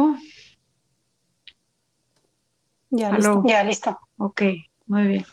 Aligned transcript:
nuevo? 0.00 0.18
Ya 2.90 3.08
Aló. 3.08 3.16
listo. 3.16 3.42
Ya, 3.46 3.64
listo. 3.64 3.98
Ok, 4.18 4.42
muy 4.86 5.06
bien. 5.06 5.26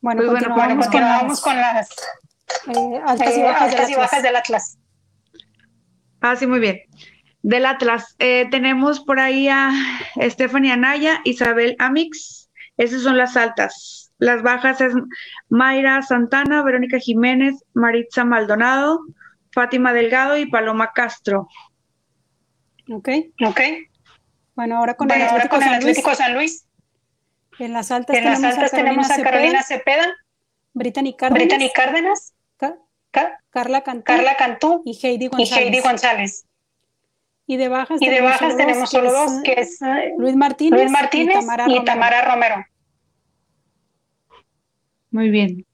Bueno, 0.00 0.22
Pues 0.24 0.30
bueno, 0.30 0.54
continuamos, 0.54 0.86
Continuamos 0.86 1.40
con 1.40 1.52
con 1.52 1.60
las 1.60 1.88
las 2.66 2.76
eh, 2.76 3.00
altas 3.04 3.36
y 3.36 3.40
eh, 3.40 3.42
bajas, 3.44 3.62
altas 3.62 3.80
del 3.80 3.90
y 3.90 3.92
Atlas. 3.94 3.98
bajas 4.10 4.22
del 4.22 4.36
Atlas. 4.36 4.78
Ah, 6.20 6.36
sí, 6.36 6.46
muy 6.46 6.60
bien. 6.60 6.80
Del 7.42 7.66
Atlas, 7.66 8.16
eh, 8.18 8.48
tenemos 8.50 9.00
por 9.00 9.20
ahí 9.20 9.48
a 9.48 9.70
Stephanie 10.20 10.72
Anaya, 10.72 11.20
Isabel 11.24 11.76
Amix. 11.78 12.50
Esas 12.76 13.02
son 13.02 13.16
las 13.18 13.36
altas. 13.36 14.12
Las 14.18 14.42
bajas 14.42 14.80
es 14.80 14.92
Mayra 15.48 16.00
Santana, 16.02 16.62
Verónica 16.62 16.98
Jiménez, 16.98 17.54
Maritza 17.74 18.24
Maldonado, 18.24 19.00
Fátima 19.52 19.92
Delgado 19.92 20.36
y 20.36 20.46
Paloma 20.46 20.92
Castro. 20.92 21.48
Ok. 22.90 23.08
¿Ok? 23.46 23.60
Bueno, 24.58 24.76
ahora 24.78 24.94
con 24.96 25.06
Bueno, 25.06 25.22
el 25.22 25.30
ahora 25.30 25.44
Atlético 25.44 25.54
con 25.56 25.62
el 25.62 25.68
San 25.70 25.82
Luis. 25.84 25.98
Atlético 25.98 26.14
San 26.16 26.34
Luis. 26.34 26.66
En 27.60 27.72
las 27.72 27.92
altas, 27.92 28.16
En 28.16 28.24
las 28.24 28.34
tenemos, 28.40 28.56
altas 28.58 28.72
a 28.72 28.76
Carolina 28.76 29.02
tenemos 29.06 29.10
a 29.12 29.22
Carolina 29.30 29.62
Cepeda, 29.62 30.02
Cepeda, 30.02 30.16
Brittany 30.72 31.16
Cárdenas, 31.16 31.46
Brittany 31.46 31.70
Cárdenas, 31.72 32.34
Ca- 32.56 32.76
Ca- 33.12 33.38
Carla 33.50 33.82
Cantú 33.84 34.02
Carla 34.04 34.36
Cantú 34.36 34.82
y 34.84 34.98
Heidi 35.00 35.26
y 35.26 35.28
González. 35.28 35.64
Heidi 35.64 35.78
González. 35.80 36.44
Y 37.46 37.56
de 37.56 37.68
bajas 37.68 38.02
Y 38.02 38.06
de 38.06 38.10
tenemos 38.16 38.30
bajas 38.32 38.40
solo 38.50 38.56
tenemos 38.56 38.90
solo 38.90 39.12
dos, 39.12 39.30
que 39.44 39.52
es 39.60 39.80
eh, 39.80 40.12
Luis 40.18 40.34
Martínez, 40.34 40.80
Luis 40.80 40.90
Martínez 40.90 41.36
y 41.36 41.38
Tamara 41.38 41.62
y 41.62 41.66
Romero. 41.68 41.84
Tamara 41.84 42.22
Romero. 42.34 42.64
Muy 45.12 45.30
bien. 45.30 45.64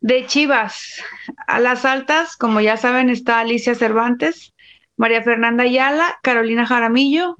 De 0.00 0.26
Chivas, 0.26 1.00
a 1.46 1.60
las 1.60 1.84
altas, 1.84 2.36
como 2.36 2.60
ya 2.60 2.76
saben, 2.76 3.10
está 3.10 3.38
Alicia 3.38 3.76
Cervantes, 3.76 4.54
María 4.96 5.22
Fernanda 5.22 5.62
Ayala, 5.62 6.18
Carolina 6.24 6.66
Jaramillo, 6.66 7.36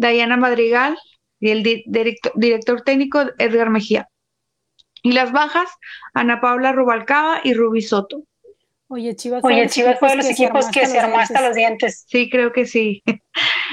Dayana 0.00 0.36
Madrigal 0.36 0.98
y 1.38 1.50
el 1.50 1.62
di- 1.62 1.84
directo- 1.86 2.32
director 2.34 2.82
técnico 2.82 3.22
Edgar 3.38 3.70
Mejía. 3.70 4.08
Y 5.02 5.12
las 5.12 5.32
bajas, 5.32 5.68
Ana 6.14 6.40
Paula 6.40 6.72
Rubalcaba 6.72 7.40
y 7.44 7.54
Ruby 7.54 7.82
Soto. 7.82 8.24
Oye, 8.88 9.14
Chivas 9.14 9.40
fue 9.40 9.52
Oye, 9.52 9.60
de 9.60 9.66
los 9.66 9.74
Chivas 9.74 9.98
fue 9.98 10.08
de 10.10 10.16
los 10.16 10.26
equipos 10.26 10.68
que 10.70 10.86
se 10.86 10.98
armó 10.98 11.18
hasta 11.18 11.40
los 11.46 11.54
dientes. 11.54 12.04
Sí, 12.08 12.28
creo 12.28 12.52
que 12.52 12.66
sí. 12.66 13.02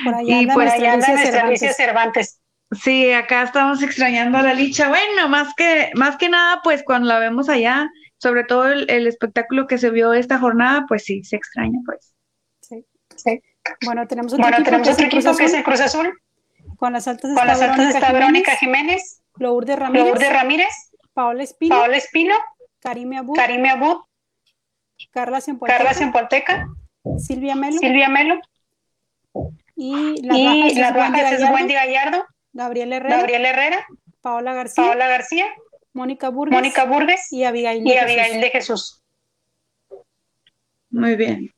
Por 0.03 0.13
allá 0.15 0.41
y 0.41 0.49
Allá 0.49 0.93
anda 0.93 1.17
Cervantes. 1.17 1.75
Cervantes. 1.75 2.41
Sí, 2.71 3.11
acá 3.11 3.43
estamos 3.43 3.81
extrañando 3.81 4.37
a 4.37 4.43
la 4.43 4.53
Licha. 4.53 4.89
Bueno, 4.89 5.27
más 5.29 5.53
que, 5.55 5.89
más 5.95 6.17
que 6.17 6.29
nada, 6.29 6.59
pues 6.63 6.83
cuando 6.83 7.07
la 7.07 7.19
vemos 7.19 7.49
allá, 7.49 7.89
sobre 8.17 8.43
todo 8.43 8.67
el, 8.67 8.89
el 8.91 9.07
espectáculo 9.07 9.67
que 9.67 9.77
se 9.77 9.89
vio 9.89 10.13
esta 10.13 10.37
jornada, 10.37 10.85
pues 10.87 11.03
sí, 11.05 11.23
se 11.23 11.37
extraña, 11.37 11.79
pues. 11.85 12.13
Sí. 12.61 12.85
Sí. 13.15 13.41
Bueno, 13.85 14.07
tenemos 14.07 14.33
otro 14.33 14.43
Bueno, 14.43 14.57
equipo, 14.57 14.65
tenemos 14.65 14.87
que 14.87 14.91
es 14.91 14.95
otro 14.95 15.05
el 15.05 15.11
Cruz 15.11 15.25
equipo 15.25 15.37
que 15.37 15.43
es 15.45 15.49
Azul. 15.51 15.57
el 15.59 15.63
Cruz 15.63 15.79
Azul. 15.81 16.21
Con 16.77 16.93
las 16.93 17.07
altas 17.07 17.23
Con 17.23 17.31
está 17.31 17.45
las 17.45 17.61
altas 17.61 17.77
Verónica 17.77 17.99
está 17.99 18.13
Verónica 18.13 18.55
Jiménez, 18.55 19.21
Lourdes 19.37 19.79
Ramírez, 19.79 20.07
Lourdes 20.07 20.33
Ramírez, 20.33 20.73
Paola 21.13 21.43
Espino, 21.43 21.75
Paola 21.75 21.97
Espino, 21.97 22.35
Karime 22.79 23.17
Abud, 23.17 23.35
Karime 23.35 23.69
Abud, 23.69 23.97
Carla 25.11 25.41
Cienfuegos, 25.41 25.75
Carla 25.75 25.93
Cienpolteca, 25.93 26.67
Silvia 27.17 27.55
Melo 27.55 27.79
Silvia 27.79 28.09
Melo 28.09 28.39
y 29.75 30.21
las 30.23 30.37
y 30.37 30.45
bajas 30.45 30.73
las 30.75 30.91
es 30.91 30.95
Wendy 30.95 30.97
bajas 30.97 31.31
es 31.31 31.39
Gallardo, 31.39 31.55
Wendy 31.55 31.73
Gallardo, 31.73 32.25
Gabriel 32.53 32.93
Herrera, 32.93 33.17
Gabriel 33.17 33.45
Herrera, 33.45 33.85
Paola 34.21 34.53
García, 34.53 34.83
Paola 34.85 35.07
García, 35.07 35.45
Mónica 35.93 36.29
Burgues 36.29 36.55
Mónica 36.57 36.85
Burgues 36.85 37.31
y 37.31 37.43
Abigail. 37.43 37.85
y 37.87 37.89
de 37.91 37.99
Abigail 37.99 38.25
Jesús. 38.27 38.41
de 38.41 38.49
Jesús. 38.49 39.03
Muy 40.89 41.15
bien. 41.15 41.53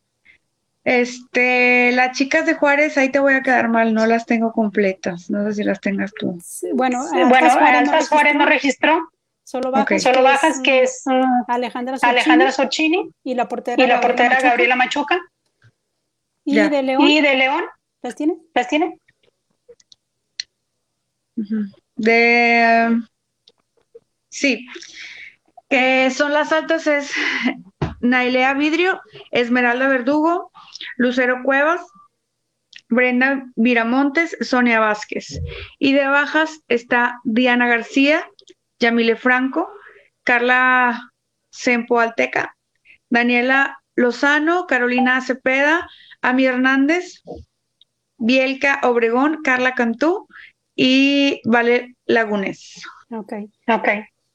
Este, 0.92 1.92
las 1.92 2.18
chicas 2.18 2.48
de 2.48 2.56
Juárez, 2.56 2.98
ahí 2.98 3.10
te 3.12 3.20
voy 3.20 3.34
a 3.34 3.44
quedar 3.44 3.70
mal, 3.70 3.94
no 3.94 4.08
las 4.08 4.26
tengo 4.26 4.52
completas. 4.52 5.30
No 5.30 5.44
sé 5.46 5.54
si 5.54 5.64
las 5.64 5.80
tengas 5.80 6.12
tú. 6.14 6.40
Sí, 6.44 6.68
Bueno, 6.74 7.04
Sí, 7.04 7.16
Bueno, 7.30 7.48
Juárez 7.52 7.92
no 7.92 8.06
Juárez 8.08 8.36
no 8.36 8.46
registró, 8.48 9.00
solo 9.44 9.70
bajas, 9.70 10.02
solo 10.02 10.24
bajas 10.24 10.56
es, 10.56 10.62
que 10.64 10.82
es 10.82 11.04
Alejandra 11.48 11.98
Sochini 12.00 12.12
Alejandra 12.12 12.52
Sochini 12.52 13.12
y 13.24 13.36
la 13.36 13.48
portera, 13.48 13.76
y 13.84 13.86
la 13.86 13.96
Gabriela 13.96 14.08
portera 14.08 14.30
Machuca. 14.30 14.50
Gabriela 14.50 14.76
Machuca. 14.76 15.20
y 16.44 16.56
Ya. 16.56 16.70
de 16.70 16.82
León, 16.82 17.02
Y 17.08 17.22
de 17.22 17.36
León, 17.36 17.64
¿las 18.02 18.16
tiene? 18.16 18.38
¿las 18.56 18.68
tiene? 18.68 18.98
De, 21.96 23.00
sí, 24.30 24.66
que 25.70 26.10
son 26.10 26.34
las 26.34 26.52
altas 26.52 26.88
es 26.88 27.12
Nailea 28.02 28.54
Vidrio, 28.56 29.00
Esmeralda 29.32 29.88
Verdugo, 29.88 30.52
Lucero 30.98 31.42
Cuevas, 31.44 31.82
Brenda 32.90 33.46
Viramontes, 33.56 34.36
Sonia 34.42 34.80
Vázquez. 34.80 35.40
Y 35.78 35.94
de 35.94 36.08
bajas 36.08 36.62
está 36.68 37.20
Diana 37.24 37.68
García, 37.68 38.28
Yamile 38.80 39.16
Franco, 39.16 39.70
Carla 40.24 41.12
Sempoalteca, 41.50 42.56
Daniela 43.10 43.80
Lozano, 43.96 44.66
Carolina 44.68 45.22
Cepeda, 45.22 45.90
Ami 46.22 46.46
Hernández, 46.46 47.22
Bielka 48.18 48.80
Obregón, 48.84 49.42
Carla 49.44 49.74
Cantú 49.74 50.28
y 50.76 51.42
Vale 51.46 51.96
Lagunes. 52.06 52.82
Ok. 53.12 53.34
Ok. 53.68 53.88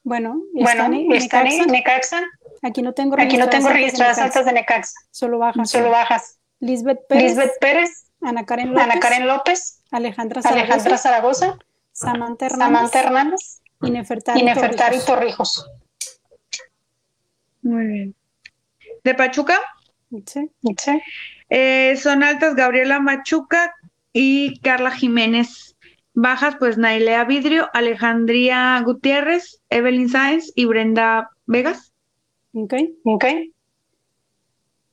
Bueno, 0.03 0.41
Bueno, 0.53 0.89
Necaxa. 0.89 1.65
Necaxa. 1.65 2.23
Aquí 2.65 2.81
no 2.81 2.93
tengo 2.93 3.15
Aquí 3.19 3.37
no 3.37 3.47
tengo 3.47 3.69
registradas 3.69 4.17
altas 4.17 4.43
de 4.43 4.53
Necaxa. 4.53 4.93
Solo 5.11 5.37
bajas. 5.37 5.69
Solo 5.69 5.91
bajas. 5.91 6.39
Lisbeth 6.59 7.05
Pérez, 7.07 7.23
Lisbeth 7.23 7.59
Pérez, 7.61 8.07
Ana 8.21 8.43
Karen 8.43 8.73
López, 8.73 8.83
Ana 8.83 8.99
Karen 8.99 9.27
López, 9.27 9.83
Alejandra 9.91 10.41
Zaragoza, 10.41 10.63
Alejandra 10.63 10.97
Zaragoza, 10.97 11.57
Samantha 11.91 12.45
Hernández, 12.47 12.75
Samantha 12.75 12.99
Hernández 13.01 13.61
y 13.83 13.91
Nefertari 13.91 14.39
y 14.39 14.43
Nefertari 14.43 14.97
Torrijos. 14.97 15.05
Torrijos. 15.05 15.71
Muy 17.61 17.85
bien. 17.85 18.15
De 19.03 19.13
Pachuca 19.13 19.59
Sí. 20.25 20.49
Sí. 20.79 21.01
eh, 21.49 21.95
son 22.01 22.23
altas 22.23 22.55
Gabriela 22.55 22.99
Machuca 22.99 23.75
y 24.11 24.59
Carla 24.61 24.89
Jiménez. 24.89 25.75
Bajas, 26.15 26.55
pues 26.57 26.79
Nailea 26.79 27.25
Vidrio, 27.25 27.69
Alejandría 27.73 28.81
Gutiérrez, 28.83 29.61
Evelyn 29.69 30.09
Sáenz 30.09 30.51
y 30.55 30.65
Brenda 30.65 31.29
Vegas. 31.45 31.91
Ok. 32.55 32.73
Ok. 33.03 33.25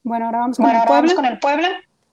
Bueno, 0.03 0.27
ahora 0.27 0.39
vamos 0.41 0.57
con 0.57 0.65
Bueno, 0.65 0.79
el 0.83 0.89
ahora 0.89 0.89
Puebla. 0.89 1.01
vamos 1.01 1.15
con 1.15 1.25
el 1.27 1.39
Puebla. 1.39 1.69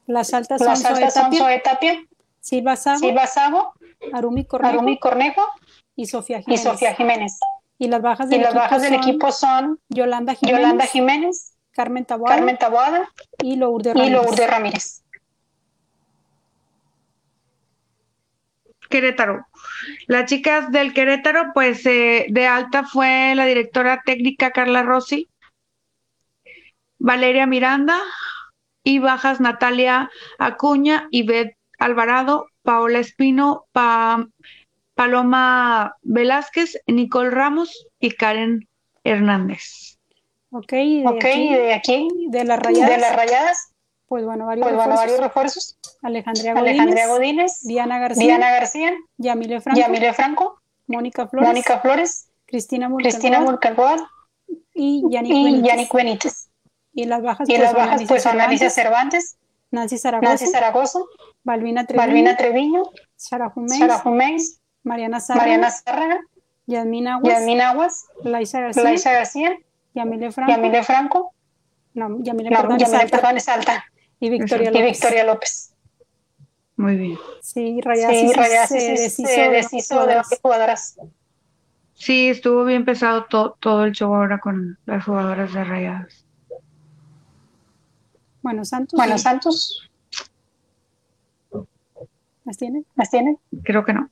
Las 0.05 0.33
altas 0.33 0.59
son 0.59 0.67
Las 0.69 0.85
altas 0.85 1.13
son 1.13 1.31
Tapia, 1.31 1.61
Tapia, 1.63 2.03
Silva 2.39 2.75
Sago, 2.75 2.99
Silva 2.99 3.27
Sago, 3.27 3.73
Arumi 4.13 4.45
Cornejo 4.45 4.73
Arumi 4.73 4.99
Cornejo 4.99 5.41
y 5.95 6.05
Sofía 6.05 6.39
y 6.39 6.43
Jiménez. 6.43 6.63
Sofía 6.63 6.93
Jiménez. 6.95 7.39
Y 7.79 7.87
las 7.87 8.01
bajas 8.01 8.27
Y 8.27 8.31
del, 8.31 8.41
las 8.41 8.49
equipo, 8.51 8.59
bajas 8.63 8.81
del 8.81 8.93
son 8.93 9.01
equipo 9.03 9.31
son 9.31 9.79
Yolanda 9.89 10.33
Jiménez, 10.35 10.61
Yolanda 10.61 10.85
Jiménez, 10.85 11.53
Carmen 11.71 12.05
Taboada 12.05 12.35
Carmen 12.35 12.57
Taboada 12.57 13.09
y 13.43 13.55
Lourdes 13.55 13.95
y 13.95 13.97
Ramírez. 13.97 14.21
Lourdes 14.23 14.49
Ramírez. 14.49 15.03
Querétaro. 18.89 19.45
Las 20.07 20.25
chicas 20.25 20.71
del 20.71 20.93
Querétaro, 20.93 21.51
pues 21.53 21.85
eh, 21.85 22.25
de 22.29 22.47
alta 22.47 22.83
fue 22.83 23.33
la 23.35 23.45
directora 23.45 24.01
técnica 24.03 24.49
Carla 24.51 24.81
Rossi, 24.81 25.29
Valeria 26.99 27.45
Miranda 27.47 27.97
y 28.83 28.99
bajas 28.99 29.39
Natalia 29.39 30.09
Acuña, 30.37 31.07
Ivette 31.11 31.57
Alvarado, 31.79 32.47
Paola 32.63 32.99
Espino, 32.99 33.65
Pa- 33.71 34.27
Paloma 34.95 35.95
Velázquez, 36.01 36.77
Nicole 36.87 37.29
Ramos 37.29 37.87
y 37.99 38.11
Karen 38.11 38.67
Hernández. 39.03 39.97
Ok, 40.51 40.73
y 40.73 41.01
de, 41.01 41.07
Ok, 41.07 41.23
aquí, 41.25 41.39
y 41.49 41.53
de 41.55 41.73
aquí, 41.73 42.07
de 42.29 42.43
las 42.43 42.59
rayadas, 42.59 42.89
de 42.89 42.97
las 42.97 43.15
rayadas, 43.15 43.73
pues 44.07 44.25
bueno, 44.25 44.45
varios 44.47 44.65
pues 44.65 44.75
bueno, 44.75 44.91
refuerzos. 44.91 45.11
varios 45.11 45.19
refuerzos. 45.27 45.77
Alejandría 46.01 46.53
Godínez, 46.53 46.69
Alejandría 46.71 47.07
Godínez, 47.07 47.59
Diana 47.61 47.99
García, 47.99 48.25
Diana 48.25 48.51
García, 48.51 48.93
Yamile 49.17 49.61
Franco, 49.61 49.79
Yamile 49.79 50.13
Franco, 50.13 50.59
Mónica 50.87 51.27
Flores, 51.27 51.47
Mónica 51.49 51.79
Flores, 51.79 52.29
Cristina 52.47 52.89
Cristina 52.97 53.39
Mulkenroth 53.41 53.51
Mulcagoa 53.51 54.11
y 54.73 55.03
Yannick 55.09 55.33
y 55.33 55.43
Benítez. 55.43 55.67
Yannick 55.69 55.93
Benítez. 55.93 56.38
Y 56.99 57.05
las 57.05 57.21
bajas, 57.21 57.47
Y 57.47 57.53
pues, 57.53 57.61
las 57.61 57.71
son 57.71 57.77
bajas 57.79 57.93
Alicia 57.95 58.07
pues 58.13 58.23
son 58.23 58.41
Alicia 58.41 58.69
Cervantes, 58.69 59.29
Cervantes, 59.31 59.37
Nancy 59.71 59.97
Zaragoza, 59.97 60.29
Nancy 60.29 60.47
Zaragoza, 60.47 60.99
Balbina 61.43 61.85
Treviño, 61.85 62.05
Balbina 62.07 62.37
Treviño, 62.37 62.83
Sara 63.15 63.49
Jumeis, 63.49 63.79
Sara 63.79 63.99
Jumeis, 63.99 64.59
Mariana 64.83 65.19
Sarra, 65.19 65.39
Mariana 65.41 65.71
Zárraga, 65.71 66.19
Yasmín 66.65 67.07
Aguas, 67.07 67.33
Yasmín 67.33 67.61
Aguas, 67.61 68.05
Laisa 68.23 68.59
García, 68.61 68.83
Laisa 68.83 69.11
García, 69.13 69.57
Yamile 69.93 70.31
Franco, 70.31 70.51
Yamile 70.51 70.83
Franco, 70.83 71.33
no, 71.93 72.17
Yamile, 72.21 72.49
no, 72.49 72.57
perdón, 72.57 72.75
es 72.77 72.81
Yamile, 72.83 73.01
alta, 73.03 73.17
perdón, 73.17 73.37
es 73.37 73.47
alta, 73.49 73.85
y 74.19 74.29
Victoria 74.29 74.69
y 74.69 74.73
López. 74.73 74.91
Victoria 74.91 75.23
López. 75.23 75.73
Muy 76.75 76.95
bien. 76.97 77.17
Sí, 77.41 77.81
Rayadas 77.81 78.69
Sí, 78.69 78.79
se 78.79 78.91
deshizo 78.91 79.27
se 79.27 79.41
de 79.41 79.49
deshizo 79.49 79.95
de 79.95 79.99
jugadoras. 80.01 80.29
las 80.31 80.39
jugadoras. 80.41 80.97
Sí, 81.93 82.29
estuvo 82.29 82.63
bien 82.65 82.85
pesado 82.85 83.25
to- 83.25 83.57
todo 83.59 83.83
el 83.85 83.91
show 83.91 84.13
ahora 84.15 84.39
con 84.39 84.77
las 84.85 85.03
jugadoras 85.05 85.53
de 85.53 85.63
Rayadas. 85.63 86.25
Bueno, 88.41 88.65
Santos. 88.65 88.97
Bueno, 88.97 89.17
sí. 89.17 89.23
Santos, 89.23 89.89
¿Las 92.45 92.57
tiene? 92.57 92.83
¿Las 92.95 93.11
tiene? 93.11 93.37
Creo 93.63 93.85
que 93.85 93.93
no. 93.93 94.09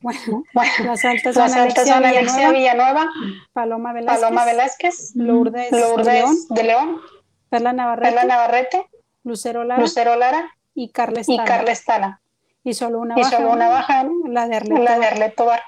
Bueno, 0.00 0.44
Bueno, 0.54 0.72
las 0.84 1.04
altas 1.04 1.34
son 1.34 1.42
las 1.44 1.56
altas 1.56 1.88
Alexia 1.88 1.94
son 1.94 2.04
Alexia 2.04 2.50
Villanueva, 2.52 2.52
Villanueva, 2.52 3.10
Paloma 3.52 3.92
Velázquez, 3.92 4.20
Paloma 4.22 4.44
Velázquez, 4.44 5.16
Lourdes, 5.16 5.70
de 5.70 5.76
León, 5.78 5.96
Lourdes 5.96 6.48
de 6.48 6.62
León, 6.64 7.00
Perla 7.48 7.72
Navarrete, 7.72 8.14
Perla 8.14 8.24
Navarrete, 8.24 8.86
Lucero 9.24 9.64
Lara 9.64 9.80
Lucero 9.80 10.16
Lara 10.16 10.50
y 10.74 10.90
Carla 10.90 11.18
y 11.18 11.20
Estala. 11.22 11.44
Carla 11.44 11.72
Estala. 11.72 12.20
Y 12.62 12.74
solo 12.74 13.00
una 13.00 13.14
Y 13.16 13.22
baja, 13.22 13.36
solo 13.36 13.52
una 13.52 13.68
baja, 13.68 14.08
la 14.28 14.48
de 14.48 14.56
Arleta. 14.56 14.80
la 14.80 14.98
de 14.98 15.06
Arlet 15.06 15.34
Tobar. 15.34 15.62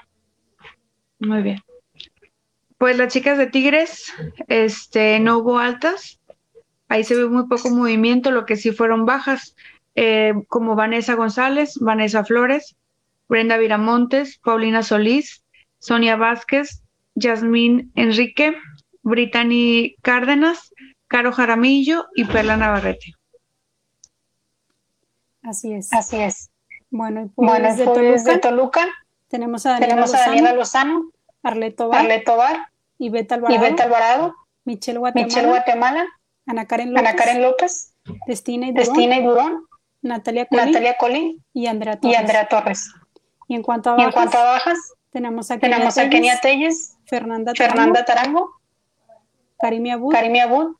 Muy 1.19 1.41
bien. 1.41 1.59
Pues 2.77 2.97
las 2.97 3.11
chicas 3.11 3.37
de 3.37 3.47
Tigres, 3.47 4.13
este, 4.47 5.19
no 5.19 5.39
hubo 5.39 5.59
altas. 5.59 6.18
Ahí 6.89 7.03
se 7.03 7.15
ve 7.15 7.27
muy 7.29 7.47
poco 7.47 7.69
movimiento, 7.69 8.31
lo 8.31 8.45
que 8.45 8.55
sí 8.55 8.71
fueron 8.71 9.05
bajas, 9.05 9.55
eh, 9.95 10.33
como 10.47 10.75
Vanessa 10.75 11.13
González, 11.13 11.77
Vanessa 11.79 12.23
Flores, 12.25 12.75
Brenda 13.27 13.57
Viramontes, 13.57 14.39
Paulina 14.39 14.81
Solís, 14.81 15.43
Sonia 15.77 16.15
Vázquez, 16.15 16.83
Yasmín 17.15 17.91
Enrique, 17.95 18.55
Brittany 19.03 19.95
Cárdenas, 20.01 20.73
Caro 21.07 21.31
Jaramillo 21.31 22.07
y 22.15 22.25
Perla 22.25 22.57
Navarrete. 22.57 23.13
Así 25.43 25.73
es. 25.73 25.91
Así 25.93 26.17
es. 26.17 26.49
Bueno, 26.89 27.21
y 27.21 27.25
pues 27.29 27.49
Bueno, 27.49 27.75
de 27.75 27.85
pues 27.85 27.97
Toluca 27.97 28.31
de 28.31 28.39
Toluca 28.39 28.87
tenemos 29.27 29.65
a 29.65 29.71
Daniela 29.71 29.89
tenemos 29.89 30.13
a 30.13 30.17
Lozano, 30.17 30.31
Daniela 30.31 30.53
Lozano, 30.53 31.11
Arlet 31.43 31.75
Tobar, 31.75 31.99
Arlet 31.99 32.25
Tobar 32.25 32.67
y 32.97 33.09
Beta 33.09 33.35
y 33.35 33.37
Alvarado, 33.37 33.61
Beta 33.61 33.83
Alvarado, 33.83 34.35
Michelle 34.65 34.99
Guatemala, 34.99 35.27
Michelle 35.27 35.47
Guatemala, 35.47 36.07
Ana 36.49 36.65
Karen 36.65 36.93
López, 36.93 37.07
Ana 37.07 37.15
Karen 37.15 37.41
López, 37.43 37.93
Destina 38.25 38.67
y 38.67 38.71
Durón, 38.71 38.87
Destina 38.87 39.17
y 39.17 39.23
Durón, 39.23 39.67
Natalia 40.01 40.47
Colín 40.47 40.65
Natalia 40.65 40.97
Colín 40.97 41.45
y 41.53 41.67
Andrea 41.67 41.93
y 41.93 41.99
Torres. 41.99 42.17
Andrea 42.17 42.47
Torres. 42.47 42.91
Y 43.47 43.53
en 43.53 43.61
cuanto 43.61 43.91
a 43.91 43.93
bajas, 43.93 44.07
en 44.07 44.13
cuanto 44.13 44.37
a 44.39 44.43
bajas, 44.43 44.77
tenemos 45.11 45.51
a 45.51 45.59
Kenia 45.59 45.75
tenemos 45.75 45.97
a 45.97 46.01
Telles, 46.01 46.11
Kenia 46.11 46.41
Telles, 46.41 46.97
Fernanda, 47.05 47.53
Fernanda 47.55 48.03
Tarango, 48.03 48.49
Karimi 49.59 49.91
Abud, 49.91 50.11
Karimi 50.11 50.39
Abud, 50.39 50.75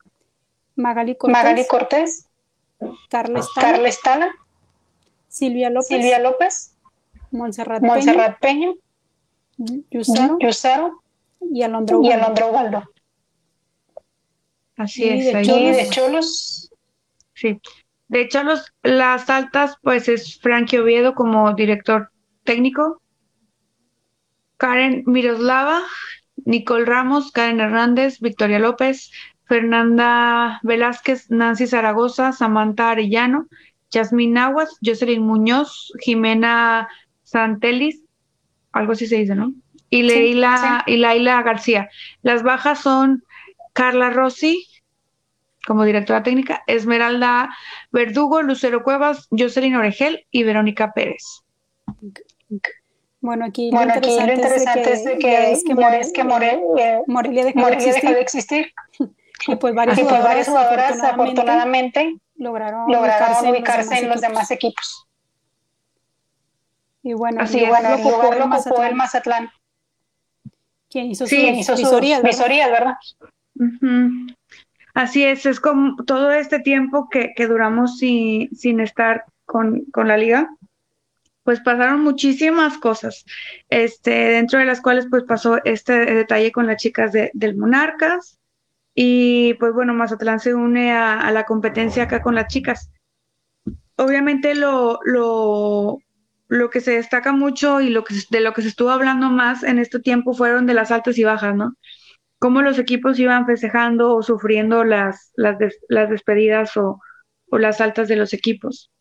Magali 0.75 1.16
Cortés, 1.16 1.38
Magali 1.38 1.68
Cortés, 1.68 2.25
Carla 3.07 3.39
Estala, 3.39 3.71
Carla 3.71 3.89
Estala, 3.89 4.31
Silvia 5.27 5.69
López, 5.69 5.88
Silvia 5.88 6.18
López, 6.18 6.75
Montserrat, 7.30 7.81
Peña, 7.81 7.94
Montserrat 7.94 8.39
Peña, 8.39 8.74
Yusaro 9.92 10.39
Yusaro 10.39 11.04
y 11.42 11.62
Alondra 11.62 11.95
y 11.95 12.00
Ubaldo. 12.00 12.16
Alondra 12.16 12.45
Ubaldo. 12.48 12.83
Así 14.79 15.09
es. 15.09 15.33
de 15.33 15.41
Cholos. 15.43 15.77
De 15.77 15.89
Cholos, 15.89 16.71
Sí. 17.33 17.59
De 18.07 18.21
hecho, 18.21 18.43
los, 18.43 18.73
las 18.81 19.29
altas, 19.29 19.75
pues 19.83 20.09
es 20.09 20.39
Frankie 20.39 20.79
Oviedo 20.79 21.13
como 21.13 21.53
director 21.53 22.11
técnico, 22.43 23.01
Karen 24.57 25.03
Miroslava, 25.05 25.83
Nicole 26.45 26.85
Ramos, 26.85 27.31
Karen 27.31 27.59
Hernández, 27.59 28.19
Victoria 28.19 28.57
López, 28.57 29.11
Fernanda 29.45 30.59
Velázquez, 30.63 31.29
Nancy 31.29 31.67
Zaragoza, 31.67 32.31
Samantha 32.31 32.91
Arellano, 32.91 33.47
Yasmín 33.91 34.37
Aguas, 34.37 34.77
Jocelyn 34.83 35.21
Muñoz, 35.21 35.93
Jimena 35.99 36.89
Santelis, 37.23 38.01
algo 38.71 38.93
así 38.93 39.07
se 39.07 39.17
dice, 39.17 39.35
¿no? 39.35 39.53
Y 39.89 40.03
Leila, 40.03 40.83
y 40.87 40.97
Laila 40.97 41.41
García. 41.43 41.89
Las 42.21 42.43
bajas 42.43 42.81
son 42.81 43.23
Carla 43.73 44.09
Rossi, 44.09 44.69
como 45.67 45.83
directora 45.85 46.23
técnica, 46.23 46.63
Esmeralda 46.67 47.50
Verdugo, 47.91 48.41
Lucero 48.41 48.83
Cuevas, 48.83 49.27
Jocelyn 49.31 49.75
Oregel 49.75 50.25
y 50.31 50.44
Verónica 50.44 50.91
Pérez. 50.94 51.44
Bueno, 53.21 53.45
aquí 53.45 53.69
bueno, 53.71 53.94
lo 53.94 54.00
aquí 54.00 54.15
lo 54.17 54.33
interesante 54.33 54.94
es 54.94 55.03
de 55.03 55.17
que, 55.17 55.51
es 55.51 55.63
que 55.63 55.69
ya 55.69 55.75
More- 55.75 56.00
es 56.00 56.13
que 56.13 56.23
More- 56.23 56.61
eh, 56.77 57.01
Morelia 57.07 57.44
dejó 57.45 57.59
de 57.59 57.63
Morelia 57.63 57.88
existir 57.88 58.01
dejó 58.03 58.15
de 58.15 58.21
existir. 58.21 58.71
y 59.00 59.06
pues 59.07 59.13
Y 59.47 59.56
pues 59.57 59.75
varias 59.75 60.00
jugadoras 60.47 60.47
afortunadamente, 60.47 61.41
afortunadamente 61.41 62.15
lograron, 62.35 62.89
lograron 62.91 63.29
ubicarse, 63.50 63.50
ubicarse 63.51 64.00
en 64.00 64.09
los 64.09 64.21
demás 64.21 64.50
equipos. 64.51 65.06
Y 67.03 67.13
bueno, 67.13 67.41
Así 67.41 67.59
es. 67.59 67.65
lugar 67.67 67.81
Bueno, 67.83 67.97
lo 67.97 68.09
ocupó 68.09 68.33
el 68.33 68.47
Mazatlán, 68.50 68.88
el 68.88 68.95
Mazatlán, 68.95 69.50
quien 70.89 71.06
hizo 71.11 71.27
Sí, 71.27 71.47
sus 71.50 71.57
hizo 71.59 71.75
visorías, 71.75 72.21
¿verdad? 72.21 72.38
visorías, 72.38 72.71
¿verdad? 72.71 72.94
Ujú. 73.56 74.33
Así 74.94 75.24
es, 75.24 75.45
es 75.45 75.59
como 75.59 75.95
todo 76.03 76.31
este 76.31 76.59
tiempo 76.59 77.09
que, 77.09 77.33
que 77.36 77.47
duramos 77.47 77.97
sin, 77.97 78.53
sin 78.56 78.80
estar 78.80 79.25
con, 79.45 79.86
con 79.91 80.07
la 80.07 80.18
liga, 80.18 80.50
pues 81.44 81.62
pasaron 81.62 82.01
muchísimas 82.01 82.77
cosas, 82.77 83.25
este, 83.69 84.12
dentro 84.12 84.59
de 84.59 84.65
las 84.65 84.81
cuales 84.81 85.07
pues 85.09 85.24
pasó 85.24 85.57
este 85.63 85.94
detalle 85.94 86.51
con 86.51 86.68
las 86.68 86.77
chicas 86.77 87.12
de, 87.12 87.31
del 87.33 87.57
Monarcas 87.57 88.39
y 88.94 89.56
pues 89.56 89.74
bueno, 89.74 89.94
Mazatlán 89.94 90.39
se 90.39 90.53
une 90.53 90.92
a, 90.92 91.19
a 91.19 91.31
la 91.31 91.45
competencia 91.45 92.03
acá 92.03 92.21
con 92.21 92.35
las 92.35 92.47
chicas. 92.47 92.92
Obviamente 93.95 94.56
lo, 94.56 95.00
lo, 95.03 96.00
lo 96.47 96.69
que 96.69 96.81
se 96.81 96.92
destaca 96.92 97.31
mucho 97.31 97.81
y 97.81 97.89
lo 97.89 98.03
que, 98.03 98.15
de 98.30 98.42
lo 98.42 98.53
que 98.53 98.62
se 98.62 98.68
estuvo 98.68 98.89
hablando 98.89 99.30
más 99.30 99.63
en 99.63 99.80
este 99.80 100.00
tiempo 100.00 100.33
fueron 100.33 100.65
de 100.65 100.74
las 100.74 100.92
altas 100.92 101.18
y 101.18 101.24
bajas, 101.24 101.56
¿no? 101.56 101.75
Cómo 102.39 102.62
los 102.62 102.80
equipos 102.80 103.19
iban 103.19 103.45
festejando 103.45 104.15
o 104.15 104.24
sufriendo 104.24 104.83
las, 104.83 105.31
las, 105.36 105.59
des- 105.59 105.80
las 105.89 106.09
despedidas 106.09 106.75
o, 106.77 107.00
o 107.51 107.57
las 107.59 107.81
altas 107.81 108.07
de 108.07 108.15
los 108.18 108.33
equipos. 108.33 108.91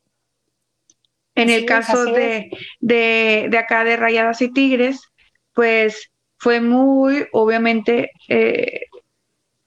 En 1.34 1.50
el 1.50 1.64
caso 1.66 2.06
de, 2.06 2.50
de, 2.80 3.46
de 3.50 3.58
acá 3.58 3.84
de 3.84 3.96
Rayadas 3.96 4.42
y 4.42 4.52
Tigres, 4.52 5.00
pues 5.54 6.10
fue 6.38 6.60
muy, 6.60 7.26
obviamente, 7.32 8.10
eh, 8.28 8.80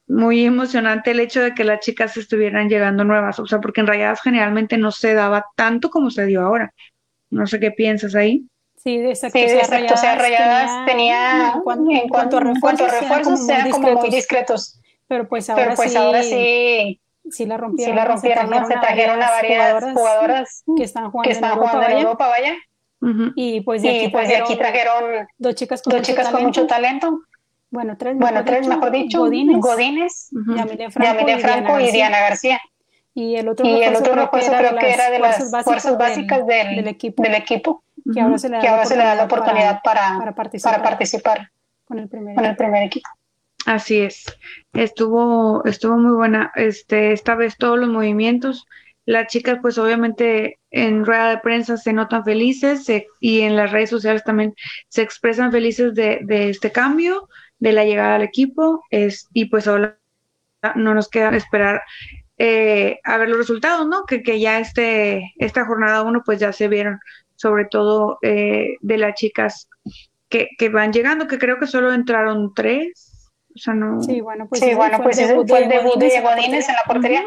muy 0.07 0.45
emocionante 0.45 1.11
el 1.11 1.19
hecho 1.21 1.41
de 1.41 1.53
que 1.53 1.63
las 1.63 1.79
chicas 1.81 2.17
estuvieran 2.17 2.69
llegando 2.69 3.03
nuevas, 3.05 3.39
o 3.39 3.47
sea, 3.47 3.59
porque 3.61 3.81
en 3.81 3.87
Rayadas 3.87 4.21
generalmente 4.21 4.77
no 4.77 4.91
se 4.91 5.13
daba 5.13 5.45
tanto 5.55 5.89
como 5.89 6.11
se 6.11 6.25
dio 6.25 6.41
ahora. 6.41 6.73
No 7.31 7.47
sé 7.47 7.59
qué 7.59 7.71
piensas 7.71 8.15
ahí. 8.15 8.47
Sí, 8.83 8.95
exacto. 8.95 9.37
Sí, 9.37 9.45
o 9.45 9.47
sea, 9.47 9.59
exacto. 9.59 9.93
O 9.93 9.97
sea, 9.97 10.15
Rayadas 10.15 10.85
tenía, 10.85 11.53
en 11.53 11.61
cuanto, 11.61 11.91
en 11.91 12.09
cuanto 12.09 12.37
a 12.37 12.41
en 12.41 12.59
cuanto 12.59 12.85
a 12.85 12.87
refuerzos, 12.87 13.01
refuerzos, 13.01 13.49
eran 13.49 13.69
como 13.71 13.93
muy 13.93 14.09
discretos. 14.09 14.79
Pero 15.07 15.27
pues 15.27 15.49
ahora 15.49 15.63
Pero 15.63 15.75
pues 15.75 15.91
sí, 15.91 15.97
ahora 15.97 16.23
sí, 16.23 17.01
sí 17.29 17.45
la 17.45 17.55
sí 17.57 17.61
rompieron. 17.61 18.17
Se 18.67 18.73
trajeron 18.73 19.21
a 19.21 19.29
varias 19.29 19.83
jugadoras 19.93 20.63
que 20.75 20.83
están 20.83 21.11
jugando 21.11 21.27
que 21.27 21.33
están 21.33 21.51
en 21.51 21.57
Europa, 21.57 21.71
jugando 21.71 21.87
en 21.87 21.93
vaya. 21.93 22.07
Europa, 22.07 22.27
vaya. 22.27 22.55
Y 23.35 23.61
pues 23.61 23.81
de 23.81 23.91
Y 23.91 23.99
aquí, 23.99 24.09
pues 24.09 24.27
de 24.27 24.37
aquí 24.37 24.55
trajeron 24.55 25.27
dos 25.37 25.55
chicas 25.55 25.81
con, 25.81 25.91
dos 25.91 25.99
mucho, 25.99 26.11
chicas 26.11 26.25
con 26.25 26.33
talento. 26.33 26.47
mucho 26.47 26.67
talento. 26.67 27.19
Bueno, 27.69 27.97
tres, 27.97 28.17
Bueno, 28.17 28.39
mejor 28.39 28.45
tres, 28.45 28.61
dicho, 28.61 28.75
mejor 28.75 28.91
dicho, 28.91 29.19
Godínez, 29.19 29.57
Godínez. 29.59 30.29
Yamile 30.31 30.91
Franco, 30.91 31.19
Yamile 31.19 31.37
y, 31.37 31.41
Franco 31.41 31.77
Diana 31.77 31.79
y 31.79 31.83
García. 31.83 31.91
Diana 31.91 32.19
García. 32.19 32.61
Y 33.13 33.35
el 33.35 33.47
otro 33.47 33.65
Y 33.65 33.83
el 33.83 33.93
refuerzo 33.93 33.99
otro 33.99 34.13
creo 34.13 34.25
refuerzo 34.25 34.51
creo 34.57 34.77
que 34.77 34.93
era 34.93 35.09
de 35.09 35.19
las 35.19 35.63
fuerzas 35.63 35.97
básicas 35.97 36.47
del, 36.47 36.75
del 36.77 36.87
equipo, 36.87 37.23
del 37.23 37.35
equipo, 37.35 37.83
que 38.13 38.19
ahora 38.21 38.37
se 38.37 38.49
le 38.49 38.57
da, 38.57 38.63
la, 38.63 38.69
ahora 38.71 38.85
se 38.85 38.97
le 38.97 39.03
da 39.03 39.15
la 39.15 39.23
oportunidad 39.25 39.79
para, 39.83 40.01
para, 40.01 40.17
para 40.19 40.35
participar, 40.35 40.75
para 40.75 40.89
participar 40.89 41.51
con 41.85 41.99
el 41.99 42.07
primer 42.09 42.35
con 42.35 42.45
el 42.45 42.51
equipo. 42.51 42.63
primer 42.63 42.83
equipo. 42.83 43.09
Así 43.65 43.99
es. 43.99 44.25
Estuvo, 44.73 45.63
estuvo 45.65 45.97
muy 45.97 46.13
buena. 46.13 46.51
Este, 46.55 47.11
esta 47.11 47.35
vez 47.35 47.57
todos 47.57 47.77
los 47.79 47.89
movimientos. 47.89 48.65
Las 49.05 49.27
chicas, 49.27 49.59
pues 49.61 49.77
obviamente 49.77 50.59
en 50.69 51.05
rueda 51.05 51.29
de 51.29 51.37
prensa 51.39 51.77
se 51.77 51.91
notan 51.93 52.23
felices 52.23 52.85
se- 52.85 53.07
y 53.19 53.41
en 53.41 53.55
las 53.55 53.71
redes 53.71 53.89
sociales 53.89 54.23
también 54.23 54.53
se 54.89 55.01
expresan 55.01 55.51
felices 55.51 55.93
de, 55.95 56.19
de 56.23 56.49
este 56.49 56.71
cambio, 56.71 57.27
de 57.59 57.71
la 57.71 57.83
llegada 57.83 58.15
al 58.15 58.21
equipo. 58.23 58.83
Es, 58.89 59.27
y 59.33 59.45
pues 59.45 59.67
ahora 59.67 59.97
no 60.75 60.93
nos 60.93 61.09
queda 61.09 61.29
esperar 61.35 61.81
eh, 62.37 62.99
a 63.03 63.17
ver 63.17 63.29
los 63.29 63.37
resultados, 63.37 63.87
¿no? 63.87 64.05
Que, 64.05 64.23
que 64.23 64.39
ya 64.39 64.59
este, 64.59 65.33
esta 65.37 65.65
jornada 65.65 66.01
uno, 66.03 66.21
pues 66.25 66.39
ya 66.39 66.51
se 66.53 66.67
vieron, 66.67 66.99
sobre 67.41 67.65
todo 67.65 68.19
eh, 68.21 68.75
de 68.81 68.97
las 68.99 69.15
chicas 69.15 69.67
que, 70.29 70.49
que 70.59 70.69
van 70.69 70.93
llegando, 70.93 71.27
que 71.27 71.39
creo 71.39 71.57
que 71.57 71.65
solo 71.65 71.91
entraron 71.91 72.53
tres. 72.53 73.31
O 73.55 73.57
sea, 73.57 73.73
no. 73.73 74.01
Sí, 74.03 74.21
bueno, 74.21 74.47
pues 74.47 74.61
sí, 74.61 74.67
ese 74.67 74.75
bueno, 74.75 74.97
fue 74.97 75.05
pues 75.05 75.17
el 75.17 75.23
ese 75.25 75.33
debut 75.33 75.49
fue 75.49 75.57
de 75.59 75.63
el 75.65 75.69
debut 75.71 75.95
de 75.95 76.21
Godínez 76.21 76.23
Godínez 76.23 76.69
en 76.69 76.75
la 76.75 76.83
portería. 76.85 77.23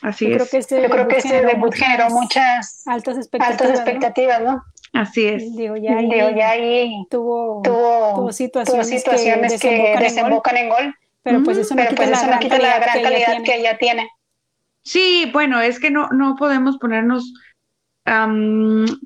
Así 0.00 0.24
Yo 0.26 0.30
es. 0.30 0.36
creo 0.36 0.48
que 0.50 0.56
este 0.56 0.82
Yo 0.82 0.88
creo 0.88 1.08
que 1.08 1.16
este 1.18 1.44
debut 1.44 1.74
generó 1.74 2.08
muchas 2.08 2.82
altas 2.86 3.18
expectativas. 3.18 3.60
altas 3.60 3.68
¿no? 3.68 3.74
expectativas, 3.74 4.42
¿no? 4.42 4.62
Así 4.94 5.26
es. 5.26 5.54
Digo, 5.54 5.76
ya 5.76 5.98
ahí 5.98 6.08
Digo, 6.08 6.30
ya 6.30 6.50
ahí 6.50 7.06
tuvo, 7.10 7.60
tuvo, 7.62 8.14
tuvo 8.14 8.32
situaciones, 8.32 8.88
tuvo 8.88 8.98
situaciones 8.98 9.60
que 9.60 9.94
desembocan, 10.00 10.56
en 10.56 10.68
gol, 10.70 10.94
pero 11.22 11.42
pues 11.42 11.58
eso 11.58 11.74
no 11.74 11.82
pero 11.82 11.90
quita 11.90 12.02
pues 12.02 12.10
la 12.10 12.26
gran 12.26 12.40
quita 12.40 12.58
la 12.58 12.80
calidad 12.80 12.92
que 12.92 13.16
ella 13.16 13.26
tiene. 13.26 13.44
que 13.44 13.56
ella 13.56 13.78
tiene. 13.78 14.08
Sí, 14.82 15.30
bueno, 15.34 15.60
es 15.60 15.78
que 15.78 15.90
no, 15.90 16.08
no 16.08 16.34
podemos 16.36 16.78
ponernos 16.78 17.34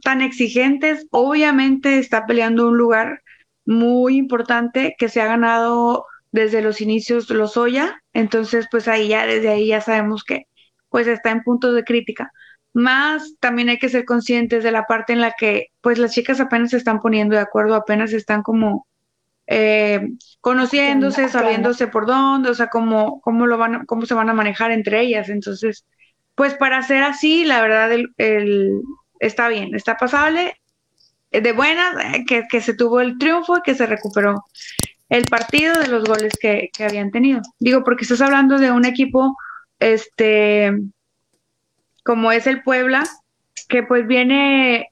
tan 0.03 0.23
exigentes. 0.23 1.07
Obviamente 1.11 1.99
está 1.99 2.27
peleando 2.27 2.69
un 2.69 2.79
lugar 2.79 3.23
muy 3.67 4.17
importante 4.17 4.95
que 4.99 5.09
se 5.09 5.21
ha 5.21 5.27
ganado 5.27 6.07
desde 6.33 6.63
los 6.63 6.81
inicios 6.81 7.31
Lozoya, 7.31 8.03
entonces 8.13 8.67
pues 8.71 8.89
ahí 8.89 9.09
ya, 9.09 9.27
desde 9.27 9.51
ahí 9.51 9.69
ya 9.69 9.81
sabemos 9.81 10.25
que 10.25 10.47
pues 10.89 11.07
está 11.07 11.31
en 11.31 11.43
puntos 11.43 11.75
de 11.75 11.85
crítica. 11.85 12.33
más 12.73 13.37
también 13.41 13.69
hay 13.69 13.79
que 13.79 13.89
ser 13.89 14.05
conscientes 14.05 14.65
de 14.65 14.73
la 14.73 14.85
parte 14.85 15.13
en 15.13 15.21
la 15.21 15.33
que 15.39 15.69
pues 15.81 15.99
las 15.99 16.13
chicas 16.13 16.41
apenas 16.41 16.71
se 16.71 16.79
están 16.79 17.01
poniendo 17.01 17.37
de 17.37 17.43
acuerdo, 17.43 17.75
apenas 17.75 18.13
están 18.13 18.43
como 18.43 18.87
eh, 19.47 20.01
conociéndose, 20.41 21.29
sabiéndose 21.29 21.87
por 21.89 22.07
dónde, 22.07 22.51
o 22.51 22.55
sea, 22.55 22.69
cómo, 22.69 23.21
cómo, 23.21 23.47
lo 23.47 23.59
van, 23.59 23.87
cómo 23.87 24.07
se 24.07 24.15
van 24.15 24.31
a 24.31 24.35
manejar 24.35 24.73
entre 24.73 25.01
ellas. 25.03 25.29
Entonces, 25.29 25.85
pues 26.35 26.55
para 26.55 26.83
ser 26.83 27.03
así, 27.03 27.45
la 27.45 27.61
verdad, 27.61 27.93
el, 27.93 28.83
está 29.21 29.49
bien, 29.49 29.75
está 29.75 29.97
pasable, 29.97 30.55
eh, 31.31 31.41
de 31.41 31.53
buenas, 31.53 31.95
eh, 32.05 32.25
que, 32.27 32.45
que, 32.49 32.61
se 32.61 32.75
tuvo 32.75 33.01
el 33.01 33.19
triunfo 33.19 33.59
y 33.59 33.63
que 33.63 33.75
se 33.75 33.87
recuperó 33.87 34.45
el 35.09 35.25
partido 35.27 35.75
de 35.75 35.89
los 35.89 36.05
goles 36.05 36.35
que, 36.41 36.71
que 36.77 36.85
habían 36.85 37.11
tenido. 37.11 37.41
Digo, 37.59 37.85
porque 37.85 38.03
estás 38.03 38.21
hablando 38.21 38.59
de 38.59 38.71
un 38.71 38.85
equipo, 38.85 39.37
este, 39.79 40.73
como 42.05 42.33
es 42.33 42.47
el 42.47 42.63
Puebla, 42.63 43.05
que 43.69 43.83
pues 43.83 44.07
viene 44.07 44.89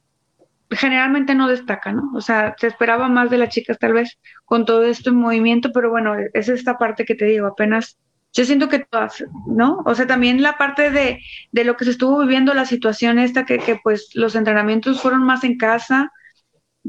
generalmente 0.75 1.35
no 1.35 1.47
destaca, 1.47 1.91
¿no? 1.91 2.11
O 2.15 2.21
sea, 2.21 2.55
se 2.57 2.67
esperaba 2.67 3.07
más 3.07 3.29
de 3.29 3.37
las 3.37 3.49
chicas 3.49 3.77
tal 3.79 3.93
vez 3.93 4.17
con 4.45 4.65
todo 4.65 4.83
esto 4.83 5.09
en 5.09 5.17
movimiento, 5.17 5.71
pero 5.73 5.89
bueno, 5.89 6.15
es 6.33 6.49
esta 6.49 6.77
parte 6.77 7.05
que 7.05 7.15
te 7.15 7.25
digo, 7.25 7.47
apenas, 7.47 7.97
yo 8.33 8.45
siento 8.45 8.67
que 8.67 8.79
todas, 8.79 9.23
¿no? 9.47 9.83
O 9.85 9.95
sea, 9.95 10.07
también 10.07 10.41
la 10.41 10.57
parte 10.57 10.89
de, 10.89 11.21
de 11.51 11.63
lo 11.63 11.77
que 11.77 11.85
se 11.85 11.91
estuvo 11.91 12.19
viviendo, 12.19 12.53
la 12.53 12.65
situación 12.65 13.19
esta, 13.19 13.45
que, 13.45 13.59
que 13.59 13.79
pues 13.83 14.09
los 14.15 14.35
entrenamientos 14.35 15.01
fueron 15.01 15.23
más 15.23 15.43
en 15.43 15.57
casa, 15.57 16.11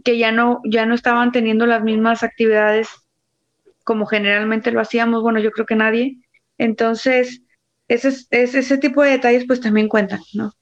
que 0.02 0.18
ya 0.18 0.32
no, 0.32 0.60
ya 0.64 0.86
no 0.86 0.94
estaban 0.94 1.32
teniendo 1.32 1.66
las 1.66 1.82
mismas 1.82 2.22
actividades 2.22 2.88
como 3.84 4.06
generalmente 4.06 4.72
lo 4.72 4.80
hacíamos, 4.80 5.22
bueno, 5.22 5.38
yo 5.38 5.50
creo 5.50 5.66
que 5.66 5.76
nadie. 5.76 6.16
Entonces, 6.56 7.42
ese, 7.86 8.08
ese, 8.30 8.58
ese 8.60 8.78
tipo 8.78 9.02
de 9.02 9.10
detalles 9.10 9.44
pues 9.46 9.60
también 9.60 9.88
cuentan, 9.88 10.20
¿no? 10.32 10.52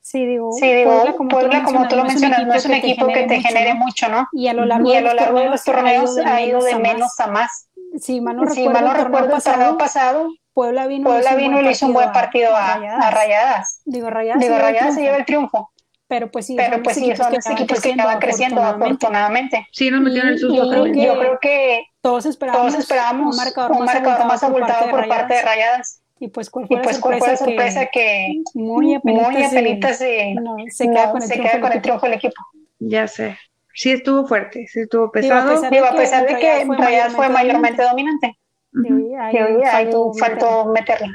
Sí, 0.00 0.26
digo, 0.26 0.50
sí, 0.52 0.72
digo 0.72 0.90
Puebla, 0.90 1.12
como, 1.16 1.28
Puebla, 1.28 1.58
tú, 1.60 1.64
como 1.66 1.88
tú 1.88 1.96
lo 1.96 2.04
mencionas, 2.04 2.44
no 2.44 2.54
es 2.54 2.64
un 2.64 2.72
equipo 2.72 3.06
que 3.06 3.24
te 3.24 3.40
genere 3.40 3.74
mucho, 3.74 4.08
¿no? 4.08 4.26
Y 4.32 4.48
a 4.48 4.54
lo 4.54 4.64
largo, 4.64 4.90
y 4.90 4.96
a 4.96 5.00
lo 5.00 5.14
largo 5.14 5.38
de 5.38 5.48
los 5.48 5.62
torneos 5.62 6.18
ha 6.18 6.42
ido 6.42 6.60
de 6.60 6.76
menos 6.76 7.20
a 7.20 7.28
más. 7.28 7.68
Sí, 7.98 8.20
mal 8.20 8.36
no 8.36 8.44
recuerdo, 8.44 8.70
el 8.70 9.12
torneo, 9.12 9.30
pasado, 9.30 9.56
torneo 9.56 9.78
pasado, 9.78 10.28
Puebla 10.54 10.86
vino, 10.86 11.08
Puebla 11.08 11.34
vino 11.34 11.60
y 11.60 11.64
le 11.64 11.72
hizo 11.72 11.86
un 11.86 11.94
buen 11.94 12.12
partido 12.12 12.54
a, 12.54 12.72
a, 12.72 12.78
Rayadas. 12.78 13.04
a 13.04 13.10
Rayadas. 13.10 13.80
Digo, 13.84 14.10
Rayadas, 14.10 14.40
Digo, 14.40 14.58
Rayadas 14.58 14.94
se 14.94 15.02
lleva 15.02 15.16
el 15.16 15.24
triunfo. 15.24 15.72
Pero 16.12 16.30
pues 16.30 16.46
sí, 16.46 16.56
pero 16.56 16.82
pues 16.82 16.96
sí, 16.96 17.16
son 17.16 17.32
los 17.32 17.46
equipos 17.46 17.80
que 17.80 17.90
estaban 17.90 18.18
creciendo, 18.18 18.62
afortunadamente. 18.62 19.66
Sí, 19.72 19.90
nos 19.90 20.02
metieron 20.02 20.28
el 20.28 20.38
susto. 20.38 20.54
Yo 20.54 20.68
creo, 20.68 20.84
que, 20.84 21.06
yo 21.06 21.18
creo 21.18 21.38
que 21.40 21.86
todos 22.02 22.26
esperábamos, 22.26 22.72
todos 22.72 22.82
esperábamos 22.82 23.34
un 23.34 23.42
marcador, 23.42 23.72
un 23.72 23.84
marcador 23.86 24.26
más 24.26 24.42
abultado 24.42 24.90
por 24.90 25.08
parte 25.08 25.34
de 25.34 25.42
Rayadas. 25.42 26.02
Y 26.20 26.28
pues 26.28 26.50
cuál 26.50 26.66
fue, 26.66 26.76
y 26.76 26.82
pues, 26.82 26.96
la, 26.96 27.00
sorpresa 27.00 27.24
fue 27.24 27.28
la 27.28 27.36
sorpresa 27.38 27.86
que, 27.86 28.42
que 28.52 28.60
muy 28.60 28.94
apenitas, 28.94 29.32
muy 29.32 29.42
apenitas 29.42 29.96
se, 29.96 30.34
no, 30.34 30.56
se 30.68 30.84
queda 30.84 31.06
no, 31.06 31.12
con 31.12 31.22
el, 31.22 31.28
se 31.28 31.34
triunfo, 31.34 31.50
queda 31.50 31.60
con 31.62 31.72
el 31.72 31.82
triunfo 31.82 32.06
del 32.06 32.14
equipo. 32.14 32.42
Ya 32.78 33.08
sé. 33.08 33.38
Sí 33.74 33.90
estuvo 33.90 34.26
fuerte, 34.26 34.66
sí 34.66 34.80
estuvo 34.80 35.10
pesado. 35.10 35.60
Digo, 35.70 35.86
a 35.86 35.94
pesar 35.94 36.26
de 36.26 36.38
que 36.38 36.64
Rayadas 36.64 37.14
fue 37.14 37.28
mayormente 37.28 37.82
dominante. 37.82 38.38
Uh 38.74 39.16
ahí, 39.18 39.36
ahí, 39.36 39.62
ahí 39.62 39.90
faltó 40.18 40.66
meterla. 40.66 41.08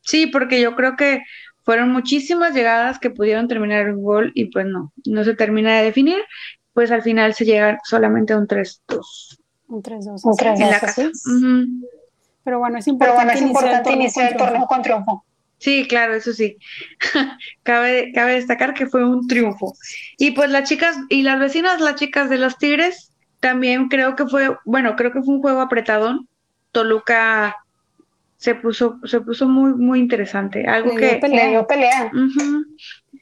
Sí, 0.00 0.26
porque 0.26 0.60
yo 0.60 0.76
creo 0.76 0.96
que 0.96 1.22
fueron 1.64 1.90
muchísimas 1.92 2.54
llegadas 2.54 2.98
que 2.98 3.10
pudieron 3.10 3.48
terminar 3.48 3.92
un 3.92 4.02
gol 4.02 4.32
y 4.34 4.46
pues 4.46 4.66
no, 4.66 4.92
no 5.06 5.24
se 5.24 5.34
termina 5.34 5.78
de 5.78 5.84
definir, 5.84 6.18
pues 6.72 6.90
al 6.90 7.02
final 7.02 7.34
se 7.34 7.44
llega 7.44 7.78
solamente 7.84 8.32
a 8.32 8.38
un 8.38 8.46
3-2. 8.46 9.38
Un 9.68 9.82
3-2. 9.82 10.20
Un 10.24 10.32
3-2. 10.34 10.60
En 10.60 10.70
la 10.70 10.80
casa. 10.80 11.02
Uh 11.02 11.08
-huh. 11.08 11.88
Pero 12.42 12.58
bueno, 12.58 12.78
es 12.78 12.88
importante, 12.88 13.22
Pero 13.22 13.32
bueno, 13.32 13.32
es 13.32 13.42
importante 13.42 13.92
iniciar 13.92 14.32
el 14.32 14.38
torneo 14.38 14.66
con 14.66 14.82
triunfo. 14.82 15.24
Sí, 15.60 15.86
claro, 15.86 16.14
eso 16.14 16.32
sí. 16.32 16.56
cabe, 17.62 18.12
cabe 18.14 18.34
destacar 18.34 18.72
que 18.72 18.86
fue 18.86 19.04
un 19.04 19.28
triunfo. 19.28 19.74
Y 20.16 20.30
pues 20.30 20.50
las 20.50 20.66
chicas 20.68 20.96
y 21.10 21.22
las 21.22 21.38
vecinas, 21.38 21.80
las 21.82 21.96
chicas 21.96 22.30
de 22.30 22.38
los 22.38 22.56
Tigres, 22.56 23.12
también 23.40 23.88
creo 23.88 24.16
que 24.16 24.26
fue, 24.26 24.56
bueno, 24.64 24.96
creo 24.96 25.12
que 25.12 25.22
fue 25.22 25.34
un 25.34 25.42
juego 25.42 25.60
apretadón. 25.60 26.28
Toluca 26.72 27.56
se 28.38 28.54
puso, 28.54 29.00
se 29.04 29.20
puso 29.20 29.46
muy, 29.48 29.74
muy 29.74 29.98
interesante. 29.98 30.66
Algo 30.66 30.96
le 30.96 31.00
que 31.00 31.16
pelea. 31.16 31.44
Le 31.44 31.50
dio 31.50 31.66
pelea. 31.66 32.10
Uh 32.10 32.16
-huh, 32.16 32.64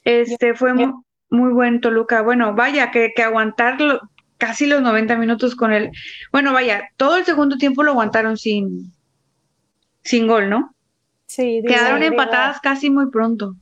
este 0.05 0.53
fue 0.53 0.73
muy, 0.73 0.93
muy 1.29 1.51
buen 1.51 1.81
Toluca. 1.81 2.21
Bueno, 2.21 2.55
vaya, 2.55 2.89
que, 2.89 3.11
que 3.13 3.23
aguantarlo 3.23 3.99
casi 4.37 4.65
los 4.65 4.81
90 4.81 5.17
minutos 5.17 5.55
con 5.55 5.73
el. 5.73 5.91
Bueno, 6.31 6.53
vaya, 6.53 6.87
todo 6.95 7.17
el 7.17 7.25
segundo 7.25 7.57
tiempo 7.57 7.83
lo 7.83 7.91
aguantaron 7.91 8.37
sin, 8.37 8.93
sin 10.03 10.25
gol, 10.25 10.49
¿no? 10.49 10.73
Sí, 11.29 11.61
Quedaron 11.65 12.01
empatadas 12.01 12.59
casi 12.59 12.89
muy 12.89 13.11
pronto. 13.11 13.53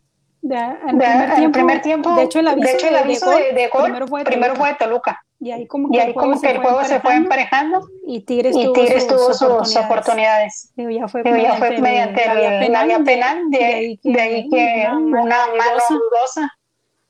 De, 0.41 0.55
el, 0.55 0.97
primer 0.97 1.35
tiempo, 1.35 1.51
primer 1.51 1.81
tiempo, 1.81 2.15
de 2.15 2.23
hecho, 2.23 2.39
el 2.39 2.47
aviso, 2.47 2.67
de, 2.67 2.73
hecho, 2.73 2.87
el 2.87 2.95
aviso 2.95 3.29
de, 3.29 3.51
de, 3.51 3.67
gol, 3.67 3.83
primero 3.83 4.07
fue 4.07 4.19
de 4.21 4.25
primero 4.25 4.55
fue 4.55 4.69
de 4.69 4.75
Toluca. 4.75 5.21
Y 5.39 5.51
ahí 5.51 5.67
como 5.67 5.89
que, 5.89 5.97
y 5.97 5.99
ahí 5.99 6.07
el, 6.07 6.13
juego 6.13 6.29
como 6.29 6.41
que 6.41 6.49
el 6.49 6.57
juego 6.59 6.83
se 6.85 6.99
fue 7.01 7.15
emparejando 7.15 7.85
y 8.05 8.21
Tigres, 8.21 8.55
y 8.55 8.63
tuvo, 8.63 8.73
Tigres 8.73 9.03
sus, 9.03 9.11
tuvo 9.11 9.33
sus, 9.33 9.41
oportunidades. 9.41 9.85
oportunidades. 9.85 10.71
Digo, 10.77 10.89
ya 10.91 11.07
fue 11.09 11.23
Digo, 11.23 11.35
ya 11.35 11.55
fue 11.55 11.77
mediante 11.81 12.23
el, 12.23 13.03
penal, 13.03 13.49
de, 13.49 13.57
de, 13.57 13.65
ahí 13.65 13.97
que, 13.97 14.11
de 14.11 14.21
ahí 14.21 14.49
que 14.49 14.87
una, 14.89 15.23
una 15.23 15.37
mano 15.47 15.81
dudosa. 15.89 16.53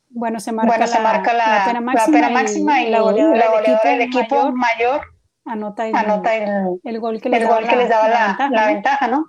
Bueno, 0.10 0.40
se 0.40 0.52
marca, 0.52 0.72
bueno, 0.72 0.86
la, 0.86 0.88
se 0.88 1.00
marca 1.00 1.34
la, 1.34 1.60
la, 1.60 1.66
pena 1.66 1.82
máxima, 1.82 2.18
la 2.18 2.28
pena 2.28 2.40
máxima 2.42 2.82
y, 2.82 2.88
y 2.88 2.90
la 2.90 3.02
goleadora, 3.02 3.80
del 3.84 4.02
equipo, 4.02 4.52
mayor, 4.52 4.56
mayor 4.56 5.02
anota 5.46 5.88
el, 5.88 5.96
anota 5.96 6.36
el, 6.36 6.80
el 6.84 7.00
gol 7.00 7.22
que 7.22 7.30
les 7.30 7.44
daba, 7.90 8.50
la, 8.50 8.68
ventaja, 8.68 9.08
¿no? 9.08 9.28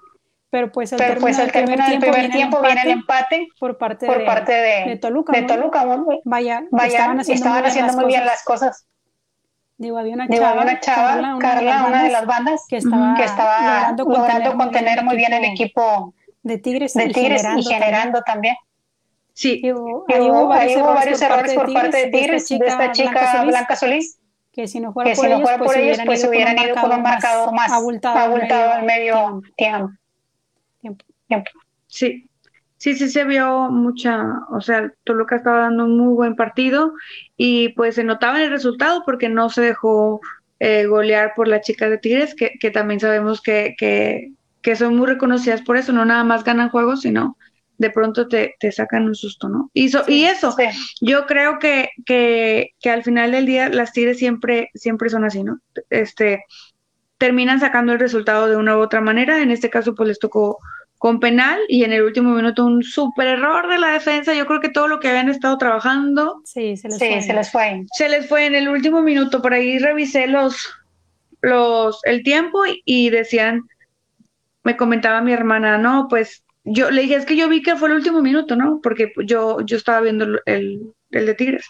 Pero 0.50 0.72
pues 0.72 0.92
al 0.92 0.98
Pero 0.98 1.20
pues 1.20 1.38
al 1.38 1.52
terminar 1.52 1.92
el 1.92 2.00
primer 2.00 2.30
tiempo, 2.30 2.60
viene 2.62 2.82
el 2.82 2.90
empate 2.90 3.48
por 3.60 3.76
parte, 3.76 4.06
por 4.06 4.18
de, 4.18 4.24
parte 4.24 4.52
de, 4.52 4.84
de 4.86 4.96
Toluca. 4.96 5.32
De 5.32 5.42
¿no? 5.42 5.46
Toluca 5.46 5.84
¿no? 5.84 6.06
Vaya, 6.24 6.64
Vaya, 6.70 6.88
estaban 6.88 7.20
haciendo, 7.20 7.44
estaban 7.44 7.60
muy, 7.60 7.68
haciendo 7.68 7.92
bien, 7.92 8.02
muy 8.02 8.12
bien 8.12 8.24
las 8.24 8.44
cosas. 8.44 8.86
Digo, 9.76 9.98
había 9.98 10.14
una 10.14 10.26
Digo, 10.26 10.42
chava, 10.42 10.60
había 10.60 10.62
una 10.62 10.80
chava 10.80 11.08
Carla, 11.08 11.36
una, 11.36 11.38
Carla, 11.38 11.60
de, 11.60 11.66
las 11.66 11.88
una 11.88 12.02
de 12.04 12.10
las 12.10 12.26
bandas 12.26 12.64
que 12.68 12.76
estaba, 12.78 13.14
que 13.14 13.24
estaba 13.24 13.60
logrando 13.60 14.04
contener, 14.04 14.28
logrando 14.28 14.56
contener 14.56 15.04
muy 15.04 15.16
bien 15.16 15.32
el 15.34 15.44
equipo 15.44 16.14
de 16.42 16.58
Tigres, 16.58 16.94
de 16.94 17.08
tigres 17.08 17.42
y 17.42 17.44
generando, 17.44 17.60
y 17.60 17.64
generando 17.64 18.22
también. 18.22 18.56
Sí, 19.34 19.60
Digo, 19.62 20.04
Digo, 20.08 20.14
ahí 20.18 20.30
hubo 20.30 20.48
varios, 20.48 20.76
ahí 20.76 20.82
hubo 20.82 20.94
varios 20.94 21.22
errores 21.22 21.54
por 21.54 21.72
parte 21.72 21.96
de 21.96 22.10
Tigres, 22.10 22.48
de 22.48 22.56
esta 22.56 22.90
chica, 22.90 23.44
Blanca, 23.44 23.76
Solís, 23.76 24.18
que 24.50 24.66
si 24.66 24.80
no 24.80 24.92
fuera 24.92 25.12
que 25.12 25.16
por 25.58 25.76
ellos, 25.76 26.00
pues, 26.06 26.24
hubieran 26.24 26.58
ido 26.58 26.74
con 26.74 26.90
un 26.90 27.02
marcador 27.02 27.52
más 27.52 27.70
abultado 27.70 28.72
al 28.72 28.82
medio 28.84 29.42
tiempo. 29.56 29.90
Tiempo. 30.80 31.04
tiempo. 31.26 31.50
Sí, 31.86 32.28
sí, 32.76 32.94
sí 32.94 33.08
se 33.08 33.24
vio 33.24 33.70
mucha, 33.70 34.22
o 34.50 34.60
sea, 34.60 34.92
Toluca 35.04 35.36
estaba 35.36 35.62
dando 35.62 35.84
un 35.84 35.96
muy 35.96 36.14
buen 36.14 36.36
partido 36.36 36.92
y 37.36 37.70
pues 37.70 37.96
se 37.96 38.04
notaba 38.04 38.38
en 38.38 38.44
el 38.44 38.50
resultado 38.50 39.02
porque 39.04 39.28
no 39.28 39.50
se 39.50 39.62
dejó 39.62 40.20
eh, 40.60 40.86
golear 40.86 41.32
por 41.36 41.48
las 41.48 41.62
chicas 41.62 41.90
de 41.90 41.98
Tigres, 41.98 42.34
que, 42.34 42.52
que 42.60 42.70
también 42.70 43.00
sabemos 43.00 43.40
que, 43.40 43.74
que, 43.78 44.32
que, 44.62 44.76
son 44.76 44.96
muy 44.96 45.06
reconocidas 45.06 45.62
por 45.62 45.76
eso, 45.76 45.92
no 45.92 46.04
nada 46.04 46.24
más 46.24 46.44
ganan 46.44 46.70
juegos, 46.70 47.02
sino 47.02 47.36
de 47.78 47.90
pronto 47.90 48.26
te, 48.26 48.56
te 48.58 48.72
sacan 48.72 49.04
un 49.04 49.14
susto, 49.14 49.48
¿no? 49.48 49.70
Y, 49.72 49.88
so, 49.88 50.04
sí, 50.04 50.14
y 50.14 50.24
eso, 50.24 50.52
sí. 50.52 50.64
yo 51.00 51.26
creo 51.26 51.60
que, 51.60 51.90
que, 52.04 52.70
que 52.80 52.90
al 52.90 53.04
final 53.04 53.30
del 53.30 53.46
día 53.46 53.68
las 53.68 53.92
Tigres 53.92 54.18
siempre, 54.18 54.70
siempre 54.74 55.10
son 55.10 55.24
así, 55.24 55.44
¿no? 55.44 55.60
Este, 55.90 56.44
terminan 57.18 57.60
sacando 57.60 57.92
el 57.92 57.98
resultado 57.98 58.48
de 58.48 58.56
una 58.56 58.76
u 58.76 58.80
otra 58.80 59.00
manera, 59.00 59.42
en 59.42 59.50
este 59.50 59.70
caso 59.70 59.94
pues 59.94 60.08
les 60.08 60.18
tocó 60.18 60.58
con 60.98 61.20
penal 61.20 61.60
y 61.68 61.84
en 61.84 61.92
el 61.92 62.02
último 62.02 62.34
minuto 62.34 62.66
un 62.66 62.82
súper 62.82 63.28
error 63.28 63.68
de 63.68 63.78
la 63.78 63.88
defensa. 63.88 64.34
Yo 64.34 64.46
creo 64.46 64.60
que 64.60 64.68
todo 64.68 64.88
lo 64.88 64.98
que 64.98 65.08
habían 65.08 65.28
estado 65.28 65.56
trabajando 65.56 66.40
sí, 66.44 66.76
se 66.76 66.88
les, 66.88 66.98
sí, 66.98 67.06
fue. 67.06 67.22
Se 67.22 67.34
les 67.34 67.52
fue. 67.52 67.86
Se 67.92 68.08
les 68.08 68.28
fue 68.28 68.46
en 68.46 68.54
el 68.54 68.68
último 68.68 69.00
minuto. 69.02 69.40
Por 69.40 69.54
ahí 69.54 69.78
revisé 69.78 70.26
los, 70.26 70.68
los 71.40 72.00
el 72.04 72.22
tiempo 72.24 72.66
y, 72.66 72.82
y 72.84 73.10
decían, 73.10 73.62
me 74.64 74.76
comentaba 74.76 75.20
mi 75.20 75.32
hermana, 75.32 75.78
no, 75.78 76.08
pues 76.10 76.42
yo 76.64 76.90
le 76.90 77.02
dije, 77.02 77.14
es 77.14 77.26
que 77.26 77.36
yo 77.36 77.48
vi 77.48 77.62
que 77.62 77.76
fue 77.76 77.88
el 77.88 77.94
último 77.94 78.20
minuto, 78.20 78.56
¿no? 78.56 78.80
Porque 78.82 79.12
yo, 79.24 79.60
yo 79.60 79.76
estaba 79.76 80.00
viendo 80.00 80.24
el, 80.44 80.82
el 81.10 81.26
de 81.26 81.34
Tigres. 81.34 81.66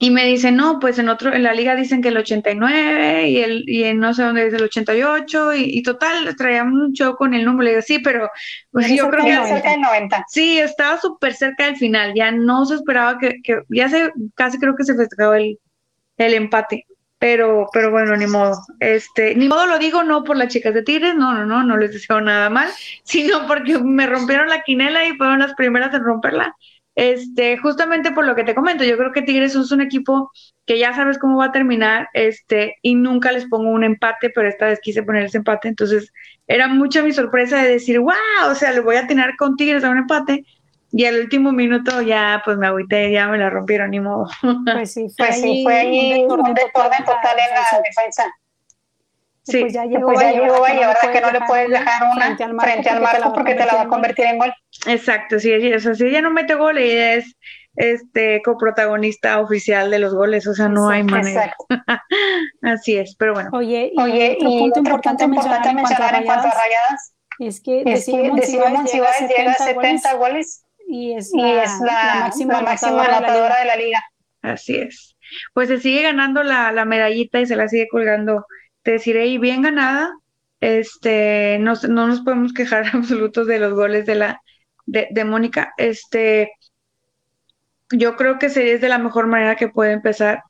Y 0.00 0.10
me 0.10 0.24
dicen, 0.26 0.54
no, 0.54 0.78
pues 0.78 1.00
en 1.00 1.08
otro, 1.08 1.32
en 1.34 1.42
la 1.42 1.52
liga 1.52 1.74
dicen 1.74 2.00
que 2.00 2.08
el 2.08 2.16
89 2.16 3.28
y 3.28 3.38
el, 3.38 3.64
y 3.68 3.82
en 3.82 3.98
no 3.98 4.14
sé 4.14 4.22
dónde 4.22 4.44
dice 4.44 4.56
el 4.56 4.62
88 4.62 5.54
y, 5.54 5.78
y 5.78 5.82
total, 5.82 6.36
traíamos 6.36 6.74
un 6.74 6.92
show 6.92 7.16
con 7.16 7.34
el 7.34 7.44
número. 7.44 7.64
Le 7.64 7.70
digo, 7.70 7.82
sí, 7.82 7.98
pero 7.98 8.30
pues 8.70 8.88
yo 8.94 9.10
creo 9.10 9.24
que 9.24 9.48
cerca 9.48 9.70
del 9.72 9.80
90. 9.80 10.24
Sí, 10.28 10.60
estaba 10.60 11.00
súper 11.00 11.34
cerca 11.34 11.66
del 11.66 11.76
final, 11.76 12.12
ya 12.14 12.30
no 12.30 12.64
se 12.64 12.76
esperaba 12.76 13.18
que, 13.18 13.42
que, 13.42 13.62
ya 13.70 13.88
se, 13.88 14.12
casi 14.36 14.58
creo 14.58 14.76
que 14.76 14.84
se 14.84 14.94
festejaba 14.94 15.36
el, 15.36 15.58
el 16.16 16.34
empate. 16.34 16.86
Pero, 17.18 17.68
pero 17.72 17.90
bueno, 17.90 18.16
ni 18.16 18.26
modo. 18.26 18.56
Este, 18.78 19.34
ni 19.34 19.48
modo 19.48 19.66
lo 19.66 19.78
digo 19.78 20.04
no 20.04 20.22
por 20.22 20.36
las 20.36 20.52
chicas 20.52 20.72
de 20.72 20.84
Tigres, 20.84 21.16
no, 21.16 21.34
no, 21.34 21.44
no, 21.44 21.64
no 21.64 21.76
les 21.76 21.92
deseo 21.92 22.20
nada 22.20 22.48
mal, 22.48 22.68
sino 23.02 23.46
porque 23.48 23.78
me 23.78 24.06
rompieron 24.06 24.48
la 24.48 24.62
quinela 24.62 25.04
y 25.04 25.16
fueron 25.16 25.40
las 25.40 25.54
primeras 25.54 25.92
en 25.92 26.04
romperla. 26.04 26.54
Este, 26.98 27.56
justamente 27.58 28.10
por 28.10 28.26
lo 28.26 28.34
que 28.34 28.42
te 28.42 28.56
comento, 28.56 28.82
yo 28.82 28.96
creo 28.96 29.12
que 29.12 29.22
Tigres 29.22 29.54
es 29.54 29.70
un 29.70 29.80
equipo 29.80 30.32
que 30.66 30.80
ya 30.80 30.92
sabes 30.92 31.16
cómo 31.16 31.38
va 31.38 31.44
a 31.44 31.52
terminar, 31.52 32.08
este, 32.12 32.74
y 32.82 32.96
nunca 32.96 33.30
les 33.30 33.46
pongo 33.46 33.70
un 33.70 33.84
empate, 33.84 34.30
pero 34.30 34.48
esta 34.48 34.66
vez 34.66 34.80
quise 34.82 35.04
poner 35.04 35.22
ese 35.22 35.38
empate, 35.38 35.68
entonces 35.68 36.12
era 36.48 36.66
mucha 36.66 37.00
mi 37.04 37.12
sorpresa 37.12 37.62
de 37.62 37.70
decir, 37.70 38.00
wow, 38.00 38.50
o 38.50 38.54
sea, 38.56 38.72
le 38.72 38.80
voy 38.80 38.96
a 38.96 39.06
tener 39.06 39.36
con 39.38 39.54
Tigres 39.54 39.84
a 39.84 39.90
un 39.90 39.98
empate, 39.98 40.44
y 40.90 41.04
al 41.04 41.20
último 41.20 41.52
minuto 41.52 42.02
ya 42.02 42.42
pues 42.44 42.58
me 42.58 42.66
agüité, 42.66 43.12
ya 43.12 43.28
me 43.28 43.38
la 43.38 43.48
rompieron, 43.48 43.90
ni 43.92 44.00
modo. 44.00 44.26
Pues 44.64 44.92
sí, 44.92 45.06
fue 45.16 45.28
Pues 45.28 45.36
sí, 45.36 45.42
allí 45.42 45.62
fue 45.62 46.36
un 46.36 46.42
total 46.42 46.90
en 46.90 47.54
la 47.54 47.80
defensa. 47.84 48.24
Sí, 49.50 49.60
Pues 49.60 49.72
ya 49.72 49.84
llegó, 49.84 50.06
Pues 50.06 50.20
ya 50.20 50.32
llegó 50.32 50.66
y 50.68 50.82
ahora 50.82 50.98
que 51.12 51.20
no 51.20 51.30
le 51.30 51.40
puedes 51.42 51.70
dejar 51.70 52.02
una 52.14 52.24
frente 52.26 52.44
al 52.44 52.54
marco, 52.54 52.70
frente 52.70 52.90
al 52.90 53.00
marco 53.00 53.32
porque 53.32 53.54
te 53.54 53.64
la 53.64 53.74
va 53.74 53.82
a 53.82 53.88
convertir 53.88 54.26
en 54.26 54.38
gol. 54.38 54.54
Exacto, 54.86 55.38
sí, 55.38 55.52
o 55.72 55.80
sea, 55.80 55.94
si 55.94 56.06
ella 56.06 56.20
no 56.20 56.30
mete 56.30 56.54
gol, 56.54 56.78
ella 56.78 57.14
es 57.14 57.34
este 57.76 58.42
coprotagonista 58.42 59.40
oficial 59.40 59.90
de 59.90 60.00
los 60.00 60.14
goles, 60.14 60.46
o 60.46 60.54
sea, 60.54 60.68
no 60.68 60.88
hay 60.88 61.02
manera. 61.04 61.44
Exacto. 61.44 61.66
Así 62.62 62.96
es, 62.96 63.14
pero 63.16 63.34
bueno. 63.34 63.50
Oye, 63.52 63.92
y 63.94 64.00
Oye, 64.00 64.36
otro 64.36 64.48
y 64.48 64.58
punto 64.58 64.80
otro 64.80 64.80
importante 64.80 65.24
punto 65.24 65.40
importante 65.40 65.74
mencionar 65.74 66.14
en 66.16 66.24
cuanto 66.24 66.48
a 66.48 66.50
rayadas 66.50 67.14
es 67.38 67.60
que 67.60 67.84
Decimos 67.84 68.36
Decimos 68.36 68.70
Monsiváis 68.70 69.20
llega 69.20 69.52
a 69.52 69.54
70 69.54 69.64
70 69.64 70.14
goles 70.14 70.18
goles 70.18 70.64
y 70.88 71.12
es 71.14 71.32
y 71.32 71.40
la, 71.40 71.62
es 71.62 71.80
la, 71.80 71.86
la 71.86 72.14
máxima 72.20 72.54
la 72.54 72.62
máxima 72.62 73.04
anotadora 73.04 73.10
de 73.10 73.20
la 73.20 73.20
liga. 73.20 73.28
anotadora 73.28 73.58
de 73.60 73.64
la 73.64 73.76
liga. 73.76 74.04
Así 74.42 74.76
es. 74.76 75.16
Pues 75.54 75.68
se 75.68 75.78
sigue 75.78 76.02
ganando 76.02 76.42
la, 76.42 76.72
la 76.72 76.84
medallita 76.84 77.40
y 77.40 77.46
se 77.46 77.56
la 77.56 77.68
sigue 77.68 77.88
colgando. 77.88 78.46
Te 78.82 78.92
deciré, 78.92 79.26
y 79.26 79.38
bien 79.38 79.62
ganada. 79.62 80.12
Este, 80.60 81.58
no, 81.60 81.74
no 81.88 82.08
nos 82.08 82.20
podemos 82.22 82.52
quejar 82.52 82.86
absolutos 82.94 83.46
de 83.46 83.58
los 83.60 83.74
goles 83.74 84.06
de 84.06 84.14
la 84.16 84.40
de, 84.86 85.08
de 85.10 85.24
Mónica. 85.24 85.72
Este, 85.76 86.50
yo 87.90 88.16
creo 88.16 88.38
que 88.38 88.50
sería 88.50 88.78
de 88.78 88.88
la 88.88 88.98
mejor 88.98 89.26
manera 89.26 89.56
que 89.56 89.68
puede 89.68 89.92
empezar. 89.92 90.42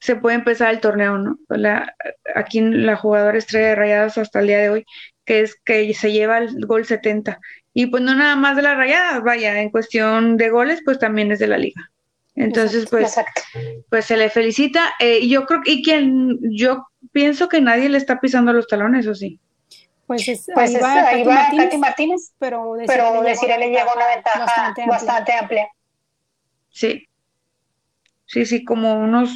Se 0.00 0.16
puede 0.16 0.36
empezar 0.36 0.72
el 0.74 0.80
torneo, 0.80 1.18
¿no? 1.18 1.38
La, 1.48 1.94
aquí 2.36 2.60
la 2.62 2.96
jugadora 2.96 3.38
estrella 3.38 3.68
de 3.70 3.76
Rayadas 3.76 4.18
hasta 4.18 4.40
el 4.40 4.48
día 4.48 4.58
de 4.60 4.70
hoy, 4.70 4.86
que 5.26 5.42
es 5.42 5.56
que 5.64 5.94
se 5.94 6.12
lleva 6.12 6.38
el 6.38 6.66
gol 6.66 6.86
70. 6.86 7.40
Y 7.74 7.86
pues 7.88 8.02
no 8.04 8.14
nada 8.16 8.36
más 8.36 8.56
de 8.56 8.62
las 8.62 8.76
Rayadas, 8.78 9.22
vaya, 9.24 9.60
en 9.62 9.70
cuestión 9.70 10.36
de 10.38 10.50
goles, 10.50 10.82
pues 10.84 10.98
también 11.00 11.32
es 11.32 11.40
de 11.40 11.48
la 11.48 11.58
liga. 11.58 11.91
Entonces, 12.34 12.86
pues, 12.90 13.04
Exacto. 13.08 13.42
pues 13.90 14.04
se 14.06 14.16
le 14.16 14.30
felicita. 14.30 14.94
Eh, 14.98 15.18
y 15.20 15.28
yo 15.28 15.44
creo 15.46 15.60
y 15.64 15.82
quien 15.82 16.38
yo 16.56 16.86
pienso 17.12 17.48
que 17.48 17.60
nadie 17.60 17.88
le 17.88 17.98
está 17.98 18.20
pisando 18.20 18.52
los 18.52 18.66
talones, 18.66 19.06
¿o 19.06 19.14
sí? 19.14 19.38
Pues, 20.06 20.26
es, 20.28 20.46
Pues 20.54 20.70
ahí 20.70 20.76
es- 20.76 20.82
va, 20.82 21.08
ahí 21.08 21.24
va 21.24 21.34
Martínez, 21.34 21.64
Katy 21.66 21.78
Martínez, 21.78 22.32
pero 22.38 22.74
pero 22.86 23.22
Desiree 23.22 23.58
le 23.58 23.68
lleva 23.70 23.92
una 23.94 24.06
ventaja 24.08 24.40
bastante 24.40 24.86
bastante, 24.86 25.32
amplia. 25.32 25.40
amplia. 25.40 25.68
Sí. 26.70 27.06
Sí, 28.26 28.46
sí, 28.46 28.64
como 28.64 28.94
unos, 28.94 29.30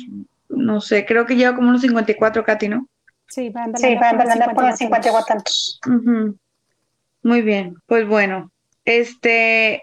no 0.48 0.80
sé, 0.80 1.04
creo 1.04 1.26
que 1.26 1.36
lleva 1.36 1.54
como 1.54 1.68
unos 1.68 1.82
54, 1.82 2.44
Katy, 2.44 2.68
¿no? 2.68 2.88
Sí, 3.28 3.50
va 3.50 3.66
Sí, 3.74 3.94
va 3.94 4.10
por 4.10 4.24
los 4.24 4.30
andando 4.32 4.54
por 4.54 4.64
los 4.64 4.76
50 4.78 5.08
50 5.10 5.26
tantos. 5.34 5.80
Muy 7.22 7.42
bien, 7.42 7.76
pues 7.86 8.06
bueno, 8.06 8.50
este, 8.84 9.82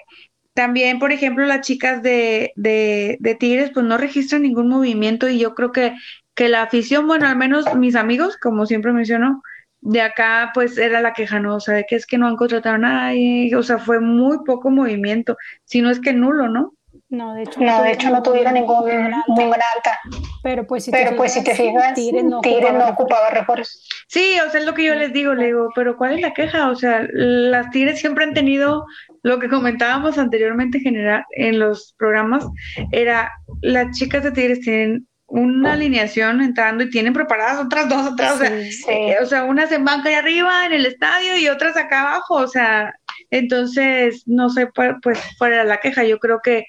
también, 0.53 0.99
por 0.99 1.11
ejemplo, 1.11 1.45
las 1.45 1.61
chicas 1.61 2.03
de, 2.03 2.53
de, 2.55 3.17
de 3.19 3.35
Tigres, 3.35 3.71
pues 3.73 3.85
no 3.85 3.97
registran 3.97 4.43
ningún 4.43 4.69
movimiento 4.69 5.27
y 5.29 5.39
yo 5.39 5.55
creo 5.55 5.71
que, 5.71 5.95
que 6.35 6.49
la 6.49 6.63
afición, 6.63 7.07
bueno, 7.07 7.27
al 7.27 7.37
menos 7.37 7.65
mis 7.75 7.95
amigos, 7.95 8.37
como 8.37 8.65
siempre 8.65 8.93
menciono, 8.93 9.41
de 9.81 10.01
acá, 10.01 10.51
pues 10.53 10.77
era 10.77 11.01
la 11.01 11.13
queja, 11.13 11.39
¿no? 11.39 11.55
O 11.57 11.59
sea, 11.59 11.75
de 11.75 11.85
que 11.87 11.95
es 11.95 12.05
que 12.05 12.17
no 12.17 12.27
han 12.27 12.37
contratado 12.37 12.75
a 12.75 12.77
nadie, 12.77 13.55
o 13.55 13.63
sea, 13.63 13.79
fue 13.79 13.99
muy 13.99 14.39
poco 14.45 14.69
movimiento, 14.71 15.37
si 15.65 15.81
no 15.81 15.89
es 15.89 15.99
que 15.99 16.13
nulo, 16.13 16.47
¿no? 16.49 16.73
No, 17.13 17.35
de 17.35 17.43
hecho 17.43 17.61
No, 17.61 17.83
de 17.83 17.91
hecho 17.91 18.09
no 18.09 18.23
tuvieron 18.23 18.55
ningún, 18.55 18.83
ninguna- 18.87 19.63
alta. 19.75 19.99
Pero 20.41 20.65
pues 20.65 20.83
si 20.85 20.91
Pero 20.91 21.11
te 21.11 21.15
pues 21.15 21.31
si 21.33 21.43
te 21.43 21.53
fijas, 21.55 21.93
Tigres 21.93 22.23
no 22.23 22.39
ocupaba 22.39 22.71
no 22.71 22.87
ocupaba 22.89 23.29
refuerzos. 23.29 23.87
Sí, 24.07 24.37
o 24.45 24.49
sea, 24.49 24.59
es 24.59 24.65
lo 24.65 24.73
que 24.73 24.83
yo 24.83 24.95
les 24.95 25.13
digo, 25.13 25.33
le 25.35 25.45
digo, 25.45 25.69
pero 25.75 25.95
¿cuál 25.95 26.13
es 26.15 26.21
la 26.21 26.33
queja? 26.33 26.69
O 26.69 26.75
sea, 26.75 27.05
las 27.11 27.69
Tigres 27.69 27.99
siempre 27.99 28.23
han 28.25 28.33
tenido 28.33 28.85
lo 29.21 29.37
que 29.39 29.47
comentábamos 29.47 30.17
anteriormente 30.17 30.79
en 30.79 30.83
general 30.85 31.23
en 31.37 31.59
los 31.59 31.93
programas, 31.99 32.45
era 32.91 33.31
las 33.61 33.95
chicas 33.95 34.23
de 34.23 34.31
Tigres 34.31 34.61
tienen 34.61 35.07
una 35.27 35.73
alineación 35.73 36.41
entrando 36.41 36.83
y 36.83 36.89
tienen 36.89 37.13
preparadas 37.13 37.63
otras 37.63 37.87
dos 37.89 38.05
atrás, 38.13 38.33
o 38.33 38.37
sea, 38.39 38.49
Sí. 38.49 38.71
Sí. 38.71 38.85
eh, 38.91 39.17
o 39.21 39.25
sea, 39.25 39.43
unas 39.45 39.71
en 39.71 39.85
banca 39.85 40.11
y 40.11 40.15
arriba 40.15 40.65
en 40.65 40.73
el 40.73 40.85
estadio 40.85 41.37
y 41.37 41.47
otras 41.47 41.77
acá 41.77 42.01
abajo, 42.01 42.35
o 42.35 42.47
sea, 42.47 42.93
entonces, 43.31 44.23
no 44.27 44.49
sé, 44.49 44.67
pu- 44.67 44.99
pues 45.01 45.19
fuera 45.37 45.63
la 45.63 45.77
queja, 45.77 46.03
yo 46.03 46.17
creo 46.19 46.39
que, 46.43 46.65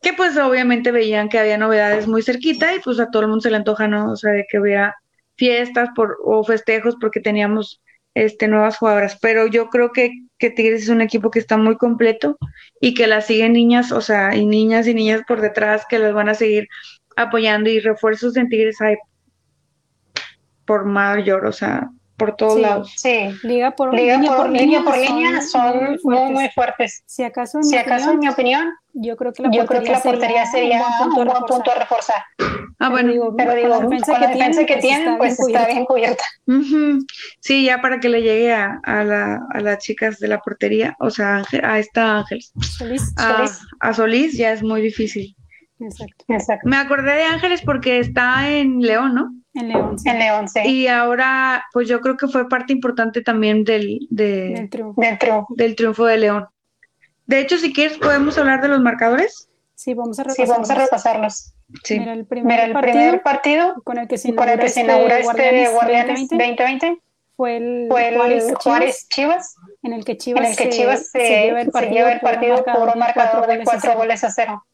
que 0.00 0.12
pues 0.14 0.36
obviamente 0.38 0.92
veían 0.92 1.28
que 1.28 1.38
había 1.38 1.58
novedades 1.58 2.06
muy 2.06 2.22
cerquita 2.22 2.74
y 2.74 2.80
pues 2.80 2.98
a 3.00 3.10
todo 3.10 3.22
el 3.22 3.28
mundo 3.28 3.42
se 3.42 3.50
le 3.50 3.56
antoja, 3.56 3.86
¿no? 3.88 4.12
O 4.12 4.16
sea, 4.16 4.32
de 4.32 4.46
que 4.50 4.58
hubiera 4.58 4.96
fiestas 5.36 5.90
por, 5.94 6.18
o 6.24 6.42
festejos 6.44 6.96
porque 7.00 7.20
teníamos 7.20 7.82
este, 8.14 8.48
nuevas 8.48 8.76
jugadoras, 8.78 9.18
pero 9.20 9.46
yo 9.46 9.68
creo 9.68 9.92
que, 9.92 10.10
que 10.38 10.50
Tigres 10.50 10.82
es 10.84 10.88
un 10.88 11.00
equipo 11.00 11.30
que 11.30 11.38
está 11.38 11.56
muy 11.56 11.76
completo 11.76 12.38
y 12.80 12.94
que 12.94 13.06
las 13.06 13.26
siguen 13.26 13.52
niñas, 13.52 13.92
o 13.92 14.00
sea, 14.00 14.34
y 14.34 14.46
niñas 14.46 14.86
y 14.86 14.94
niñas 14.94 15.22
por 15.26 15.40
detrás 15.40 15.84
que 15.88 15.98
las 15.98 16.12
van 16.12 16.28
a 16.28 16.34
seguir 16.34 16.68
apoyando 17.16 17.70
y 17.70 17.80
refuerzos 17.80 18.36
en 18.36 18.48
Tigres 18.48 18.80
hay 18.80 18.96
por 20.64 20.84
mayor, 20.84 21.46
o 21.46 21.52
sea, 21.52 21.90
por 22.20 22.36
todos 22.36 22.54
Sí. 22.54 22.60
lados. 22.60 22.92
Sí. 22.96 23.30
Liga 23.42 23.70
por 23.72 23.92
Liga 23.94 24.16
línea 24.16 24.36
por 24.36 24.50
línea 24.50 24.82
por 24.82 24.96
línea 24.96 25.40
son 25.42 25.74
muy 25.78 25.88
muy, 25.88 25.98
fuertes. 25.98 26.30
muy 26.32 26.48
fuertes. 26.50 27.02
Si 27.06 27.22
acaso, 27.24 27.58
en 27.58 27.64
Si 27.64 27.72
mi 27.74 27.78
acaso, 27.78 28.10
en 28.10 28.16
opinión, 28.16 28.20
mi 28.20 28.28
opinión, 28.28 28.72
yo 28.92 29.16
creo 29.16 29.32
que 29.32 29.42
la 29.42 29.50
yo 29.50 29.66
creo 29.66 29.82
que 29.82 29.90
la 29.92 30.00
portería 30.00 30.46
sería 30.46 30.82
un 31.06 31.14
buen 31.14 31.28
punto 31.48 31.70
a 31.70 31.74
reforzar. 31.74 32.22
Ah, 32.82 32.88
bueno, 32.88 33.12
digo, 33.12 33.34
Pero 33.36 33.50
con 33.50 33.56
digo, 33.56 33.68
la 33.68 33.80
con 33.80 33.90
la 33.90 33.98
que 34.20 34.26
defensa 34.38 34.60
que 34.66 34.76
tienen, 34.76 35.00
tienen, 35.02 35.18
pues 35.18 35.38
está 35.38 35.66
bien 35.66 35.84
cubierta. 35.84 36.24
ujú. 36.46 36.98
sí, 37.40 37.64
ya 37.64 37.80
para 37.82 38.00
que 38.00 38.08
le 38.08 38.22
llegue 38.22 38.52
a, 38.54 38.80
a, 38.84 39.04
la, 39.04 39.40
a 39.52 39.60
las 39.60 39.78
chicas 39.78 40.18
de 40.18 40.28
la 40.28 40.38
portería, 40.40 40.96
o 40.98 41.10
sea, 41.10 41.36
Ángel- 41.42 41.64
a 41.64 41.78
esta 41.78 42.18
Ángeles, 42.18 42.52
Solís. 42.78 43.12
a, 43.18 43.36
Solís. 43.36 43.58
a 43.80 43.92
Solís 43.94 44.36
ya 44.38 44.52
es 44.52 44.62
muy 44.62 44.80
difícil. 44.80 45.36
Exacto. 45.80 46.24
Exacto. 46.28 46.68
Me 46.68 46.76
acordé 46.76 47.12
de 47.14 47.24
Ángeles 47.24 47.62
porque 47.64 47.98
está 47.98 48.48
en 48.50 48.80
León, 48.80 49.14
¿no? 49.14 49.34
En 49.54 49.68
León. 49.68 49.98
sí. 49.98 50.08
En 50.08 50.18
León, 50.18 50.48
sí. 50.48 50.60
Y 50.64 50.86
ahora, 50.86 51.64
pues 51.72 51.88
yo 51.88 52.00
creo 52.00 52.16
que 52.16 52.28
fue 52.28 52.48
parte 52.48 52.72
importante 52.72 53.22
también 53.22 53.64
del, 53.64 53.98
de- 54.10 54.50
Del 54.54 54.70
triunfo. 54.70 55.00
Del 55.00 55.18
triunfo. 55.18 55.54
del 55.56 55.74
triunfo 55.76 56.04
de 56.06 56.18
León. 56.18 56.46
De 57.26 57.40
hecho, 57.40 57.58
si 57.58 57.72
quieres, 57.72 57.98
podemos 57.98 58.36
hablar 58.38 58.60
de 58.60 58.68
los 58.68 58.80
marcadores. 58.80 59.48
Sí, 59.74 59.94
vamos 59.94 60.18
a 60.20 60.24
Sí, 60.30 60.42
vamos 60.46 60.68
a 60.70 60.74
repasarlos. 60.74 60.84
repasarlos. 60.90 61.54
Sí. 61.84 61.98
Mira, 61.98 62.12
el 62.12 62.26
primer, 62.26 62.46
Mira, 62.52 62.64
el 62.66 62.72
partido 62.72 62.92
primer 62.94 63.22
partido 63.22 63.74
con 63.84 63.98
el 63.98 64.08
que 64.08 64.18
se 64.18 64.34
con 64.34 64.48
el 64.48 64.54
inaugura 64.54 64.64
que 64.64 64.68
se 64.72 64.80
inaugura 64.80 65.14
este 65.18 65.24
Guardianes 65.24 65.72
Guardianes 65.72 66.20
2020 66.28 66.62
2020 66.64 67.02
fue 67.36 67.56
el, 67.56 67.86
fue 67.88 68.08
el 68.08 68.14
Juárez, 68.16 68.44
Chivas, 68.44 68.62
Juárez 68.64 69.08
Chivas, 69.08 69.54
en 69.82 69.92
el 69.94 70.04
que 70.04 70.16
Chivas, 70.18 70.44
en 70.44 70.50
el 70.50 70.56
que 70.56 70.64
se- 70.64 70.70
Chivas 70.70 71.10
se, 71.10 71.18
se, 71.20 71.42
lleva 71.46 71.60
el 71.60 71.66
se 71.66 71.72
partido, 71.72 71.94
lleva 71.94 72.12
el 72.12 72.20
partido 72.20 72.64
por 72.64 72.88
un 72.88 72.98
marcador 72.98 73.46
de 73.46 73.54
a 73.54 73.64
cuatro 73.64 73.80
cero. 73.82 73.94
goles 73.96 74.24
a 74.24 74.30
cero. 74.30 74.66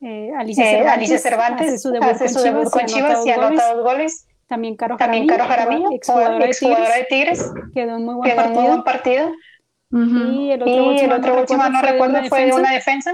Eh, 0.00 0.30
Alicia 0.36 0.64
Eh, 0.64 0.70
Cervantes, 0.76 0.96
Alicia 0.96 1.18
Cervantes 1.18 1.66
hace 1.68 1.78
su 1.78 1.90
debut, 1.90 2.08
hace 2.08 2.24
con, 2.26 2.34
su 2.34 2.40
debut 2.42 2.58
Chivas 2.64 2.72
con 2.72 2.82
y 2.82 2.86
Chivas 2.86 3.26
y 3.26 3.30
anota 3.30 3.34
dos 3.40 3.48
anota 3.50 3.66
goles. 3.72 3.76
dos 3.76 3.84
goles. 3.84 4.26
También 4.46 4.76
Caro 4.76 4.96
También 4.96 5.28
Jaramillo, 5.28 5.48
Caro 5.48 5.60
Jaramillo, 5.62 5.96
exjugadora 5.96 6.38
de 6.38 6.50
exjugadora 6.50 6.94
de 6.96 7.04
Tigres, 7.04 7.52
quedó 7.74 7.96
en 7.96 8.04
muy 8.04 8.14
buen 8.14 8.30
quedó 8.30 8.44
en 8.44 8.52
muy 8.52 8.62
buen 8.66 8.82
partido. 8.82 9.24
partido. 9.26 10.32
Y 10.32 10.50
el 10.52 10.62
otro, 10.62 10.74
Y 10.74 10.78
último, 10.80 11.12
el 11.14 11.18
otro 11.18 11.34
no 11.34 11.40
último, 11.40 11.68
no 11.68 11.78
fue 11.80 11.86
de 11.86 11.92
recuerdo, 11.92 12.18
una 12.18 12.28
fue 12.28 12.44
de 12.46 12.52
una 12.52 12.72
defensa. 12.72 13.12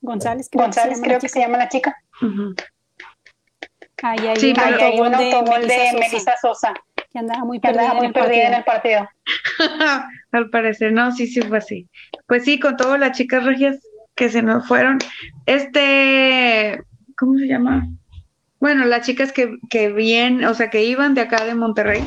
González, 0.00 0.48
creo 0.50 0.64
González, 0.64 1.00
que 1.00 1.04
se 1.04 1.04
llama 1.04 1.08
creo 1.08 1.18
la 1.18 1.20
que 1.20 1.28
chica. 1.28 1.32
se 1.32 1.40
llama 1.40 1.58
la 1.58 1.68
chica. 1.68 1.96
Ujú. 2.22 2.54
Ahí 4.02 4.26
hay 4.28 4.36
Sí, 4.36 4.48
un 4.50 4.54
pero- 4.56 4.66
Ahí 4.76 4.82
hay 4.82 5.00
un 5.00 5.14
autogol 5.14 5.68
de 5.68 5.90
Melissa 6.00 6.34
Sosa, 6.40 6.74
que 7.12 7.18
andaba 7.18 7.44
muy 7.44 7.60
que 7.60 7.68
perdida, 7.68 7.82
andaba 7.82 7.92
en 7.92 7.98
muy 7.98 8.06
el 8.06 8.12
perdida 8.12 8.56
en 8.56 8.64
partido. 8.64 8.98
el 8.98 9.06
partido. 9.58 10.02
Al 10.32 10.50
parecer, 10.50 10.92
no, 10.92 11.12
sí, 11.12 11.26
sí 11.28 11.40
fue 11.42 11.58
así. 11.58 11.88
Pues 12.26 12.44
sí, 12.44 12.58
con 12.58 12.76
todas 12.76 12.98
las 12.98 13.16
chicas 13.16 13.44
regias 13.44 13.78
que 14.14 14.28
se 14.28 14.42
nos 14.42 14.66
fueron. 14.66 14.98
Este, 15.46 16.82
¿cómo 17.16 17.38
se 17.38 17.46
llama? 17.46 17.88
Bueno, 18.60 18.84
las 18.84 19.06
chicas 19.06 19.32
que, 19.32 19.56
que 19.70 19.92
bien, 19.92 20.44
o 20.44 20.54
sea, 20.54 20.70
que 20.70 20.84
iban 20.84 21.14
de 21.14 21.22
acá 21.22 21.44
de 21.44 21.54
Monterrey, 21.54 22.02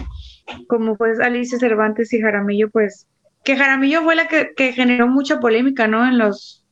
como 0.67 0.95
pues 0.95 1.19
Alicia 1.19 1.59
Cervantes 1.59 2.13
y 2.13 2.21
Jaramillo, 2.21 2.69
pues, 2.69 3.07
que 3.43 3.57
Jaramillo 3.57 4.03
fue 4.03 4.15
la 4.15 4.27
que, 4.27 4.53
que 4.55 4.71
generó 4.71 5.07
mucha 5.07 5.39
polémica, 5.39 5.87
¿no? 5.87 6.07
En 6.07 6.17
los, 6.17 6.63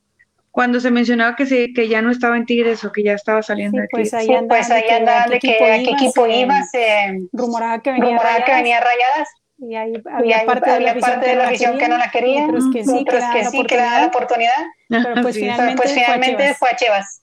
cuando 0.50 0.80
se 0.80 0.90
mencionaba 0.90 1.36
que 1.36 1.46
se, 1.46 1.72
que 1.72 1.88
ya 1.88 2.00
no 2.00 2.10
estaba 2.10 2.36
en 2.36 2.46
Tigres 2.46 2.84
o 2.84 2.92
que 2.92 3.02
ya 3.02 3.12
estaba 3.12 3.42
saliendo 3.42 3.76
Sí, 3.76 3.82
de 3.82 3.88
pues 3.90 4.10
Tigres. 4.10 4.42
pues 4.48 4.68
de 4.68 4.74
ahí 4.74 4.88
andaban 4.88 5.24
qué 5.28 5.34
de 5.34 5.40
que 5.40 5.50
equipo 5.50 5.64
a 5.64 5.68
qué 5.68 5.82
iba, 5.82 5.92
equipo 5.92 6.24
se 6.24 6.36
iba, 6.38 6.62
se 6.62 7.28
rumoraba 7.32 7.82
que 7.82 7.90
venía 7.92 8.04
rumoraba 8.06 8.44
que 8.44 8.54
venía 8.54 8.80
Rayadas 8.80 9.28
y 9.68 9.74
ahí 9.76 9.92
y 9.94 10.02
había 10.10 10.38
ahí 10.40 10.46
parte 10.46 10.70
de 10.70 10.80
la 10.80 10.90
había 10.90 11.00
parte 11.00 11.28
de 11.30 11.36
la 11.36 11.48
afición 11.48 11.78
que 11.78 11.88
no 11.88 11.98
la 11.98 12.10
quería, 12.10 12.46
otros 12.46 12.64
que 12.72 12.84
sí, 12.84 13.04
que 13.04 13.16
otros 13.16 13.24
que 13.32 13.42
la 13.42 13.50
sí 13.50 13.64
que 13.66 13.76
le 13.76 13.82
daban 13.82 14.00
la 14.02 14.06
oportunidad, 14.08 14.52
pero 14.88 15.14
pues 15.22 15.34
Sí. 15.34 15.40
pero 15.40 15.52
finalmente, 15.52 15.76
pues 15.76 15.92
fue 15.92 16.02
a 16.02 16.04
finalmente 16.06 16.42
Chivas. 16.44 16.58
fue 16.58 16.68
a 16.70 16.76
Chivas. 16.76 17.20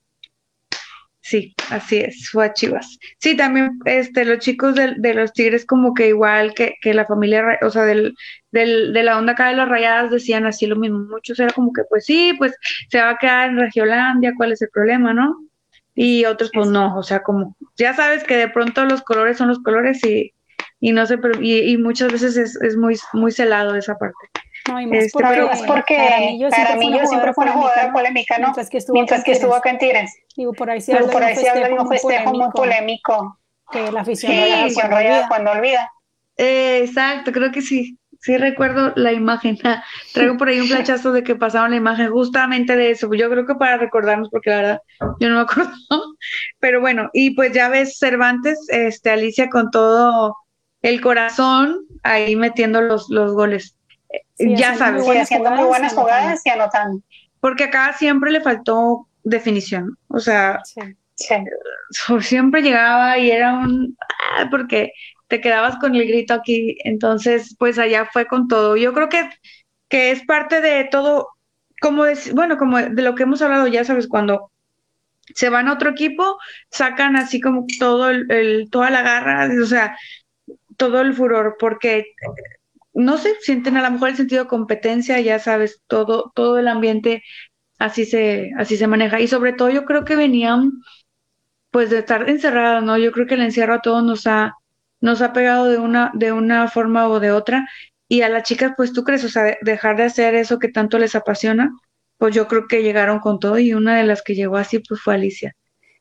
Sí, 1.23 1.53
así 1.69 1.97
es, 1.99 2.29
fue 2.31 2.45
a 2.47 2.53
Chivas. 2.53 2.97
Sí, 3.19 3.37
también 3.37 3.79
este, 3.85 4.25
los 4.25 4.39
chicos 4.39 4.75
de, 4.75 4.95
de 4.97 5.13
los 5.13 5.31
Tigres 5.33 5.65
como 5.65 5.93
que 5.93 6.07
igual 6.07 6.53
que, 6.55 6.75
que 6.81 6.93
la 6.95 7.05
familia, 7.05 7.59
o 7.61 7.69
sea, 7.69 7.83
del, 7.83 8.15
del, 8.51 8.91
de 8.91 9.03
la 9.03 9.17
onda 9.17 9.33
acá 9.33 9.47
de 9.49 9.55
las 9.55 9.69
rayadas 9.69 10.09
decían 10.11 10.45
así 10.47 10.65
lo 10.65 10.75
mismo. 10.75 10.99
Muchos 10.99 11.39
era 11.39 11.53
como 11.53 11.71
que 11.73 11.83
pues 11.89 12.05
sí, 12.05 12.33
pues 12.37 12.55
se 12.89 12.99
va 12.99 13.11
a 13.11 13.17
quedar 13.17 13.49
en 13.49 13.57
Regiolandia, 13.59 14.33
¿cuál 14.35 14.51
es 14.51 14.61
el 14.63 14.69
problema, 14.69 15.13
no? 15.13 15.37
Y 15.93 16.25
otros 16.25 16.49
pues 16.53 16.67
no, 16.67 16.97
o 16.97 17.03
sea, 17.03 17.21
como 17.21 17.55
ya 17.77 17.93
sabes 17.93 18.23
que 18.23 18.35
de 18.37 18.49
pronto 18.49 18.83
los 18.85 19.01
colores 19.03 19.37
son 19.37 19.49
los 19.49 19.59
colores 19.59 20.03
y, 20.03 20.33
y 20.81 20.91
no 20.91 21.05
se, 21.05 21.17
y, 21.39 21.71
y 21.71 21.77
muchas 21.77 22.11
veces 22.11 22.35
es, 22.35 22.61
es 22.61 22.75
muy, 22.75 22.97
muy 23.13 23.31
celado 23.31 23.75
esa 23.75 23.95
parte. 23.97 24.17
No, 24.67 24.79
y 24.81 24.87
más 24.87 25.05
Este, 25.05 25.11
porque, 25.13 25.39
es 25.53 25.61
porque 25.63 25.97
Jaramillo 26.51 27.07
siempre 27.07 27.33
fue 27.33 27.45
una 27.45 27.53
jugadora 27.53 27.93
polémica, 27.93 28.37
¿no? 28.37 28.47
Mientras 28.47 28.69
que 28.69 28.77
estuvo, 28.77 28.93
Mientras 28.95 29.23
que 29.23 29.31
estuvo 29.31 29.55
acá 29.55 29.69
en 29.69 29.77
Tigres. 29.77 30.11
Digo, 30.35 30.53
por 30.53 30.69
ahí 30.69 30.81
se 30.81 30.91
Pero 30.91 31.05
habla 31.05 31.13
por 31.13 31.21
de 31.21 31.27
ahí 31.27 31.37
un 31.37 31.41
se 31.43 31.49
habla 31.49 31.67
de 31.67 31.73
un 31.73 31.87
festejo 31.87 32.33
muy 32.33 32.51
polémico. 32.51 33.39
que 33.71 33.91
la 33.91 34.01
afición 34.01 34.31
Sí, 34.31 34.73
cuando 34.75 34.97
olvida. 34.97 35.27
cuando 35.27 35.51
olvida. 35.51 35.91
Eh, 36.37 36.83
exacto, 36.85 37.31
creo 37.31 37.51
que 37.51 37.61
sí. 37.61 37.97
Sí 38.23 38.37
recuerdo 38.37 38.93
la 38.95 39.13
imagen. 39.13 39.57
Traigo 40.13 40.37
por 40.37 40.49
ahí 40.49 40.59
un 40.59 40.67
flechazo 40.67 41.11
de 41.11 41.23
que 41.23 41.35
pasaron 41.35 41.71
la 41.71 41.77
imagen 41.77 42.11
justamente 42.11 42.75
de 42.75 42.91
eso. 42.91 43.11
Yo 43.13 43.29
creo 43.31 43.47
que 43.47 43.55
para 43.55 43.77
recordarnos, 43.77 44.29
porque 44.29 44.51
la 44.51 44.55
verdad 44.57 44.81
yo 45.19 45.29
no 45.29 45.35
me 45.35 45.41
acuerdo. 45.41 45.71
Pero 46.59 46.81
bueno, 46.81 47.09
y 47.13 47.31
pues 47.31 47.51
ya 47.53 47.69
ves 47.69 47.97
Cervantes, 47.97 48.59
este 48.69 49.09
Alicia 49.09 49.49
con 49.49 49.71
todo 49.71 50.35
el 50.81 51.01
corazón 51.01 51.85
ahí 52.03 52.35
metiendo 52.35 52.81
los, 52.81 53.09
los 53.09 53.33
goles. 53.33 53.75
Sí, 54.35 54.55
ya 54.55 54.71
haciendo 54.71 54.77
sabes, 54.77 54.93
muy 54.93 55.01
Sí, 55.01 55.07
buenas 55.07 55.23
haciendo 55.23 55.49
muy 55.51 55.63
jugadas 55.65 55.69
buenas 55.69 55.93
jugadas 55.93 56.41
y 56.45 56.49
anotando. 56.49 57.01
porque 57.39 57.65
acá 57.65 57.93
siempre 57.93 58.31
le 58.31 58.41
faltó 58.41 59.07
definición. 59.23 59.97
O 60.07 60.19
sea, 60.19 60.59
Sí. 60.65 60.81
Sí. 61.15 61.35
siempre 62.21 62.61
llegaba 62.61 63.17
y 63.19 63.29
era 63.31 63.53
un 63.53 63.95
ah, 64.37 64.47
porque 64.49 64.93
te 65.27 65.39
quedabas 65.41 65.77
con 65.77 65.95
el 65.95 66.07
grito 66.07 66.33
aquí, 66.33 66.77
entonces 66.83 67.55
pues 67.59 67.77
allá 67.79 68.09
fue 68.11 68.25
con 68.27 68.47
todo. 68.47 68.75
Yo 68.77 68.93
creo 68.93 69.07
que, 69.09 69.29
que 69.89 70.11
es 70.11 70.23
parte 70.25 70.61
de 70.61 70.85
todo, 70.85 71.29
como 71.81 72.05
es, 72.05 72.33
bueno, 72.33 72.57
como 72.57 72.77
de 72.79 73.01
lo 73.01 73.15
que 73.15 73.23
hemos 73.23 73.41
hablado, 73.41 73.67
ya 73.67 73.83
sabes, 73.85 74.07
cuando 74.07 74.51
se 75.35 75.49
van 75.49 75.67
a 75.67 75.73
otro 75.73 75.89
equipo, 75.91 76.37
sacan 76.69 77.15
así 77.15 77.39
como 77.41 77.65
todo 77.79 78.09
el, 78.09 78.29
el- 78.31 78.69
toda 78.71 78.89
la 78.89 79.01
garra, 79.01 79.49
o 79.61 79.65
sea, 79.65 79.97
todo 80.81 81.01
el 81.01 81.13
furor, 81.13 81.55
porque 81.59 82.05
no 82.93 83.17
sé, 83.17 83.35
sienten 83.41 83.77
a 83.77 83.83
lo 83.83 83.91
mejor 83.91 84.09
el 84.09 84.17
sentido 84.17 84.43
de 84.43 84.49
competencia, 84.49 85.19
ya 85.21 85.39
sabes, 85.39 85.81
todo, 85.87 86.31
todo 86.35 86.57
el 86.59 86.67
ambiente 86.67 87.23
así 87.79 88.05
se, 88.05 88.51
así 88.57 88.77
se 88.77 88.87
maneja. 88.87 89.19
Y 89.21 89.27
sobre 89.27 89.53
todo 89.53 89.69
yo 89.69 89.85
creo 89.85 90.05
que 90.05 90.15
venían 90.15 90.71
pues 91.71 91.89
de 91.89 91.99
estar 91.99 92.29
encerradas, 92.29 92.83
¿no? 92.83 92.97
Yo 92.97 93.11
creo 93.11 93.27
que 93.27 93.35
el 93.35 93.41
encierro 93.41 93.75
a 93.75 93.81
todos 93.81 94.03
nos 94.03 94.27
ha, 94.27 94.53
nos 94.99 95.21
ha 95.21 95.33
pegado 95.33 95.65
de 95.69 95.77
una, 95.77 96.11
de 96.13 96.31
una 96.31 96.67
forma 96.67 97.07
o 97.07 97.19
de 97.19 97.31
otra. 97.31 97.67
Y 98.07 98.23
a 98.23 98.29
las 98.29 98.43
chicas, 98.43 98.73
pues 98.75 98.91
tú 98.93 99.03
crees, 99.03 99.23
o 99.23 99.29
sea, 99.29 99.43
de- 99.43 99.57
dejar 99.61 99.95
de 99.97 100.03
hacer 100.03 100.35
eso 100.35 100.59
que 100.59 100.67
tanto 100.69 100.99
les 100.99 101.15
apasiona, 101.15 101.71
pues 102.17 102.35
yo 102.35 102.47
creo 102.47 102.67
que 102.67 102.83
llegaron 102.83 103.19
con 103.19 103.39
todo 103.39 103.57
y 103.59 103.73
una 103.73 103.97
de 103.97 104.03
las 104.03 104.21
que 104.21 104.35
llegó 104.35 104.57
así, 104.57 104.79
pues 104.79 105.01
fue 105.01 105.15
Alicia. 105.15 105.53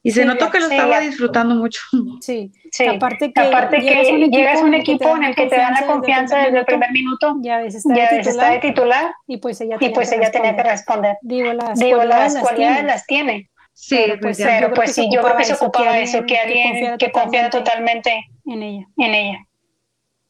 Y 0.02 0.10
se 0.12 0.24
notó 0.24 0.50
que 0.50 0.60
lo 0.60 0.66
estaba 0.66 1.00
disfrutando 1.00 1.54
mucho. 1.54 1.80
Sí. 2.20 2.50
Sí. 2.70 2.86
Aparte 2.86 3.32
que, 3.32 3.40
Aparte 3.40 3.80
que 3.80 4.28
llegas 4.30 4.60
a 4.60 4.64
un 4.64 4.74
equipo 4.74 5.16
en 5.16 5.24
el 5.24 5.34
que 5.34 5.46
te 5.46 5.56
dan 5.56 5.74
la 5.74 5.86
confianza 5.86 6.38
desde 6.38 6.58
el 6.58 6.64
primer 6.64 6.90
minuto, 6.92 7.36
Ya 7.40 7.58
ves, 7.58 7.74
está 7.74 7.94
ya 7.94 8.10
de 8.10 8.18
ves, 8.18 8.26
está 8.28 8.50
de 8.50 8.58
titular 8.58 9.12
y 9.26 9.38
pues 9.38 9.60
ella 9.60 9.76
y 9.76 9.78
tenía 9.78 9.94
pues 9.94 10.10
que 10.10 10.16
ella 10.16 10.30
tenía 10.30 10.56
que 10.56 10.62
responder. 10.62 11.16
Digo, 11.22 11.52
las 11.52 11.78
Digo, 11.78 11.96
cualidades 11.96 12.34
las 12.34 12.34
las 12.34 12.42
cualidades 12.42 12.76
tiene, 12.76 12.88
las 12.88 13.06
tiene, 13.06 13.50
Sí, 13.72 13.96
Pero, 13.96 14.20
pues 14.20 14.36
pues, 14.36 14.38
ya. 14.38 14.44
yo 14.44 14.50
pero 14.50 14.66
creo 14.66 14.74
pues 14.74 14.88
que 14.90 14.94
se 14.94 15.02
sí, 15.02 15.10
yo 15.12 15.22
creo 15.22 15.36
que 15.36 15.44
se 15.44 15.54
ocupaba 15.54 15.84
ocupaba 15.84 15.98
eso, 15.98 16.18
eso, 16.18 16.26
que 16.26 16.34
que 16.34 16.38
alguien 16.38 16.98
que 16.98 17.10
confiara 17.10 17.50
totalmente 17.50 18.24
en 18.46 18.62
ella. 18.62 18.86
en 18.98 19.14
ella. 19.14 19.38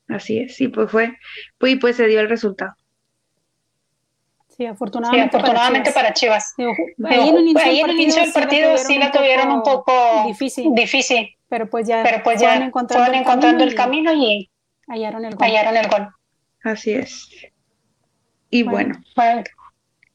Así 0.09 0.38
es, 0.38 0.57
sí, 0.57 0.68
pues 0.68 0.90
fue, 0.90 1.16
pues, 1.59 1.72
y 1.72 1.76
pues 1.76 1.96
se 1.96 2.07
dio 2.07 2.20
el 2.20 2.29
resultado. 2.29 2.72
Sí, 4.48 4.57
Sí, 4.57 4.66
afortunadamente, 4.66 5.37
afortunadamente 5.37 5.90
para 5.90 6.09
para 6.09 6.14
Chivas. 6.14 6.55
Chivas. 6.57 6.76
Digo, 6.96 7.09
ahí 7.09 7.29
en 7.29 7.37
el 7.37 7.42
inicio, 7.42 7.61
ahí 7.70 7.81
en 7.81 7.87
del 7.87 7.96
el 7.96 8.03
inicio 8.03 8.22
del 8.22 8.33
partido 8.33 8.76
sí 8.76 8.98
la 8.98 9.11
tuvieron 9.11 9.50
un 9.50 9.62
poco 9.62 9.92
difícil, 10.26 10.74
difícil, 10.74 11.35
pero 11.50 11.68
pues 11.68 11.86
ya, 11.86 12.02
pero 12.04 12.22
pues 12.22 12.38
fueron 12.38 12.60
ya 12.60 12.64
encontrando, 12.64 13.04
fueron 13.04 13.20
encontrando 13.20 13.64
el 13.64 13.74
camino 13.74 14.12
y 14.14 14.48
hallaron 14.86 15.24
el 15.24 15.34
gol. 15.34 15.46
hallaron 15.46 15.76
el 15.76 15.88
gol. 15.88 16.08
Así 16.62 16.92
es. 16.92 17.28
Y 18.50 18.62
Bueno, 18.62 18.94
bueno, 18.94 19.04
Bueno, 19.16 19.44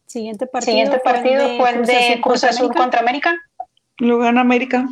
Siguiente 0.08 0.48
partido, 0.48 0.71
siguiente 0.71 1.00
partido 1.00 1.58
fue 1.58 1.69
el 1.71 1.86
de 1.86 2.21
Cruz 2.24 2.43
Azul 2.45 2.74
contra 2.74 3.02
América. 3.02 3.36
lo 3.98 4.17
gana 4.17 4.41
América. 4.41 4.88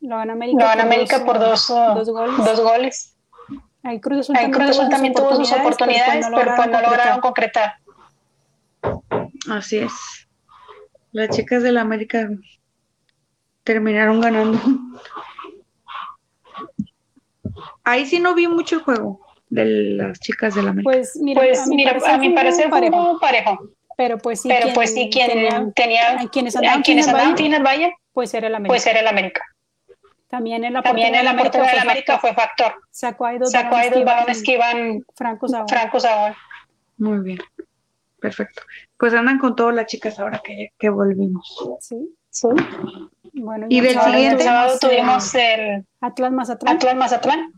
Lo 0.00 0.16
gana 0.16 0.32
América, 0.32 0.58
Lo 0.58 0.66
gana 0.66 0.82
por 0.84 0.92
América 0.92 1.18
dos, 1.18 1.26
por 1.26 1.38
dos, 1.38 1.70
uh, 1.70 1.94
dos 1.94 2.08
goles. 2.08 2.36
dos 2.38 2.60
goles. 2.60 3.16
Ahí 3.82 4.00
Cruz 4.00 4.20
Azul 4.20 4.36
Ahí 4.36 4.44
también, 4.44 4.52
Cruz 4.52 4.70
Azul 4.70 4.84
tuvo 4.84 4.90
también 4.90 5.14
tuvo 5.14 5.36
sus 5.36 5.52
oportunidades, 5.52 6.26
pero 6.34 6.56
pues 6.56 6.70
no 6.70 6.80
lograron 6.80 7.20
concretar. 7.20 7.74
Así 9.50 9.78
es. 9.78 9.92
Las 11.12 11.28
chicas 11.30 11.62
del 11.62 11.76
América 11.76 12.28
terminaron 13.64 14.20
ganando. 14.20 14.58
Ahí 17.88 18.04
sí 18.04 18.20
no 18.20 18.34
vi 18.34 18.46
mucho 18.48 18.76
el 18.76 18.82
juego 18.82 19.20
de 19.48 19.64
las 19.64 20.20
chicas 20.20 20.54
del 20.54 20.68
América. 20.68 20.90
Pues 20.90 21.16
mira, 21.16 21.40
Pues 21.40 21.58
a 21.60 21.66
mi 21.66 21.76
mira, 21.76 21.92
parecer, 21.92 22.10
a 22.14 22.18
mi 22.18 22.28
parecer 22.30 22.68
fue 22.68 22.80
un 22.80 22.90
parejo, 22.90 23.18
parejo, 23.20 23.58
pero 23.96 24.18
pues 24.18 24.42
sí, 24.42 24.48
pero 24.48 24.62
quien 24.64 24.74
pues 24.74 24.92
sí, 24.92 25.08
quien 25.10 25.28
tenía, 25.28 25.72
tenía, 25.74 26.20
a 26.20 26.28
quienes 26.28 26.54
andaban 26.54 26.82
quienes 26.82 27.08
andaban 27.08 27.64
valle, 27.64 27.94
pues 28.12 28.34
era 28.34 28.46
el 28.48 28.54
América. 28.54 28.72
pues 28.72 28.86
era 28.86 29.00
el 29.00 29.06
América. 29.08 29.42
También 30.28 30.64
en 30.64 30.74
la 30.74 30.82
También 30.82 31.14
en 31.14 31.24
la 31.24 31.30
América 31.30 32.18
fue 32.18 32.34
factor. 32.34 32.74
Sacó 32.90 33.24
ahí 33.24 33.38
dos 33.38 33.50
Sacó 33.50 33.76
ahí 33.76 33.88
dos 33.88 34.04
balones 34.04 34.42
que 34.42 34.52
iban 34.52 35.02
francos 35.16 35.54
a 35.54 35.66
francos 35.66 36.04
a 36.04 36.20
gol. 36.28 36.36
Muy 36.98 37.20
bien. 37.24 37.38
Perfecto. 38.20 38.60
Pues 38.98 39.14
andan 39.14 39.38
con 39.38 39.56
todas 39.56 39.74
las 39.74 39.86
chicas 39.86 40.18
ahora 40.18 40.42
que, 40.44 40.72
que 40.78 40.90
volvimos. 40.90 41.58
Sí. 41.80 41.96
Sí. 42.28 42.48
Bueno, 43.32 43.66
Y 43.70 43.78
el 43.78 43.84
del 43.84 43.94
sábado 43.94 44.12
siguiente- 44.12 44.42
El 44.42 44.48
sábado 44.48 44.78
tuvimos, 44.78 45.34
el 45.34 45.86
Atlas 46.02 46.32
Mazatlán. 46.32 46.76
Atlas 46.76 46.96
Mazatlán, 46.96 47.52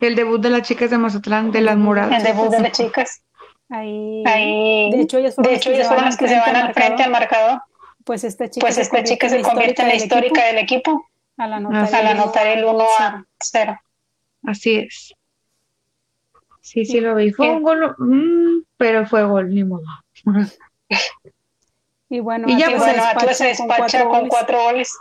El 0.00 0.16
debut 0.16 0.40
de 0.40 0.50
las 0.50 0.62
chicas 0.62 0.90
de 0.90 0.98
Mazatlán, 0.98 1.50
de 1.50 1.60
las 1.62 1.74
el 1.74 1.80
moradas. 1.80 2.22
debut 2.22 2.50
de 2.50 2.60
las 2.60 2.72
chicas. 2.72 3.22
Ahí, 3.70 4.22
Ahí, 4.26 4.90
de 4.90 5.00
hecho, 5.00 5.18
ellas 5.18 5.34
fueron, 5.34 5.50
de 5.52 5.56
hecho, 5.56 5.70
ellas 5.70 5.88
fueron 5.88 6.04
las 6.04 6.16
que 6.16 6.28
se 6.28 6.38
van 6.38 6.54
al 6.56 6.74
frente 6.74 7.02
al 7.02 7.10
marcador. 7.10 7.62
Pues 8.04 8.22
esta 8.24 8.50
chica, 8.50 8.66
Pues 8.66 8.76
esta 8.78 9.02
chica 9.02 9.28
se 9.30 9.40
convierte 9.40 9.80
en 9.82 9.88
la 9.88 9.94
histórica 9.94 10.44
del 10.44 10.58
equipo 10.58 11.06
al 11.38 11.52
Ah, 11.54 11.56
anotar, 11.56 11.94
al 11.94 12.00
el 12.02 12.06
anotar 12.08 12.46
el 12.46 12.64
1 12.64 12.84
a 12.98 13.24
0. 13.40 13.80
Así 14.46 14.76
es. 14.76 15.14
Sí, 16.60 16.84
sí 16.84 17.00
lo 17.00 17.14
vi. 17.14 17.32
Fue 17.32 17.48
un 17.50 17.62
gol, 17.62 17.94
mm, 17.98 18.64
pero 18.76 19.06
fue 19.06 19.24
gol, 19.24 19.54
ni 19.54 19.64
modo. 19.64 19.82
Y 22.10 22.20
bueno, 22.20 22.46
Y 22.48 22.58
ya, 22.58 22.66
Atlas 22.66 22.80
bueno, 22.82 23.02
se 23.02 23.08
Atlas 23.08 23.38
se 23.38 23.46
despacha 23.46 24.02
con 24.04 24.12
goles. 24.12 24.28
cuatro 24.28 24.62
goles. 24.64 24.98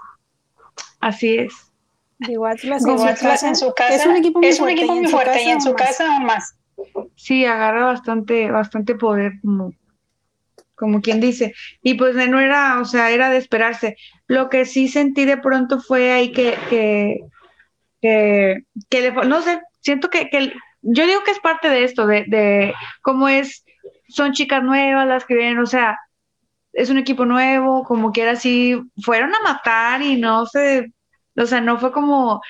Así 1.02 1.36
es. 1.38 1.54
Como 2.20 3.08
en, 3.10 3.18
su 3.18 3.26
casa, 3.26 3.48
en 3.50 3.56
su 3.56 3.74
casa 3.74 3.96
es 3.96 4.06
un 4.06 4.16
equipo 4.16 4.40
muy 4.40 4.48
es 4.50 4.60
un 4.60 4.66
fuerte, 4.66 4.82
equipo 4.82 4.94
y 4.94 4.98
en 4.98 5.02
muy 5.04 5.12
su 5.12 5.16
fuerte 5.18 5.44
y 5.44 5.50
en 5.50 5.62
casa 5.62 5.70
su 5.70 5.74
más. 5.74 5.82
casa 5.82 6.14
aún 6.16 6.26
más. 6.26 6.56
Sí, 7.16 7.46
agarra 7.46 7.86
bastante, 7.86 8.52
bastante 8.52 8.96
poder, 8.96 9.34
como, 9.42 9.74
como 10.76 11.02
quien 11.02 11.20
dice. 11.20 11.54
Y 11.82 11.96
pues 11.96 12.16
no 12.16 12.40
era, 12.40 12.80
o 12.80 12.86
sea, 12.86 13.12
era 13.12 13.30
de 13.30 13.38
esperarse. 13.38 13.96
Lo 14.28 14.50
que 14.50 14.66
sí 14.66 14.88
sentí 14.88 15.26
de 15.26 15.38
pronto 15.38 15.80
fue 15.80 16.12
ahí 16.12 16.32
que, 16.32 16.58
que, 16.70 17.20
que, 18.02 18.64
que 18.90 19.02
le 19.02 19.14
fal- 19.14 19.28
no 19.28 19.42
sé, 19.42 19.62
siento 19.82 20.10
que, 20.10 20.30
que 20.30 20.54
yo 20.82 21.06
digo 21.06 21.24
que 21.24 21.32
es 21.32 21.40
parte 21.40 21.70
de 21.70 21.84
esto, 21.84 22.06
de, 22.08 22.26
de 22.28 22.74
cómo 23.02 23.28
es, 23.28 23.64
son 24.08 24.34
chicas 24.34 24.64
nuevas 24.64 25.08
las 25.08 25.26
que 25.26 25.36
vienen, 25.36 25.60
o 25.60 25.66
sea, 25.66 25.98
es 26.74 26.90
un 26.90 26.98
equipo 26.98 27.26
nuevo, 27.26 27.84
como 27.84 28.12
quiera 28.12 28.32
así, 28.32 28.82
fueron 29.04 29.34
a 29.36 29.40
matar 29.42 30.02
y 30.02 30.18
no 30.18 30.46
se, 30.46 30.92
o 31.38 31.46
sea, 31.46 31.62
no 31.62 31.78
fue 31.80 31.92
como 31.92 32.42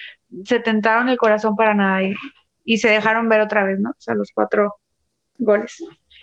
se 0.45 0.59
tentaron 0.59 1.09
el 1.09 1.17
corazón 1.17 1.55
para 1.55 1.73
nada 1.73 2.03
y, 2.03 2.13
y 2.63 2.77
se 2.77 2.89
dejaron 2.89 3.29
ver 3.29 3.41
otra 3.41 3.63
vez, 3.63 3.79
¿no? 3.79 3.91
O 3.91 3.95
sea, 3.99 4.15
los 4.15 4.31
cuatro 4.33 4.75
goles. 5.37 5.75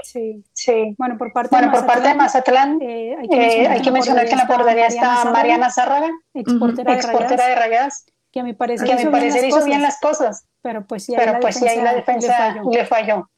Sí. 0.03 0.42
Sí. 0.53 0.94
Bueno, 0.99 1.18
por 1.18 1.33
parte 1.33 1.51
Bueno, 1.55 1.70
de 1.70 1.77
por 1.79 1.87
parte 1.87 2.09
de 2.09 2.14
Mazatlán, 2.14 2.79
Mazatlán, 2.79 2.83
eh, 2.83 3.16
hay 3.18 3.29
eh, 3.31 3.68
hay 3.68 3.83
que 3.83 3.90
mencionar 3.90 4.25
que 4.25 4.33
en 4.33 4.38
la 4.38 4.46
portería 4.46 4.87
está 4.87 5.31
Mariana 5.31 5.70
Zárraga, 5.70 6.09
exportera 6.35 6.92
de 6.92 6.96
exportera 6.99 7.29
Rayadas, 7.37 7.49
de 7.49 7.55
Rayadas, 7.57 8.07
que 8.33 8.40
a 8.40 8.44
mi 8.44 8.55
parecer, 8.55 8.87
que 8.87 8.94
mi 8.94 9.01
hizo 9.03 9.11
bien 9.11 9.20
parecer 9.20 9.42
las 9.42 9.49
hizo 9.51 9.64
bien 9.66 9.81
cosas, 9.81 9.83
las 9.83 10.01
cosas, 10.01 10.46
pero 10.62 10.87
pues 10.87 11.05
sí, 11.05 11.12
ahí 11.14 11.18
pero 11.20 11.33
la 11.33 11.40
pues 11.40 11.57
sí, 11.57 11.68
ahí 11.68 11.83
la 11.83 11.94
defensa 11.94 12.29
le 12.49 12.55
falló. 12.61 12.70
le 12.70 12.87
falló. 12.87 13.31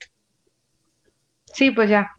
Sí, 1.46 1.70
pues 1.70 1.90
ya. 1.90 2.12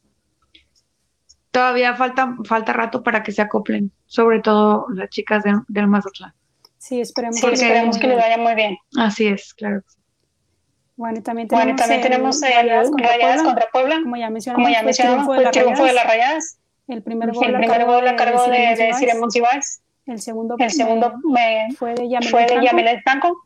Todavía 1.52 1.96
falta, 1.96 2.36
falta 2.46 2.74
rato 2.74 3.04
para 3.04 3.22
que 3.24 3.32
se 3.32 3.42
acoplen, 3.42 3.92
sobre 4.06 4.42
todo 4.42 4.88
las 4.94 5.10
chicas 5.10 5.44
de- 5.44 5.62
del 5.68 5.88
Mazatlán. 5.88 6.34
Sí, 6.86 7.00
esperemos 7.00 7.38
Sí, 7.39 7.41
que 7.41 7.48
le 7.48 7.54
vaya 7.56 7.65
esperemos 7.65 7.96
muy 7.96 8.02
que 8.02 8.08
le 8.08 8.13
bien. 8.15 8.22
vaya 8.24 8.38
muy 8.38 8.56
bien. 8.56 8.78
Así 8.98 9.28
es, 9.28 9.54
claro. 9.54 9.82
Bueno, 10.96 11.24
también 11.24 11.48
tenemos, 11.48 11.65
Bueno, 11.65 11.78
también 11.82 12.02
el 12.02 12.08
tenemos 12.08 12.41
el 12.43 12.54
Rayadas 12.54 12.89
contra 12.89 13.08
Rayadas 13.10 13.36
Puebla. 13.36 13.50
contra 13.50 13.69
Puebla, 13.72 14.00
Como 14.04 14.15
ya 14.17 14.30
mencionamos, 14.30 14.63
como 14.63 14.74
ya 14.74 14.80
fue 14.80 14.86
mencionamos, 14.86 15.24
triunfo 15.24 15.34
fue 15.34 15.43
el 15.46 15.52
triunfo 15.52 15.84
de 15.86 15.93
las 15.93 16.06
Rayadas. 16.06 16.58
El 16.89 17.02
primer 17.04 17.30
el 17.30 17.36
gol 17.36 17.54
primer 17.58 17.86
gol 17.86 18.08
a 18.08 18.15
cargo 18.17 18.43
de, 18.48 18.58
de. 18.76 19.15
Monsiváis, 19.19 19.82
El 20.06 20.22
segundo, 20.22 20.56
el 20.60 20.72
segundo 20.72 21.13
me- 21.24 21.69
fue 21.78 21.96
de 21.96 22.19
fue 22.30 22.46
de 22.46 23.02
Franco. 23.04 23.41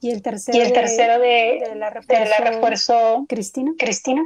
Y 0.00 0.10
el 0.12 0.22
tercero, 0.22 0.56
y 0.56 0.60
el 0.60 0.72
tercero 0.72 1.18
de, 1.18 1.26
de, 1.28 1.68
de 1.70 1.74
la 1.74 1.90
de 1.90 1.94
refuerzo, 2.00 2.30
la 2.38 2.50
refuerzo 2.50 3.26
Cristina. 3.28 3.72
Cristina. 3.76 4.22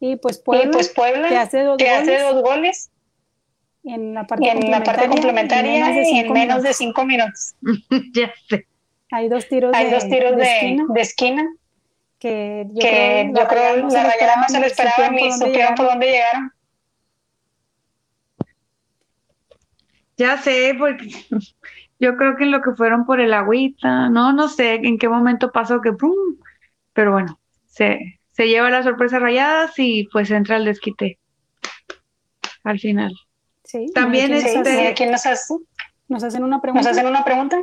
Y 0.00 0.16
pues 0.16 0.38
Y 0.38 0.68
pues 0.68 0.88
Puebla 0.88 1.28
que 1.28 1.36
hace 1.36 1.62
dos 1.62 1.76
que 1.76 1.90
hace 1.90 2.10
goles 2.22 2.22
dos 2.34 2.42
goles 2.42 2.90
en 3.84 4.14
la 4.14 4.26
parte 4.26 4.50
en 4.50 4.70
la 4.70 4.82
parte 4.82 5.08
complementaria 5.08 5.74
en 5.74 5.80
menos 5.80 5.94
de 5.94 6.00
en 6.00 6.06
cinco 6.06 6.34
menos 6.34 6.62
de 6.62 6.62
minutos. 6.62 6.76
cinco 6.76 7.04
minutos. 7.04 7.54
ya 8.14 8.32
sé. 8.48 8.66
Hay 9.10 9.28
dos 9.28 9.48
tiros 9.48 9.72
Hay 9.74 9.86
de, 9.86 9.90
dos 9.90 10.08
tiros 10.08 10.36
de 10.36 10.36
de, 10.36 10.42
esquina 10.44 10.84
de 10.88 11.00
esquina 11.00 11.44
que 12.18 12.66
yo 12.70 12.80
que 12.80 12.88
creo, 12.88 13.34
yo 13.34 13.48
creo 13.48 13.88
la 13.88 14.04
Rayadas 14.04 14.36
no 14.38 14.48
se 14.48 14.60
lo 14.60 14.66
esperaban 14.66 15.18
y 15.18 15.32
supieron 15.32 15.74
por 15.74 15.86
dónde 15.86 16.06
llegaron. 16.06 16.52
Ya 20.16 20.38
sé, 20.38 20.74
porque 20.78 21.08
yo 21.98 22.16
creo 22.16 22.36
que 22.36 22.44
en 22.44 22.52
lo 22.52 22.62
que 22.62 22.72
fueron 22.72 23.04
por 23.04 23.20
el 23.20 23.34
agüita, 23.34 24.08
no, 24.08 24.32
no 24.32 24.48
sé 24.48 24.74
en 24.74 24.98
qué 24.98 25.08
momento 25.08 25.52
pasó 25.52 25.80
que 25.80 25.92
¡pum! 25.92 26.38
Pero 26.92 27.12
bueno, 27.12 27.38
se, 27.66 28.20
se 28.30 28.48
lleva 28.48 28.70
las 28.70 28.84
sorpresas 28.84 29.20
rayadas 29.20 29.72
y 29.78 30.08
pues 30.12 30.30
entra 30.30 30.56
el 30.56 30.64
desquite 30.64 31.18
al 32.62 32.78
final. 32.78 33.14
Sí, 33.64 33.86
También 33.94 34.26
¿quién 34.26 34.38
este- 34.38 34.58
nos, 34.58 34.66
hace- 34.68 34.94
¿Quién 34.94 35.10
nos 35.10 35.26
hace? 35.26 35.54
nos 36.08 36.22
hacen 36.22 36.44
una 36.44 36.60
pregunta. 36.60 36.82
¿Nos 36.88 36.96
hacen 36.96 37.06
una 37.08 37.24
pregunta? 37.24 37.56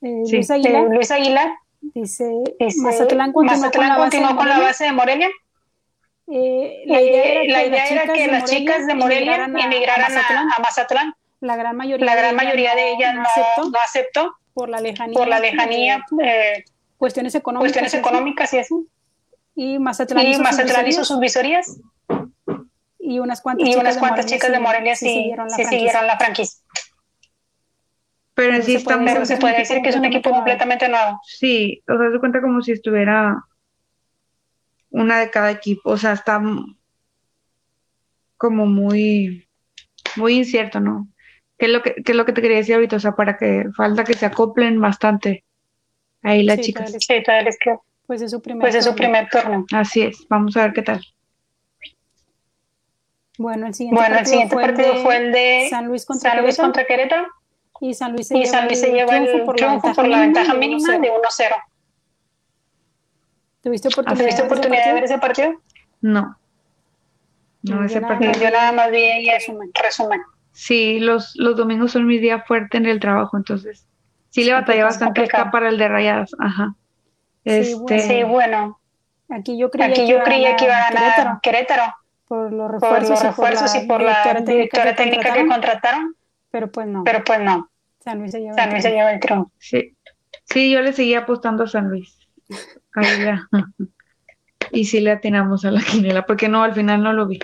Eh, 0.00 0.22
Sí. 0.26 0.32
Luis 0.36 0.50
Eh, 0.50 0.54
Aguilar 0.54 0.82
Luis 0.84 1.10
Aguilar. 1.10 1.52
dice, 1.80 2.30
Dice, 2.58 2.80
Mazatlán 2.82 3.32
continuó 3.32 3.60
Mazatlán 3.60 3.70
con 3.72 3.88
la 3.88 3.98
base 3.98 4.16
de 4.16 4.22
continuó 4.22 4.36
con 4.36 4.48
la 4.48 4.54
Morelia. 4.54 4.68
base 4.68 4.84
de 4.84 4.92
Morelia. 4.92 5.28
Eh, 6.28 6.82
la 6.86 7.00
Eh, 7.00 7.04
idea 7.06 7.24
era 7.24 7.40
que, 7.42 7.48
la 7.48 7.64
idea 7.66 7.82
las, 7.82 7.90
era 7.90 8.00
chicas 8.02 8.14
que 8.16 8.20
de 8.22 8.26
las 8.32 8.44
chicas 8.50 8.86
de 8.86 8.94
Morelia 8.94 9.34
emigraran 9.34 9.56
a- 9.56 9.64
emigraran 9.64 10.04
a 10.04 10.08
Mazatlán. 10.08 10.48
a, 10.56 10.60
Mazatlán. 10.62 11.14
La 11.40 11.56
gran 11.56 11.76
mayoría, 11.76 12.06
La 12.06 12.14
gran 12.14 12.36
de 12.36 12.42
ellas 12.42 12.44
mayoría 12.44 12.74
de 12.76 12.92
ellas 12.92 13.14
no, 13.16 13.22
aceptó 13.22 13.70
no 13.70 13.78
aceptó 13.84 14.36
por 14.54 14.68
la 14.68 14.80
lejanía, 14.80 15.18
por 15.18 15.28
la 15.28 15.40
lejanía, 15.40 15.96
eh, 16.22 16.24
eh, 16.58 16.64
cuestiones 16.96 17.34
económicas, 17.34 17.64
cuestiones 17.72 17.92
y 17.92 17.96
así. 17.96 18.00
económicas 18.08 18.54
y 18.54 18.58
así. 18.58 18.74
y 19.54 19.78
Mazatlán, 19.78 20.24
Y 20.26 20.30
hizo 20.30 20.38
sus 20.38 20.44
Mazatlán 20.44 20.86
hizo 20.86 21.00
visorías, 21.00 21.08
sus 21.08 21.20
visorías 21.20 21.80
y 23.02 23.18
unas 23.18 23.40
cuantas 23.40 23.66
y 23.66 23.70
chicas 23.70 23.82
unas 23.82 23.94
de 23.94 24.00
cuantas 24.00 24.26
chicas 24.26 24.50
de 24.50 24.56
sí- 24.56 24.62
Morelia 24.62 24.96
sí 24.96 25.06
sí, 25.06 25.12
siguieron 25.14 25.48
la 25.48 25.56
sí 25.56 25.62
franquicia. 25.62 25.78
siguieron 25.78 26.06
la 26.06 26.18
franquicia. 26.18 26.58
Pero 28.34 28.52
Pero 28.52 28.62
sí 28.64 28.78
se 28.78 28.84
puede 28.84 29.04
Pero 29.04 29.26
se 29.26 29.36
puede 29.36 29.58
decir 29.58 29.82
que 29.82 29.88
es 29.90 29.96
un 29.96 30.04
equipo 30.04 30.30
completamente 30.30 30.86
completamente 30.86 30.88
nuevo. 30.88 31.20
Sí, 31.26 31.82
o 31.88 31.98
sea, 31.98 32.10
se 32.12 32.18
cuenta 32.18 32.40
como 32.40 32.62
si 32.62 32.72
estuviera 32.72 33.44
una 34.90 35.18
de 35.20 35.30
cada 35.30 35.50
equipo, 35.50 35.90
o 35.90 35.96
sea, 35.96 36.12
está 36.12 36.40
como 38.36 38.66
muy, 38.66 39.46
muy 40.16 40.34
incierto, 40.34 40.80
¿no? 40.80 41.08
¿Qué 41.58 41.66
es 41.66 41.72
lo 41.72 41.82
que, 41.82 41.94
qué 42.04 42.12
es 42.12 42.16
lo 42.16 42.24
que 42.24 42.32
te 42.32 42.42
quería 42.42 42.56
decir 42.58 42.74
ahorita? 42.74 42.96
O 42.96 43.00
sea, 43.00 43.12
para 43.12 43.36
que 43.36 43.66
falta 43.76 44.04
que 44.04 44.14
se 44.14 44.26
acoplen 44.26 44.80
bastante 44.80 45.44
ahí 46.22 46.42
las 46.42 46.56
Sí, 46.56 46.62
chicas. 46.62 46.86
todavía 46.90 47.00
Sí, 47.00 47.22
todavía 47.22 47.44
les 47.44 47.58
queda. 47.58 47.78
Pues 48.06 48.22
es 48.22 48.30
su 48.30 48.42
primer 48.42 48.60
Pues 48.62 48.74
es 48.74 48.84
su 48.84 48.94
primer 48.94 49.28
torneo. 49.30 49.64
Así 49.72 50.02
es, 50.02 50.26
vamos 50.28 50.56
a 50.56 50.62
ver 50.64 50.72
qué 50.72 50.82
tal. 50.82 51.00
Bueno, 53.38 53.66
el 53.66 53.74
siguiente 53.74 53.98
Bueno, 54.00 54.14
el 54.16 54.18
partido, 54.20 54.30
siguiente 54.32 54.54
fue, 54.54 54.62
partido 54.62 54.88
el 54.92 54.94
de 54.96 55.02
fue 55.02 55.16
el 55.16 55.32
de 55.32 55.66
San 55.70 55.86
Luis 55.86 56.04
contra 56.06 56.30
San 56.32 56.42
Luis 56.42 56.56
Querétaro, 56.56 56.66
contra 56.66 56.84
Querétaro 56.86 57.26
y 57.80 57.94
San 57.94 58.12
Luis 58.12 58.28
se 58.28 58.34
y 58.38 58.40
lleva 58.40 58.50
San 58.50 58.66
Luis 58.66 58.80
se 58.80 58.92
lleva 58.92 59.16
el 59.16 59.24
triunfo 59.54 59.92
por 59.94 60.08
la 60.08 60.20
ventaja 60.20 60.54
mínima 60.54 60.92
de 60.98 61.10
1-0. 61.10 61.14
1-0. 61.20 61.54
¿Tuviste 63.62 63.88
oportunidad, 63.88 64.24
¿Tuviste 64.24 64.24
de 64.24 64.24
ver 64.24 64.28
ese 64.28 64.42
oportunidad 64.42 64.84
de 64.86 64.92
ver 64.92 65.02
partido? 65.02 65.14
ese 65.14 65.18
partido? 65.20 65.62
No. 66.00 66.36
No, 67.62 67.76
No, 67.76 67.84
ese 67.86 67.94
yo 67.94 68.00
nada 68.00 68.08
partido. 68.18 68.32
más 68.32 68.40
Yo 68.40 68.50
nada 68.50 68.72
más 68.72 68.90
vi 68.90 68.96
ahí 69.04 69.28
el 69.28 69.34
Resumen. 69.38 69.70
resumen. 69.82 70.20
Sí, 70.52 70.98
los, 71.00 71.32
los 71.36 71.56
domingos 71.56 71.92
son 71.92 72.06
mi 72.06 72.18
día 72.18 72.40
fuerte 72.42 72.76
en 72.76 72.86
el 72.86 73.00
trabajo, 73.00 73.36
entonces 73.36 73.86
sí 74.30 74.44
le 74.44 74.52
batallé 74.52 74.82
bastante 74.82 75.22
acá 75.22 75.50
para 75.50 75.68
el 75.68 75.78
de 75.78 75.88
rayadas. 75.88 76.32
Ajá. 76.38 76.74
Sí, 77.44 77.50
Este, 77.50 77.74
bueno. 77.76 78.02
Sí, 78.02 78.22
bueno, 78.24 78.78
Aquí 79.30 79.56
yo 79.58 79.70
creía 79.70 79.86
aquí 79.88 80.00
que 80.02 80.06
yo 80.08 80.14
iba 80.16 80.20
a 80.20 80.24
creía 80.24 80.56
que 80.56 80.64
iba 80.66 80.76
a 80.76 80.90
ganar 80.90 81.12
Querétaro 81.14 81.40
Querétaro 81.42 81.94
por 82.32 82.50
los 82.50 82.70
por 82.70 82.80
refuerzos, 82.80 83.10
los 83.10 83.22
refuerzos 83.22 83.74
y 83.74 83.86
por 83.86 84.00
la 84.00 84.40
directora 84.40 84.96
técnica 84.96 85.34
que 85.34 85.40
contrataron, 85.40 85.48
contrataron, 85.50 86.16
pero 86.50 86.72
pues 86.72 86.86
no. 86.86 87.04
pero 87.04 87.22
pues 87.24 87.40
no, 87.40 87.70
San 88.00 88.20
Luis 88.20 88.32
se 88.32 88.40
lleva 88.40 88.54
San 88.54 88.68
el 88.68 88.70
Luis 88.70 88.82
se 88.82 88.88
triunfo. 88.88 88.98
lleva 88.98 89.12
el 89.12 89.20
triunfo. 89.20 89.52
Sí, 89.58 89.96
sí, 90.44 90.70
yo 90.70 90.80
le 90.80 90.94
seguía 90.94 91.18
apostando 91.18 91.64
a 91.64 91.66
San 91.66 91.90
Luis. 91.90 92.18
Ahí 92.94 93.22
ya. 93.22 93.46
Y 94.70 94.86
sí 94.86 95.00
le 95.00 95.10
atinamos 95.10 95.66
a 95.66 95.70
la 95.72 95.82
quinela, 95.82 96.24
porque 96.24 96.48
no, 96.48 96.62
al 96.62 96.72
final 96.72 97.02
no 97.02 97.12
lo 97.12 97.26
vi. 97.26 97.38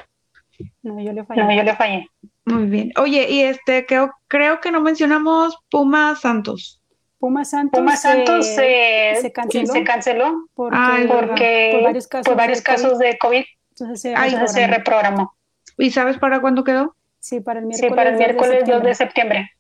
No, 0.82 0.98
yo 0.98 1.12
le 1.12 1.22
fallé. 1.26 1.42
No, 1.42 1.54
yo 1.54 1.62
le 1.62 1.76
fallé. 1.76 2.08
Muy 2.46 2.64
bien. 2.64 2.90
Oye, 2.96 3.26
y 3.28 3.42
este, 3.42 3.84
creo, 3.84 4.14
creo 4.28 4.60
que 4.60 4.70
no 4.70 4.80
mencionamos 4.80 5.58
Puma 5.68 6.16
Santos. 6.16 6.80
Puma 7.18 7.44
Santos, 7.44 7.78
Puma 7.78 7.96
Santos 7.96 8.46
se, 8.46 9.12
se, 9.16 9.20
se 9.20 9.32
canceló 9.32 9.72
se 9.74 9.84
canceló 9.84 10.48
porque, 10.54 10.76
Ay, 10.80 11.06
verdad. 11.06 11.28
porque 11.28 11.70
por 11.74 11.82
varios 11.82 12.06
casos, 12.08 12.26
por 12.28 12.36
varios 12.36 12.58
de 12.60 12.64
COVID, 12.64 12.74
casos 12.76 12.98
de 12.98 13.18
COVID, 13.18 13.44
entonces 13.80 14.00
se 14.00 14.14
Ay, 14.14 14.32
entonces 14.32 14.54
se 14.54 14.66
reprogramó. 14.66 15.34
¿Y 15.76 15.90
sabes 15.90 16.18
para 16.18 16.40
cuándo 16.40 16.64
quedó? 16.64 16.96
Sí, 17.20 17.40
para 17.40 17.60
el 17.60 17.66
miércoles, 17.66 17.90
Sí, 17.90 17.96
para 17.96 18.10
el 18.10 18.16
2 18.16 18.20
de 18.20 18.26
miércoles 18.26 18.64
2 18.66 18.82
de 18.82 18.94
septiembre. 18.94 19.50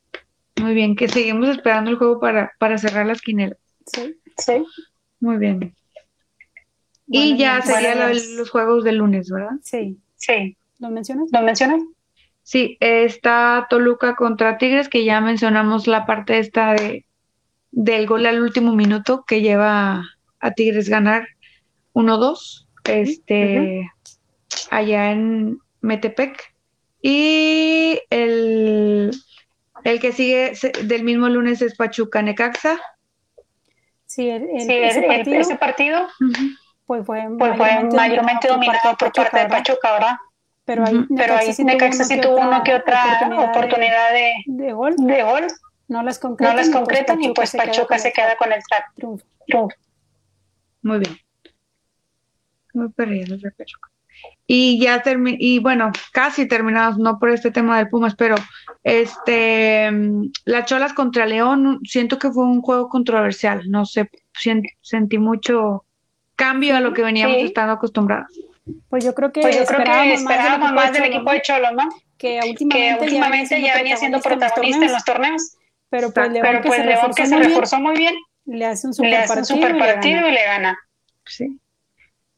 Muy 0.60 0.74
bien, 0.74 0.96
que 0.96 1.08
seguimos 1.08 1.48
esperando 1.48 1.90
el 1.90 1.96
juego 1.96 2.18
para, 2.20 2.52
para 2.58 2.78
cerrar 2.78 3.06
las 3.06 3.20
quinelas. 3.20 3.58
Sí. 3.86 4.16
Sí, 4.36 4.64
Muy 5.20 5.36
bien. 5.38 5.74
Y 7.06 7.36
ya 7.36 7.60
bien. 7.60 7.62
sería 7.62 7.94
Bueno, 7.94 8.20
los 8.36 8.50
juegos 8.50 8.84
del 8.84 8.96
lunes, 8.96 9.30
¿verdad? 9.30 9.56
Sí. 9.62 9.98
sí. 10.16 10.56
¿Lo 10.78 10.90
mencionas? 10.90 11.28
¿Lo 11.32 11.42
mencionas? 11.42 11.82
Sí, 12.42 12.76
está 12.80 13.66
Toluca 13.68 14.14
contra 14.14 14.58
Tigres, 14.58 14.88
que 14.88 15.04
ya 15.04 15.20
mencionamos 15.20 15.86
la 15.86 16.06
parte 16.06 16.38
esta 16.38 16.72
de 16.72 17.04
del 17.70 18.06
gol 18.06 18.26
al 18.26 18.40
último 18.40 18.74
minuto 18.74 19.24
que 19.26 19.42
lleva 19.42 20.04
a 20.40 20.50
Tigres 20.52 20.88
ganar 20.88 21.28
1-2, 21.92 22.66
este, 22.84 23.90
allá 24.70 25.10
en 25.10 25.58
Metepec. 25.80 26.54
Y 27.00 28.00
el, 28.10 29.10
el 29.84 30.00
que 30.00 30.12
sigue 30.12 30.52
del 30.84 31.04
mismo 31.04 31.28
lunes 31.28 31.62
es 31.62 31.76
Pachuca 31.76 32.22
Necaxa. 32.22 32.80
Sí, 34.06 34.28
el, 34.28 34.42
el- 34.50 34.60
Sí, 34.62 34.72
ese 34.72 34.98
el- 34.98 35.04
el- 35.04 35.08
partido 35.08 35.40
ese 35.40 35.56
partido 35.56 36.08
pues 36.86 37.04
fue 37.04 37.24
pues, 37.38 37.56
fue 37.56 37.84
mayormente 37.84 38.48
dominado 38.48 38.96
por 38.96 39.12
parte 39.12 39.38
de. 39.38 39.46
Pachuca, 39.46 39.92
¿verdad? 39.92 40.16
Pero 40.64 40.84
ahí. 40.86 41.06
Pero 41.16 41.36
ahí 41.36 41.52
sí 41.52 41.64
Necaxa 41.64 42.04
sí 42.04 42.20
tuvo 42.20 42.36
una 42.38 42.62
que 42.62 42.74
otra 42.74 43.04
oportunidad 43.48 44.12
de, 44.12 44.32
de, 44.46 44.72
gol, 44.72 44.96
de 44.96 45.22
gol, 45.22 45.46
no 45.88 46.02
las 46.02 46.22
no 46.22 46.30
concretan, 46.30 46.56
las 46.56 46.68
y, 46.68 46.70
pues, 46.70 46.80
concretan 46.80 47.22
y 47.22 47.32
pues 47.32 47.52
Pachuca 47.52 47.98
se 47.98 48.12
queda 48.12 48.36
con 48.36 48.52
el 48.52 48.60
triunfo. 48.96 49.24
Muy 50.82 50.98
bien. 50.98 51.18
Muy 52.74 52.88
perdidos 52.90 53.40
de 53.42 53.50
Pachuca. 53.50 53.90
Y 54.50 54.80
ya 54.80 55.02
termi 55.02 55.36
y 55.38 55.58
bueno, 55.58 55.92
casi 56.10 56.48
terminados, 56.48 56.96
no 56.96 57.18
por 57.18 57.28
este 57.28 57.50
tema 57.50 57.76
del 57.76 57.90
Pumas, 57.90 58.14
pero 58.16 58.34
este 58.82 59.90
mm, 59.90 60.30
las 60.46 60.64
Cholas 60.64 60.94
contra 60.94 61.26
León, 61.26 61.80
siento 61.84 62.18
que 62.18 62.30
fue 62.30 62.44
un 62.44 62.62
juego 62.62 62.88
controversial, 62.88 63.70
no 63.70 63.84
sé, 63.84 64.10
sentí 64.80 65.18
mucho 65.18 65.84
cambio 66.34 66.76
a 66.76 66.80
lo 66.80 66.94
que 66.94 67.02
veníamos 67.02 67.36
Sí. 67.36 67.42
estando 67.42 67.74
acostumbrados. 67.74 68.32
Pues 68.88 69.04
yo 69.04 69.14
creo 69.14 69.32
que 69.32 69.42
Pues 69.42 69.54
yo 69.58 69.66
creo 69.66 69.84
que 69.84 70.14
esperábamos 70.14 70.72
más 70.72 70.92
del 70.92 71.02
Cholo, 71.02 71.14
equipo 71.14 71.30
de 71.32 71.42
Cholos, 71.42 71.72
¿no? 71.74 71.88
que 72.16 72.40
Que 72.40 72.48
últimamente, 72.48 73.04
últimamente 73.04 73.60
ya 73.60 73.76
venía 73.76 73.96
siendo 73.98 74.20
protagonista 74.20 74.86
en 74.86 74.92
los 74.92 75.04
torneos, 75.04 75.42
pero 75.90 76.10
pues 76.10 76.32
León, 76.32 76.46
pero 76.48 76.62
que 76.62 76.68
pues 76.68 76.80
se 76.80 76.86
León 76.86 76.96
reforzó 77.00 77.14
que 77.14 77.26
se 77.26 77.34
muy 77.34 77.40
bien, 77.40 77.50
reforzó 77.50 77.80
muy 77.80 77.96
bien, 77.96 78.14
le 78.46 78.64
hace 78.64 78.86
un 78.86 78.90
le 78.92 78.96
super 78.96 79.14
hace 79.14 79.28
un 79.32 79.36
partido, 79.36 79.56
super 79.56 79.70
y 79.70 79.78
le 79.78 79.84
partido 79.94 80.16
gana. 80.16 80.28
y 80.28 80.32
le 80.32 80.44
gana. 80.46 80.78
Sí. 81.26 81.58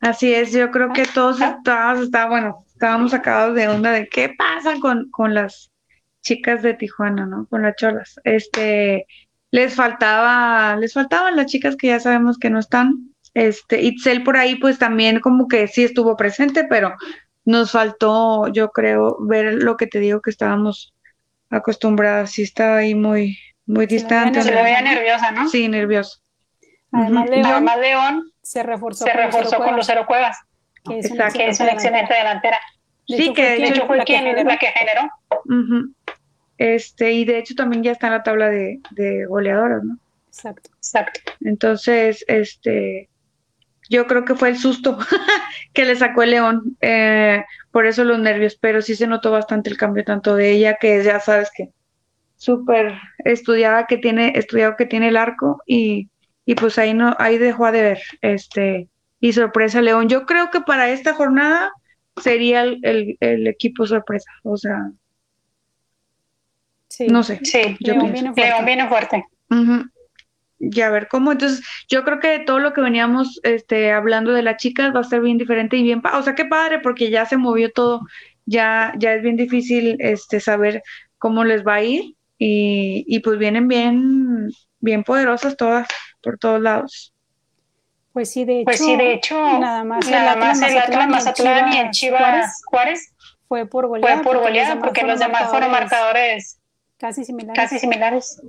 Así 0.00 0.32
es, 0.32 0.52
yo 0.52 0.70
creo 0.70 0.92
que 0.92 1.04
todos 1.04 1.40
Ah. 1.40 1.56
estábamos, 1.58 2.04
está, 2.04 2.26
bueno, 2.26 2.64
estábamos 2.68 3.10
sacados 3.10 3.54
de 3.54 3.68
onda 3.68 3.92
de 3.92 4.08
qué 4.08 4.34
pasa 4.36 4.74
con, 4.80 5.10
con 5.10 5.34
las 5.34 5.70
chicas 6.22 6.62
de 6.62 6.74
Tijuana, 6.74 7.26
¿no? 7.26 7.46
Con 7.48 7.62
las 7.62 7.76
cholas. 7.76 8.18
Este, 8.24 9.06
les 9.50 9.74
faltaba, 9.74 10.76
les 10.76 10.94
faltaban 10.94 11.36
las 11.36 11.46
chicas 11.46 11.76
que 11.76 11.88
ya 11.88 12.00
sabemos 12.00 12.38
que 12.38 12.50
no 12.50 12.58
están. 12.58 13.10
Este, 13.34 13.82
Itzel 13.82 14.22
por 14.22 14.36
ahí, 14.36 14.56
pues 14.56 14.78
también 14.78 15.20
como 15.20 15.48
que 15.48 15.68
sí 15.68 15.84
estuvo 15.84 16.16
presente, 16.16 16.64
pero 16.64 16.94
nos 17.44 17.72
faltó, 17.72 18.48
yo 18.48 18.70
creo, 18.70 19.18
ver 19.20 19.62
lo 19.62 19.76
que 19.76 19.86
te 19.86 20.00
digo 20.00 20.20
que 20.20 20.30
estábamos 20.30 20.94
acostumbradas. 21.50 22.32
Sí 22.32 22.42
estaba 22.42 22.78
ahí 22.78 22.94
muy, 22.94 23.38
muy 23.66 23.86
distante. 23.86 24.42
Se 24.42 24.52
le 24.52 24.62
veía 24.62 24.82
nerviosa, 24.82 25.30
¿no? 25.30 25.48
Sí. 25.48 25.70
Además. 26.92 27.30
León 27.30 27.46
Además 27.46 27.78
León 27.78 28.29
se 28.42 28.62
reforzó, 28.62 29.04
se 29.04 29.12
con 29.12 29.20
reforzó 29.20 29.44
Lucero 29.44 29.64
con 29.64 29.76
Lucero 29.76 30.06
Cuevas, 30.06 30.36
Cuevas, 30.84 31.02
que 31.02 31.06
es 31.06 31.12
una 31.12 31.24
Exacto. 31.26 31.38
que 31.38 31.50
es 31.50 31.60
una 31.60 31.72
excelente 31.72 32.14
delantera. 32.14 32.58
De 33.08 33.16
Sí, 33.16 33.22
hecho, 33.24 33.34
que 33.34 33.42
fue 33.42 33.56
de 33.56 33.68
hecho 33.68 33.86
fue 33.86 33.96
la 33.96 34.04
que 34.04 34.12
quien 34.20 34.46
la 34.46 34.58
que 34.58 34.66
generó. 34.66 35.10
Este, 36.58 37.12
y 37.12 37.24
de 37.24 37.38
hecho 37.38 37.54
también 37.54 37.82
ya 37.82 37.92
está 37.92 38.08
en 38.08 38.12
la 38.12 38.22
tabla 38.22 38.50
de, 38.50 38.80
de 38.90 39.24
goleadoras, 39.24 39.82
¿no? 39.82 39.98
Exacto. 40.26 40.70
Exacto. 40.76 41.20
Entonces, 41.40 42.24
este, 42.28 43.08
yo 43.88 44.06
creo 44.06 44.24
que 44.24 44.34
fue 44.34 44.50
el 44.50 44.58
susto 44.58 44.98
que 45.72 45.84
le 45.84 45.96
sacó 45.96 46.22
el 46.22 46.30
León, 46.30 46.76
eh, 46.82 47.44
por 47.72 47.86
eso 47.86 48.04
los 48.04 48.18
nervios, 48.18 48.56
pero 48.60 48.82
sí 48.82 48.94
se 48.94 49.06
notó 49.06 49.30
bastante 49.30 49.70
el 49.70 49.78
cambio 49.78 50.04
tanto 50.04 50.36
de 50.36 50.52
ella, 50.52 50.76
que 50.80 51.02
ya 51.02 51.18
sabes 51.18 51.50
que 51.54 51.70
súper 52.36 52.94
estudiada 53.24 53.86
que 53.86 53.96
tiene, 53.96 54.32
estudiado 54.36 54.76
que 54.76 54.86
tiene 54.86 55.08
el 55.08 55.16
arco, 55.16 55.62
y, 55.66 56.09
y 56.50 56.54
pues 56.56 56.78
ahí 56.78 56.94
no, 56.94 57.14
ahí 57.20 57.38
dejó 57.38 57.66
a 57.66 57.70
deber, 57.72 58.00
este, 58.22 58.88
y 59.20 59.32
sorpresa 59.32 59.80
León. 59.80 60.08
Yo 60.08 60.26
creo 60.26 60.50
que 60.50 60.60
para 60.60 60.90
esta 60.90 61.14
jornada 61.14 61.70
sería 62.20 62.62
el, 62.62 62.80
el, 62.82 63.16
el 63.20 63.46
equipo 63.46 63.86
sorpresa, 63.86 64.30
o 64.42 64.56
sea, 64.56 64.90
Sí. 66.88 67.06
no 67.06 67.22
sé. 67.22 67.38
Sí, 67.44 67.76
Yo 67.78 67.92
León 67.94 68.12
viene 68.12 68.32
fuerte. 68.32 68.42
León 68.50 68.64
viene 68.66 68.88
fuerte. 68.88 69.24
Ujú. 69.50 69.84
y 70.58 70.80
a 70.80 70.90
ver 70.90 71.06
cómo. 71.06 71.30
Entonces, 71.32 71.64
yo 71.88 72.02
creo 72.04 72.18
que 72.18 72.40
todo 72.40 72.58
lo 72.58 72.72
que 72.72 72.80
veníamos 72.80 73.38
este, 73.44 73.92
hablando 73.92 74.32
de 74.32 74.42
las 74.42 74.56
chicas 74.56 74.92
va 74.94 75.00
a 75.00 75.04
ser 75.04 75.20
bien 75.20 75.38
diferente 75.38 75.76
y 75.76 75.84
bien, 75.84 76.02
o 76.12 76.22
sea, 76.22 76.34
qué 76.34 76.44
padre, 76.46 76.80
porque 76.80 77.08
ya 77.10 77.26
se 77.26 77.36
movió 77.36 77.70
todo, 77.70 78.00
ya, 78.44 78.92
ya 78.98 79.14
es 79.14 79.22
bien 79.22 79.36
difícil 79.36 79.96
este, 80.00 80.40
saber 80.40 80.82
cómo 81.18 81.44
les 81.44 81.64
va 81.64 81.74
a 81.76 81.82
ir 81.84 82.16
y, 82.38 83.04
y 83.06 83.20
pues 83.20 83.38
vienen 83.38 83.68
bien, 83.68 84.50
bien 84.80 85.04
poderosas 85.04 85.56
todas 85.56 85.86
por 86.22 86.38
todos 86.38 86.60
lados. 86.60 87.14
Pues 88.12 88.30
sí, 88.32 88.44
de 88.44 88.60
hecho, 88.60 88.64
pues 88.64 88.78
sí, 88.78 88.96
de 88.96 89.12
hecho 89.12 89.36
nada 89.58 89.84
más 89.84 90.08
nada 90.08 90.32
el 90.32 90.42
Atlas, 90.42 90.58
Mazatlán, 90.58 91.10
Mazatlán 91.10 91.72
y 91.72 91.78
el 91.78 91.90
Chivas 91.90 92.20
Juárez, 92.20 92.62
Juárez, 92.66 93.14
fue 93.46 93.66
por 93.66 93.86
goleada, 93.86 94.16
fue 94.16 94.24
por 94.24 94.38
goleada 94.40 94.80
porque, 94.80 95.02
los 95.04 95.20
demás 95.20 95.48
fueron 95.50 95.70
marcadores 95.70 96.60
casi 96.98 97.24
similares. 97.24 97.56
Casi 97.56 97.78
similares. 97.78 98.42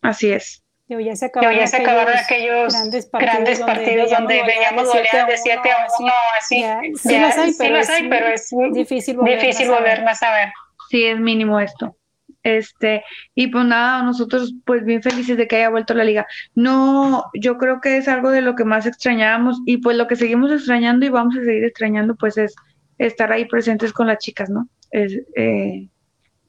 Así 0.00 0.32
es. 0.32 0.62
Yo 0.88 0.98
ya 1.00 1.14
se 1.14 1.26
acabaron, 1.26 1.58
ya 1.58 1.66
se 1.66 1.76
acabaron 1.76 2.14
aquellos, 2.16 2.74
grandes 2.74 3.06
partidos, 3.06 3.34
grandes 3.34 3.60
partidos 3.60 4.10
donde, 4.10 4.42
veíamos 4.42 4.88
goleadas 4.88 5.26
de 5.28 5.36
7 5.38 5.70
a 5.70 5.86
1, 5.98 6.12
así. 6.38 6.60
Ya, 6.60 6.80
sí, 6.96 7.12
ya, 7.12 7.20
las 7.20 7.38
hay, 7.38 7.52
sí 7.52 7.56
pero, 7.58 7.76
las 7.76 7.88
hay, 7.88 8.08
pero 8.08 8.28
es 8.28 8.50
difícil 8.72 9.16
volverlas, 9.16 9.42
difícil 9.42 9.70
volverlas 9.70 10.22
a 10.22 10.32
ver. 10.34 10.52
Sí, 10.90 11.04
es 11.04 11.18
mínimo 11.18 11.60
esto. 11.60 11.96
Este, 12.42 13.04
y 13.34 13.48
pues 13.48 13.64
nada, 13.64 14.02
nosotros 14.02 14.54
pues 14.64 14.84
bien 14.84 15.02
felices 15.02 15.36
de 15.36 15.46
que 15.46 15.56
haya 15.56 15.70
vuelto 15.70 15.94
la 15.94 16.04
liga. 16.04 16.26
No, 16.54 17.24
yo 17.34 17.56
creo 17.58 17.80
que 17.80 17.96
es 17.96 18.08
algo 18.08 18.30
de 18.30 18.42
lo 18.42 18.56
que 18.56 18.64
más 18.64 18.86
extrañábamos 18.86 19.60
y 19.64 19.78
pues 19.78 19.96
lo 19.96 20.08
que 20.08 20.16
seguimos 20.16 20.50
extrañando 20.50 21.06
y 21.06 21.10
vamos 21.10 21.36
a 21.36 21.44
seguir 21.44 21.64
extrañando 21.64 22.16
pues 22.16 22.36
es 22.38 22.54
estar 22.98 23.32
ahí 23.32 23.44
presentes 23.46 23.92
con 23.92 24.06
las 24.08 24.18
chicas, 24.18 24.50
¿no? 24.50 24.68
Es, 24.90 25.18
eh, 25.36 25.88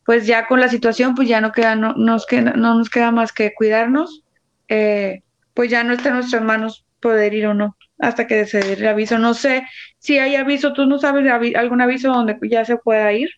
pues 0.05 0.25
ya 0.27 0.47
con 0.47 0.59
la 0.59 0.67
situación 0.67 1.15
pues 1.15 1.27
ya 1.27 1.41
no 1.41 1.51
queda, 1.51 1.75
no, 1.75 1.93
nos 1.93 2.25
queda, 2.25 2.53
no 2.53 2.75
nos 2.75 2.89
queda 2.89 3.11
más 3.11 3.31
que 3.31 3.53
cuidarnos, 3.53 4.23
eh, 4.67 5.21
pues 5.53 5.69
ya 5.69 5.83
no 5.83 5.93
está 5.93 6.09
en 6.09 6.15
nuestras 6.15 6.43
manos 6.43 6.85
poder 6.99 7.33
ir 7.33 7.47
o 7.47 7.53
no 7.53 7.77
hasta 7.99 8.27
que 8.27 8.45
se 8.45 8.59
dé 8.59 8.73
el 8.73 8.87
aviso. 8.87 9.17
No 9.17 9.33
sé 9.33 9.65
si 9.99 10.19
hay 10.19 10.35
aviso, 10.35 10.73
¿tú 10.73 10.85
no 10.85 10.99
sabes 10.99 11.25
algún 11.55 11.81
aviso 11.81 12.09
donde 12.09 12.37
ya 12.49 12.65
se 12.65 12.77
pueda 12.77 13.11
ir? 13.13 13.29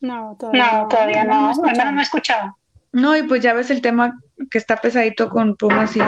No, 0.00 0.36
todavía 0.38 0.72
no. 0.72 0.88
Todavía 0.88 1.24
no, 1.24 1.52
no, 1.52 1.72
no, 1.72 1.92
no 1.92 2.00
he 2.00 2.02
escuchado. 2.02 2.56
No, 2.92 3.16
y 3.16 3.22
pues 3.22 3.42
ya 3.42 3.54
ves 3.54 3.70
el 3.70 3.82
tema 3.82 4.18
que 4.50 4.58
está 4.58 4.76
pesadito 4.76 5.28
con 5.28 5.56
Pumas 5.56 5.96
y, 5.96 6.00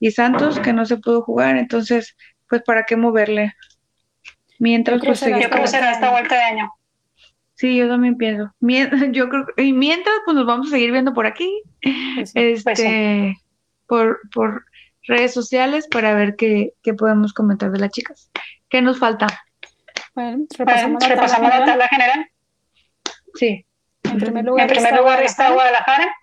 y 0.00 0.10
Santos, 0.10 0.58
que 0.60 0.72
no 0.72 0.86
se 0.86 0.96
pudo 0.96 1.22
jugar, 1.22 1.56
entonces, 1.56 2.16
pues 2.48 2.62
para 2.62 2.84
qué 2.84 2.96
moverle. 2.96 3.54
Mientras, 4.58 5.00
yo 5.00 5.06
pues 5.06 5.20
Yo 5.20 5.50
creo 5.50 5.62
que 5.62 5.66
será 5.66 5.92
esta 5.92 6.10
vuelta 6.10 6.34
de 6.36 6.42
año. 6.42 6.70
Sí, 7.54 7.76
yo 7.76 7.88
también 7.88 8.16
pienso. 8.16 8.52
Yo 9.12 9.28
creo 9.28 9.46
y 9.56 9.72
mientras, 9.72 10.14
pues 10.24 10.36
nos 10.36 10.46
vamos 10.46 10.68
a 10.68 10.70
seguir 10.70 10.92
viendo 10.92 11.14
por 11.14 11.26
aquí, 11.26 11.62
pues 12.14 12.32
este, 12.34 12.62
pues 12.62 12.78
sí. 12.78 13.34
por, 13.86 14.20
por 14.34 14.64
redes 15.04 15.32
sociales 15.32 15.86
para 15.88 16.14
ver 16.14 16.34
qué, 16.36 16.72
qué, 16.82 16.94
podemos 16.94 17.32
comentar 17.32 17.70
de 17.70 17.78
las 17.78 17.90
chicas. 17.90 18.30
¿Qué 18.68 18.82
nos 18.82 18.98
falta? 18.98 19.26
Bueno, 20.14 20.46
repasamos, 20.58 20.98
bueno, 20.98 21.14
repasamos 21.14 21.48
la, 21.48 21.64
tabla 21.64 21.88
general. 21.88 22.28
Sí. 23.34 23.66
En 24.04 24.18
primer 24.18 24.44
lugar, 24.44 24.62
en 24.62 24.68
primer 24.68 24.92
está, 24.92 24.96
lugar 24.96 25.02
Guadalajara, 25.02 25.24
está 25.24 25.52
Guadalajara, 25.52 26.16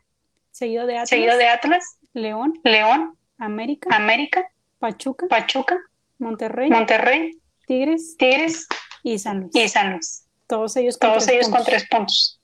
seguido 0.52 0.86
de 0.86 0.94
Atlas, 0.94 1.10
seguido 1.10 1.38
de 1.38 1.48
Atlas, 1.48 1.98
León, 2.14 2.60
León, 2.64 3.18
América, 3.38 3.96
América, 3.96 4.52
Pachuca, 4.80 5.28
Pachuca, 5.28 5.78
Monterrey, 6.20 6.70
Monterrey, 6.70 7.40
Tigres, 7.66 8.16
Tigres 8.18 8.68
y 9.04 9.18
San 9.18 9.42
Luis. 9.42 9.56
Y 9.56 9.68
San 9.68 9.94
Luis. 9.94 10.28
Todos 10.48 10.76
ellos 10.78 10.98
con, 10.98 11.10
Todos 11.10 11.26
tres, 11.26 11.36
ellos 11.36 11.48
puntos. 11.48 11.64
con 11.64 11.66
tres 11.66 11.88
puntos. 11.90 12.42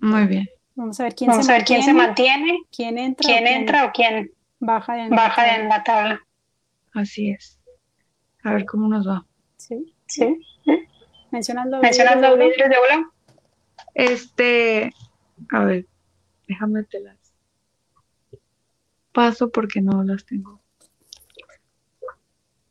Muy 0.00 0.26
bien. 0.26 0.48
Vamos 0.74 0.98
a 1.00 1.04
ver 1.04 1.14
quién, 1.14 1.30
Vamos 1.30 1.46
se, 1.46 1.52
a 1.52 1.56
ver 1.56 1.64
quién 1.64 1.82
se 1.82 1.92
mantiene, 1.92 2.58
quién 2.74 2.98
entra, 2.98 3.26
quién 3.26 3.44
o 3.44 3.48
entra 3.48 3.84
o 3.84 3.92
quién 3.92 4.32
baja, 4.58 5.04
en, 5.04 5.10
baja 5.10 5.46
la 5.46 5.56
en 5.56 5.68
la 5.68 5.84
tabla. 5.84 6.26
Así 6.94 7.30
es. 7.30 7.60
A 8.42 8.52
ver 8.52 8.64
cómo 8.64 8.88
nos 8.88 9.06
va. 9.06 9.24
Sí. 9.56 9.94
Sí. 10.06 10.40
Mencionando, 11.30 11.80
Mencionando 11.80 12.30
los 12.30 12.38
líderes 12.38 12.70
de 12.70 12.76
bola. 12.78 13.10
Este, 13.94 14.92
a 15.50 15.64
ver, 15.64 15.86
déjame 16.48 16.82
te 16.84 17.00
las 17.00 17.16
paso 19.12 19.50
porque 19.50 19.80
no 19.80 20.02
las 20.02 20.26
tengo 20.26 20.60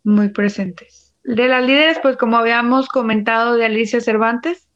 muy 0.03 0.29
presentes. 0.29 1.15
De 1.23 1.47
las 1.47 1.65
líderes, 1.65 1.99
pues 2.01 2.17
como 2.17 2.37
habíamos 2.37 2.89
comentado 2.89 3.55
de 3.55 3.65
Alicia 3.65 4.01
Cervantes, 4.01 4.67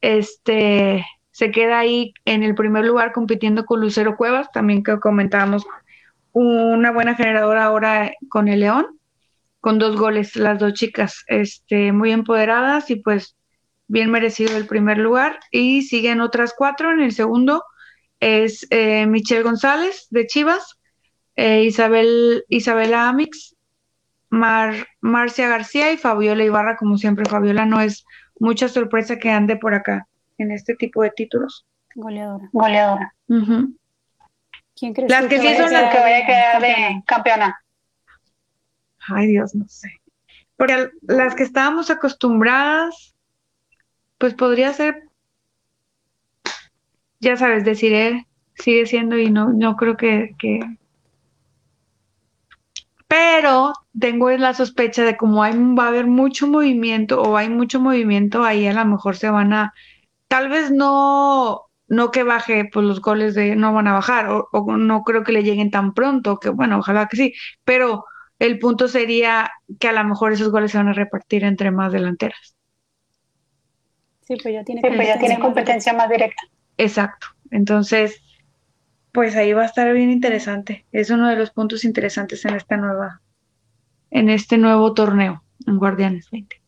este 0.00 1.04
se 1.30 1.50
queda 1.50 1.78
ahí 1.78 2.12
en 2.24 2.42
el 2.42 2.54
primer 2.54 2.84
lugar 2.84 3.12
compitiendo 3.12 3.64
con 3.64 3.80
Lucero 3.80 4.16
Cuevas, 4.16 4.50
también 4.52 4.82
que 4.82 4.98
comentábamos 4.98 5.64
una 6.32 6.90
buena 6.90 7.14
generadora 7.14 7.64
ahora 7.64 8.12
con 8.28 8.48
el 8.48 8.60
León, 8.60 8.98
con 9.60 9.78
dos 9.78 9.96
goles, 9.96 10.36
las 10.36 10.58
dos 10.58 10.74
chicas, 10.74 11.24
este, 11.28 11.92
muy 11.92 12.10
empoderadas 12.10 12.90
y 12.90 12.96
pues 12.96 13.36
bien 13.92 14.10
merecido 14.10 14.56
el 14.56 14.66
primer 14.66 14.96
lugar. 14.96 15.38
Y 15.50 15.82
siguen 15.82 16.22
otras 16.22 16.54
cuatro. 16.56 16.90
En 16.90 17.00
el 17.00 17.12
segundo 17.12 17.62
es 18.20 18.66
eh, 18.70 19.06
Michelle 19.06 19.42
González 19.42 20.06
de 20.10 20.26
Chivas, 20.26 20.80
eh, 21.36 21.64
Isabel, 21.64 22.44
Isabela 22.48 23.08
Amix, 23.10 23.54
Mar, 24.30 24.86
Marcia 25.02 25.46
García 25.46 25.92
y 25.92 25.98
Fabiola 25.98 26.42
Ibarra, 26.42 26.76
como 26.78 26.96
siempre. 26.96 27.26
Fabiola 27.26 27.66
no 27.66 27.82
es 27.82 28.06
mucha 28.40 28.68
sorpresa 28.68 29.18
que 29.18 29.30
ande 29.30 29.56
por 29.56 29.74
acá 29.74 30.08
en 30.38 30.52
este 30.52 30.74
tipo 30.74 31.02
de 31.02 31.10
títulos. 31.10 31.66
Goleadora. 31.94 32.48
Goleadora. 32.52 33.14
Uh 33.28 33.34
-huh. 33.34 33.76
¿Quién 34.74 34.94
crees 34.94 35.10
las 35.10 35.26
que, 35.26 35.36
que 35.36 35.40
sí 35.40 35.56
son 35.56 35.70
las 35.70 35.94
que 35.94 36.00
vaya 36.00 36.18
a 36.24 36.26
quedar 36.26 36.62
de 36.62 37.02
campeona? 37.06 37.62
Ay, 39.08 39.26
Dios, 39.26 39.54
no 39.54 39.68
sé. 39.68 40.00
Porque 40.56 40.88
las 41.02 41.34
que 41.34 41.42
estábamos 41.42 41.90
acostumbradas, 41.90 43.11
pues 44.22 44.34
podría 44.34 44.72
ser, 44.72 45.08
ya 47.18 47.36
sabes, 47.36 47.64
deciré, 47.64 48.28
sigue 48.54 48.86
siendo 48.86 49.18
y 49.18 49.28
no, 49.32 49.48
no 49.48 49.74
creo 49.74 49.96
que, 49.96 50.36
que... 50.38 50.60
Pero 53.08 53.72
tengo 53.98 54.30
la 54.30 54.54
sospecha 54.54 55.02
de 55.02 55.16
como 55.16 55.42
hay, 55.42 55.54
va 55.76 55.86
a 55.86 55.88
haber 55.88 56.06
mucho 56.06 56.46
movimiento 56.46 57.20
o 57.20 57.36
hay 57.36 57.48
mucho 57.48 57.80
movimiento, 57.80 58.44
ahí 58.44 58.64
a 58.68 58.72
lo 58.72 58.84
mejor 58.84 59.16
se 59.16 59.28
van 59.28 59.52
a, 59.52 59.74
tal 60.28 60.48
vez 60.48 60.70
no, 60.70 61.62
no 61.88 62.12
que 62.12 62.22
baje, 62.22 62.70
pues 62.72 62.86
los 62.86 63.00
goles 63.00 63.34
de 63.34 63.56
no 63.56 63.74
van 63.74 63.88
a 63.88 63.94
bajar, 63.94 64.28
o, 64.30 64.48
o, 64.52 64.76
no 64.76 65.02
creo 65.02 65.24
que 65.24 65.32
le 65.32 65.42
lleguen 65.42 65.72
tan 65.72 65.94
pronto, 65.94 66.38
que 66.38 66.50
bueno, 66.50 66.78
ojalá 66.78 67.08
que 67.08 67.16
sí, 67.16 67.34
pero 67.64 68.04
el 68.38 68.60
punto 68.60 68.86
sería 68.86 69.50
que 69.80 69.88
a 69.88 69.92
lo 69.92 70.04
mejor 70.04 70.32
esos 70.32 70.52
goles 70.52 70.70
se 70.70 70.78
van 70.78 70.90
a 70.90 70.92
repartir 70.92 71.42
entre 71.42 71.72
más 71.72 71.92
delanteras. 71.92 72.54
Sí, 74.22 74.36
pues 74.42 74.54
ya 74.54 74.64
tiene, 74.64 74.80
sí, 74.80 74.88
pues 74.94 75.08
ya 75.08 75.18
tiene 75.18 75.38
competencia 75.38 75.92
más 75.92 76.08
directa. 76.08 76.42
Exacto. 76.78 77.26
Entonces, 77.50 78.22
pues 79.12 79.36
ahí 79.36 79.52
va 79.52 79.62
a 79.62 79.66
estar 79.66 79.92
bien 79.92 80.10
interesante. 80.10 80.86
Es 80.90 81.10
uno 81.10 81.28
de 81.28 81.36
los 81.36 81.50
puntos 81.50 81.84
interesantes 81.84 82.44
en 82.44 82.54
esta 82.54 82.76
nueva, 82.76 83.20
en 84.10 84.30
este 84.30 84.58
nuevo 84.58 84.94
torneo, 84.94 85.44
en 85.66 85.78
Guardianes 85.78 86.30
20. 86.30 86.60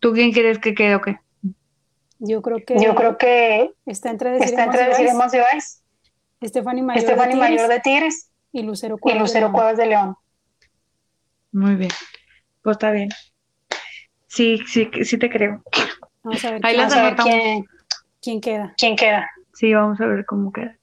¿Tú 0.00 0.12
quién 0.12 0.32
crees 0.32 0.58
que 0.58 0.74
quede 0.74 0.96
o 0.96 1.00
qué? 1.00 1.18
Yo 2.18 2.40
creo 2.40 2.58
que, 2.64 2.78
Yo 2.78 2.94
creo 2.94 3.18
que 3.18 3.72
está 3.84 4.10
entre 4.10 4.36
está 4.38 4.64
entre 4.64 4.88
Desiremos 4.88 5.32
de 5.32 5.38
Ibáez, 5.38 5.82
Estefany 6.40 6.82
Mayor, 6.82 7.02
Estefany 7.02 7.30
de 7.30 7.36
Mayor 7.36 7.68
de 7.68 7.80
Tigres 7.80 8.30
y 8.52 8.62
Lucero 8.62 8.96
y 8.96 9.00
Cuevas, 9.00 9.22
Lucero 9.22 9.48
de, 9.48 9.52
Cuevas 9.52 9.76
de 9.76 9.86
León. 9.86 10.16
Muy 11.50 11.74
bien. 11.74 11.90
Pues 12.62 12.74
está 12.74 12.92
bien. 12.92 13.08
Sí, 14.34 14.58
sí, 14.66 14.88
sí 15.04 15.18
te 15.18 15.28
creo. 15.28 15.62
Vamos 16.22 16.42
a 16.44 16.52
ver, 16.52 16.60
Ahí 16.64 16.76
Vamos 16.78 16.94
a 16.96 17.02
ver 17.02 17.16
quién, 17.16 17.64
quién 18.22 18.40
queda. 18.40 18.74
quién 18.78 18.96
queda. 18.96 19.30
Sí, 19.52 19.74
vamos 19.74 20.00
a 20.00 20.06
ver 20.06 20.24
cómo 20.24 20.50
queda. 20.52 20.78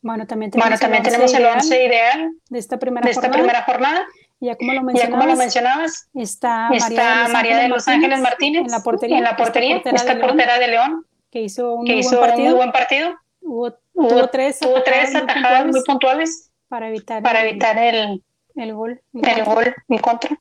Bueno, 0.00 0.26
también 0.26 0.50
tenemos, 0.50 0.66
Bueno, 0.70 0.80
también 0.80 1.04
el 1.04 1.10
tenemos 1.12 1.32
el 1.34 1.40
ideal 1.40 1.56
11 1.58 1.84
ideal 1.86 2.30
de 2.48 2.58
esta 2.58 2.78
primera 2.78 3.04
de 3.04 3.10
esta 3.10 3.28
jornada. 3.28 3.42
primera 3.42 3.62
jornada. 3.64 4.06
Ya 4.40 4.56
como 4.56 4.72
lo 4.72 4.78
Ya 4.78 4.80
como 4.80 4.92
mencionabas, 4.92 5.28
lo 5.28 5.36
mencionabas, 5.36 6.08
está, 6.14 6.68
está 6.72 7.28
María 7.28 7.58
de 7.58 7.68
Los 7.68 7.86
Ángeles 7.86 8.20
Martínez 8.20 8.62
en 8.64 8.70
la 8.72 8.80
portería, 8.80 9.18
en 9.18 9.24
la 9.24 9.36
portería, 9.36 9.76
esta 9.76 9.90
portera 9.90 9.96
esta 10.00 10.14
de 10.14 10.18
León, 10.18 10.28
portera 10.30 10.58
de 10.58 10.68
León, 10.68 11.06
que 11.30 11.42
hizo 11.42 11.74
un 11.74 11.84
que 11.86 11.92
muy 11.92 12.00
hizo 12.00 12.16
buen 12.18 12.20
partido. 12.30 12.46
un 12.46 12.50
muy 12.50 12.56
buen 12.56 12.72
partido. 12.72 13.16
Hubo, 13.42 13.66
Hubo- 13.94 14.08
tuvo 14.08 14.28
tres, 14.30 14.58
tuvo 14.58 14.82
tres 14.82 15.14
atajadas 15.14 15.22
muy 15.22 15.30
atajadas 15.30 15.64
muy 15.66 15.72
puntuales 15.84 15.86
puntuales 15.86 16.50
para 16.68 16.88
evitar, 16.88 17.22
para 17.22 17.42
el, 17.42 17.48
evitar 17.50 17.78
el, 17.78 18.24
el 18.56 18.74
gol. 18.74 19.00
en 19.12 19.28
el 19.28 19.44
gol 19.44 19.74
en 19.88 19.98
contra. 19.98 20.36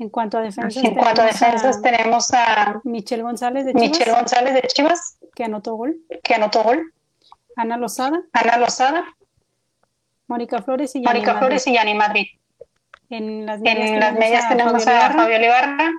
En 0.00 0.08
cuanto 0.08 0.38
a 0.38 0.40
defensas, 0.40 0.82
En 0.82 0.94
cuanto 0.94 1.20
a 1.20 1.26
tenemos 1.26 1.40
defensas, 1.40 1.82
tenemos 1.82 2.32
a 2.32 2.80
Michelle 2.84 3.22
González 3.22 3.66
de 3.66 3.74
Chivas, 3.74 3.90
Michelle 3.90 4.12
González 4.12 4.54
de 4.54 4.62
Chivas, 4.62 5.18
que 5.34 5.44
anotó 5.44 5.74
gol. 5.74 5.98
que 6.24 6.34
anotó 6.34 6.62
gol, 6.62 6.94
Ana 7.54 7.76
Lozada, 7.76 8.22
Ana 8.32 8.56
Lozada, 8.56 9.04
Mónica 10.26 10.62
Flores 10.62 10.96
y 10.96 11.02
Mónica 11.02 11.38
Flores 11.38 11.66
y 11.66 11.74
Yani 11.74 11.92
Madrid. 11.92 12.28
En 13.10 13.44
las 13.44 13.60
medias, 13.60 13.90
En 13.90 14.00
las 14.00 14.14
medias 14.14 14.48
tenemos 14.48 14.86
a 14.86 15.10
Fabiola 15.10 15.44
Ibarra, 15.44 15.90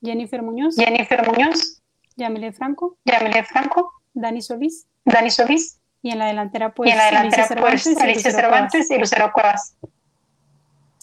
Jennifer 0.00 0.42
Muñoz, 0.42 0.76
Jennifer 0.76 1.26
Muñoz, 1.26 1.82
Yamile 2.14 2.52
Franco, 2.52 2.98
Yamile 3.04 3.42
Franco, 3.42 3.92
Dani 4.14 4.42
Solís, 4.42 4.86
Dani 5.04 5.30
Solís. 5.32 5.80
Y 6.02 6.12
en 6.12 6.20
la 6.20 6.26
delantera, 6.26 6.72
pues, 6.72 6.88
y 6.88 6.92
en 6.92 6.98
la 6.98 7.06
delantera, 7.06 7.42
Alicia 7.42 7.56
pues, 7.56 7.82
Cervantes, 7.82 7.98
y 7.98 8.02
Alicia 8.04 8.30
Lucero 8.30 8.48
Cervantes 8.48 8.90
y 8.92 8.98
Lucero 8.98 9.32
Cuevas. 9.32 9.76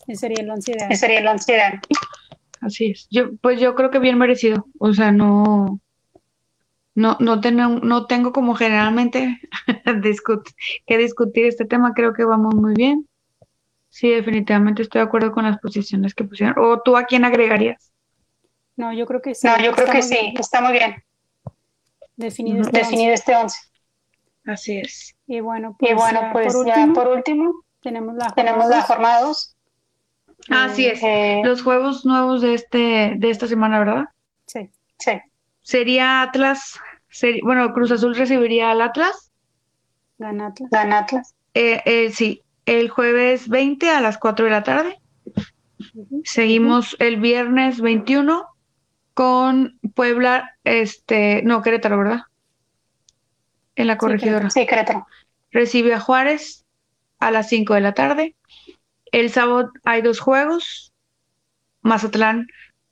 Ese 0.07 0.21
sería 0.21 0.41
el 0.41 0.49
once 0.49 0.71
ideal. 0.71 0.91
Ese 0.91 0.99
sería 1.01 1.19
el 1.19 1.27
once 1.27 1.51
ideal. 1.51 1.81
Así 2.61 2.91
es. 2.91 3.07
Yo, 3.09 3.35
pues 3.37 3.59
yo 3.59 3.75
creo 3.75 3.91
que 3.91 3.99
bien 3.99 4.17
merecido. 4.17 4.67
O 4.79 4.93
sea, 4.93 5.11
no, 5.11 5.79
no, 6.95 7.17
no 7.19 7.39
tengo, 7.41 7.67
no 7.79 8.05
tengo 8.07 8.31
como 8.33 8.55
generalmente 8.55 9.39
discut- 9.85 10.53
que 10.85 10.97
discutir 10.97 11.45
este 11.45 11.65
tema. 11.65 11.93
Creo 11.93 12.13
que 12.13 12.23
vamos 12.23 12.55
muy 12.55 12.73
bien. 12.73 13.07
Sí, 13.89 14.09
definitivamente 14.09 14.81
estoy 14.81 14.99
de 15.01 15.07
acuerdo 15.07 15.31
con 15.31 15.45
las 15.45 15.57
posiciones 15.59 16.13
que 16.13 16.23
pusieron. 16.23 16.55
¿O 16.59 16.81
tú 16.81 16.97
a 16.97 17.05
quién 17.05 17.25
agregarías? 17.25 17.91
No, 18.75 18.93
yo 18.93 19.05
creo 19.07 19.21
que 19.21 19.33
sí. 19.33 19.47
No, 19.47 19.57
yo 19.59 19.71
creo 19.71 19.87
que 19.87 20.01
sí, 20.03 20.13
bien 20.15 20.33
está 20.37 20.61
muy 20.61 20.73
bien 20.73 21.03
Definido 22.15 22.61
este 22.61 22.77
once. 22.77 22.89
definido 22.91 23.13
este 23.13 23.35
once. 23.35 23.57
Así 24.45 24.77
es. 24.77 25.15
Y 25.27 25.39
bueno, 25.39 25.75
pues, 25.79 25.91
Y 25.91 25.95
bueno, 25.95 26.19
ya 26.21 26.33
pues 26.33 26.53
por 26.53 26.67
ya 26.67 26.75
último, 26.77 26.93
por 26.93 27.07
último 27.09 27.63
tenemos 27.81 28.15
la 28.15 28.29
tenemos 28.35 28.65
jornada 28.65 28.69
la 28.69 28.77
dos. 28.77 28.85
jornada 28.87 29.21
2. 29.21 29.56
Así 30.49 30.85
es. 30.85 31.01
Eh, 31.03 31.41
Los 31.43 31.61
juegos 31.61 32.05
nuevos 32.05 32.41
de 32.41 32.53
este, 32.53 33.13
de 33.17 33.29
esta 33.29 33.47
semana, 33.47 33.79
¿verdad? 33.79 34.05
Sí. 34.45 34.69
sí, 34.97 35.11
Sería 35.61 36.21
Atlas, 36.21 36.79
bueno, 37.43 37.73
Cruz 37.73 37.91
Azul 37.91 38.15
recibiría 38.15 38.71
al 38.71 38.81
Atlas. 38.81 39.31
Gana 40.17 40.47
Atlas. 40.47 40.69
gana 40.71 40.99
Atlas. 40.99 41.35
Eh, 41.53 41.81
eh, 41.85 42.11
sí, 42.11 42.43
el 42.65 42.89
jueves 42.89 43.49
20 43.49 43.89
a 43.89 44.01
las 44.01 44.17
4 44.17 44.45
de 44.45 44.51
la 44.51 44.63
tarde. 44.63 44.99
Seguimos 46.23 46.95
el 46.99 47.17
viernes 47.17 47.81
21 47.81 48.45
con 49.13 49.79
Puebla, 49.95 50.55
este, 50.63 51.41
no, 51.43 51.61
Querétaro, 51.61 51.97
¿verdad? 51.97 52.21
En 53.75 53.87
la 53.87 53.97
corregidora. 53.97 54.49
Sí, 54.49 54.65
Querétaro. 54.65 55.07
Recibe 55.51 55.93
a 55.93 55.99
Juárez 55.99 56.65
a 57.19 57.31
las 57.31 57.49
5 57.49 57.73
de 57.73 57.81
la 57.81 57.93
tarde. 57.93 58.35
El 59.11 59.29
sábado 59.29 59.71
hay 59.83 60.01
dos 60.01 60.19
juegos. 60.19 60.93
Mazatlán 61.81 62.47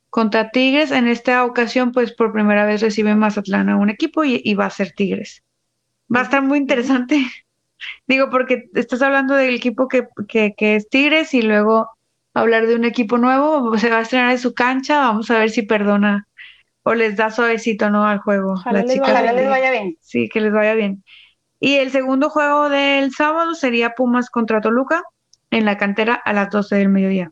contra 0.09 0.51
Tigres. 0.51 0.91
En 0.91 1.07
esta 1.07 1.43
ocasión, 1.45 1.91
pues 1.91 2.13
por 2.13 2.31
primera 2.31 2.65
vez 2.65 2.81
recibe 2.81 3.15
Mazatlán 3.15 3.69
a 3.69 3.77
un 3.77 3.89
equipo 3.89 4.23
y, 4.23 4.41
y 4.43 4.53
va 4.55 4.65
a 4.65 4.69
ser 4.69 4.91
Tigres. 4.91 5.43
Va 6.13 6.21
a 6.21 6.23
estar 6.23 6.41
muy 6.41 6.57
interesante. 6.57 7.25
Digo, 8.07 8.29
porque 8.29 8.69
estás 8.73 9.01
hablando 9.01 9.35
del 9.35 9.55
equipo 9.55 9.87
que, 9.87 10.07
que, 10.27 10.53
que 10.55 10.75
es 10.75 10.89
Tigres 10.89 11.33
y 11.33 11.41
luego 11.41 11.89
hablar 12.33 12.67
de 12.67 12.75
un 12.75 12.85
equipo 12.85 13.17
nuevo. 13.17 13.77
Se 13.77 13.89
va 13.89 13.97
a 13.97 14.01
estrenar 14.01 14.31
en 14.31 14.39
su 14.39 14.53
cancha. 14.53 14.99
Vamos 14.99 15.29
a 15.31 15.39
ver 15.39 15.49
si 15.49 15.63
perdona 15.63 16.27
o 16.83 16.93
les 16.93 17.17
da 17.17 17.31
suavecito, 17.31 17.89
¿no? 17.89 18.05
Al 18.05 18.19
juego. 18.19 18.53
Ojalá 18.53 18.83
les 18.83 18.99
Ojalá 18.99 19.33
les 19.33 19.49
vaya 19.49 19.71
bien. 19.71 19.97
Sí, 20.01 20.29
que 20.29 20.39
les 20.39 20.53
vaya 20.53 20.75
bien. 20.75 21.03
Y 21.59 21.75
el 21.75 21.91
segundo 21.91 22.29
juego 22.29 22.69
del 22.69 23.11
sábado 23.11 23.55
sería 23.55 23.95
Pumas 23.95 24.29
contra 24.29 24.61
Toluca 24.61 25.01
en 25.51 25.65
la 25.65 25.77
cantera 25.77 26.13
a 26.15 26.33
las 26.33 26.49
12 26.49 26.75
del 26.75 26.89
mediodía. 26.89 27.31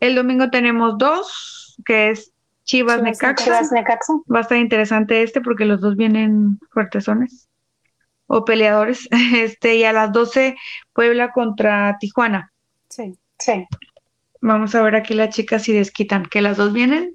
El 0.00 0.14
domingo 0.14 0.50
tenemos 0.50 0.96
dos, 0.98 1.76
que 1.84 2.10
es 2.10 2.32
Chivas, 2.64 2.96
Chivas 2.96 3.02
Necaxa. 3.02 3.44
Chivas 3.44 3.72
Necaxa. 3.72 4.12
Va 4.32 4.38
a 4.38 4.42
estar 4.42 4.58
interesante 4.58 5.22
este 5.22 5.40
porque 5.40 5.64
los 5.64 5.80
dos 5.80 5.96
vienen 5.96 6.58
fuertesones 6.70 7.48
o 8.26 8.44
peleadores. 8.44 9.08
Este, 9.34 9.76
y 9.76 9.84
a 9.84 9.92
las 9.92 10.12
12 10.12 10.56
Puebla 10.92 11.32
contra 11.32 11.96
Tijuana. 11.98 12.52
Sí. 12.88 13.16
Sí, 13.38 13.66
Vamos 14.42 14.74
a 14.74 14.82
ver 14.82 14.96
aquí 14.96 15.14
las 15.14 15.34
chicas 15.34 15.62
si 15.62 15.72
desquitan, 15.72 16.24
que 16.26 16.42
las 16.42 16.58
dos 16.58 16.72
vienen. 16.74 17.14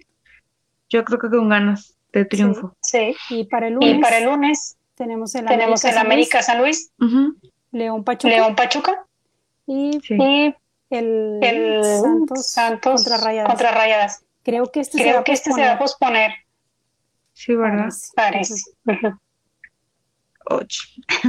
Yo 0.89 1.03
creo 1.05 1.19
que 1.19 1.29
con 1.29 1.49
ganas 1.49 1.95
de 2.11 2.25
triunfo. 2.25 2.75
sí. 2.81 3.15
Y 3.29 3.45
para 3.45 3.67
el 3.67 3.75
lunes, 3.75 3.95
Y 3.97 4.01
para 4.01 4.17
el 4.17 4.25
lunes 4.25 4.75
tenemos 4.95 5.35
el 5.35 5.45
tenemos 5.45 5.83
el 5.85 5.91
San 5.91 6.03
Luis, 6.03 6.05
América 6.05 6.41
San 6.41 6.57
Luis, 6.59 6.91
Ujú, 6.99 7.35
León 7.71 8.03
Pachuca 8.03 8.33
León 8.33 8.55
Pachuca 8.55 9.04
y 9.67 9.99
sí. 10.01 10.17
el, 10.89 11.39
el 11.41 11.83
Santos, 11.83 12.47
Santos 12.47 13.03
contra 13.03 13.17
Rayadas. 13.17 13.49
contra 13.49 13.71
Rayadas. 13.71 14.23
Creo 14.43 14.71
que 14.71 14.81
este 14.81 14.97
se 14.99 15.03
va 15.05 15.09
Creo 15.09 15.19
a 15.21 15.23
que 15.23 15.31
este 15.33 15.51
se 15.51 15.61
va 15.61 15.71
a 15.73 15.79
posponer, 15.79 16.31
Sí, 17.33 17.55
¿verdad? 17.55 17.89
parece. 18.15 18.53
parece. 18.83 19.07
Ujú. 19.07 19.19
Och. 20.47 20.67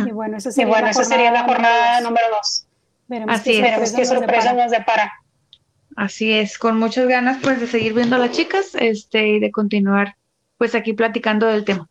Y 0.06 0.10
bueno, 0.12 0.36
esa 0.36 0.48
Y 0.50 0.52
sería 0.52 0.68
bueno, 0.68 0.84
la 0.84 0.90
esa 0.90 1.04
sería 1.04 1.30
la 1.32 1.44
jornada 1.44 2.00
número 2.00 2.26
número 2.26 2.26
2. 2.28 2.36
dos. 2.38 2.66
Veremos 3.08 3.34
Así 3.34 3.50
qué 3.50 3.56
es. 3.56 3.62
Veremos 3.62 3.92
qué 3.92 4.04
sorpresa 4.04 4.52
nos 4.52 4.70
depara. 4.70 5.12
Así 5.96 6.32
es, 6.32 6.58
con 6.58 6.78
muchas 6.78 7.06
ganas 7.08 7.38
pues 7.42 7.58
de 7.58 7.66
seguir 7.66 7.94
viendo 7.94 8.16
a 8.16 8.18
las 8.18 8.32
chicas, 8.32 8.74
este, 8.74 9.26
y 9.28 9.40
de 9.40 9.50
continuar 9.50 10.16
pues 10.58 10.74
aquí 10.74 10.92
platicando 10.92 11.46
del 11.46 11.64
tema. 11.64 11.88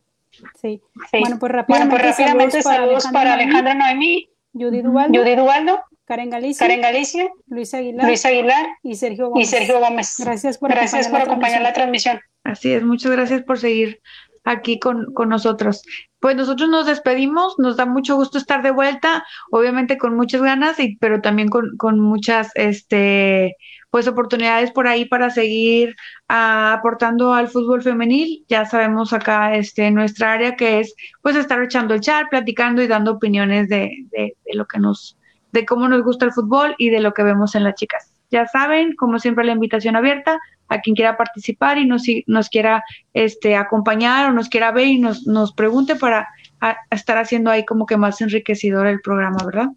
Sí. 0.61 0.79
Sí. 1.11 1.19
Bueno, 1.19 1.39
pues 1.39 1.39
Bueno, 1.39 1.55
rápidamente, 1.57 1.89
pues 1.89 2.03
rápidamente 2.17 2.61
saludos 2.61 3.07
para 3.11 3.33
Alejandra 3.33 3.71
Alejandra 3.71 3.73
Noemí, 3.73 4.29
Noemí, 4.53 4.69
Judy. 4.69 4.81
Duvaldo, 4.83 5.19
Judy 5.19 5.35
Duvaldo, 5.35 5.83
Karen 6.05 6.29
Galicia, 6.29 6.67
Karen 6.67 6.81
Galicia, 6.81 7.29
Luis 7.47 7.73
Aguilar 7.73 8.05
Luis 8.05 8.25
Aguilar 8.25 8.67
y 8.83 8.95
Sergio 8.95 9.25
y 9.25 9.29
Gómez. 9.29 9.49
Sergio 9.49 9.79
Gómez. 9.79 10.15
Gracias 10.19 10.57
por 10.57 10.69
Gracias 10.69 11.07
por 11.07 11.21
acompañar 11.21 11.27
acompañar 11.27 11.61
la 11.61 11.69
la 11.69 11.73
transmisión. 11.73 12.19
Así 12.43 12.71
es, 12.73 12.83
muchas 12.83 13.11
gracias 13.11 13.41
por 13.43 13.57
seguir 13.57 14.01
aquí 14.43 14.79
con, 14.79 15.13
con 15.13 15.29
nosotros. 15.29 15.83
Pues 16.19 16.35
nosotros 16.35 16.69
nos 16.69 16.85
despedimos, 16.85 17.55
nos 17.57 17.77
da 17.77 17.85
mucho 17.85 18.15
gusto 18.15 18.37
estar 18.37 18.61
de 18.61 18.71
vuelta, 18.71 19.25
obviamente 19.51 19.97
con 19.97 20.15
muchas 20.15 20.41
ganas, 20.41 20.79
y, 20.79 20.95
pero 20.97 21.21
también 21.21 21.49
con, 21.49 21.75
con 21.77 21.99
muchas 21.99 22.51
este, 22.55 23.57
pues 23.89 24.07
oportunidades 24.07 24.71
por 24.71 24.87
ahí 24.87 25.05
para 25.05 25.29
seguir 25.29 25.95
ah, 26.27 26.73
aportando 26.73 27.33
al 27.33 27.47
fútbol 27.47 27.81
femenil. 27.81 28.45
Ya 28.47 28.65
sabemos 28.65 29.11
acá 29.13 29.55
este, 29.55 29.87
en 29.87 29.95
nuestra 29.95 30.33
área 30.33 30.55
que 30.55 30.79
es 30.79 30.95
pues 31.21 31.35
estar 31.35 31.61
echando 31.61 31.93
el 31.93 32.01
chat, 32.01 32.29
platicando 32.29 32.81
y 32.81 32.87
dando 32.87 33.13
opiniones 33.13 33.67
de, 33.69 33.89
de, 34.11 34.35
de 34.45 34.53
lo 34.53 34.65
que 34.65 34.79
nos, 34.79 35.17
de 35.55 35.65
cómo 35.65 35.87
nos 35.87 36.03
gusta 36.03 36.25
el 36.25 36.33
fútbol 36.33 36.75
y 36.77 36.89
de 36.89 36.99
lo 36.99 37.13
que 37.13 37.23
vemos 37.23 37.55
en 37.55 37.63
las 37.63 37.75
chicas. 37.75 38.11
Ya 38.29 38.45
saben, 38.45 38.95
como 38.95 39.19
siempre, 39.19 39.45
la 39.45 39.53
invitación 39.53 39.95
abierta 39.95 40.39
a 40.67 40.81
quien 40.81 40.95
quiera 40.95 41.15
participar 41.15 41.77
y 41.77 41.85
nos, 41.85 42.03
nos 42.27 42.49
quiera 42.49 42.83
este, 43.13 43.55
acompañar 43.55 44.29
o 44.29 44.33
nos 44.33 44.49
quiera 44.49 44.71
ver 44.71 44.87
y 44.87 44.99
nos, 44.99 45.25
nos 45.25 45.53
pregunte 45.53 45.95
para 45.95 46.27
a, 46.59 46.71
a 46.71 46.95
estar 46.95 47.17
haciendo 47.17 47.49
ahí 47.49 47.63
como 47.65 47.85
que 47.85 47.97
más 47.97 48.19
enriquecedor 48.19 48.87
el 48.87 48.99
programa, 48.99 49.37
¿verdad? 49.45 49.67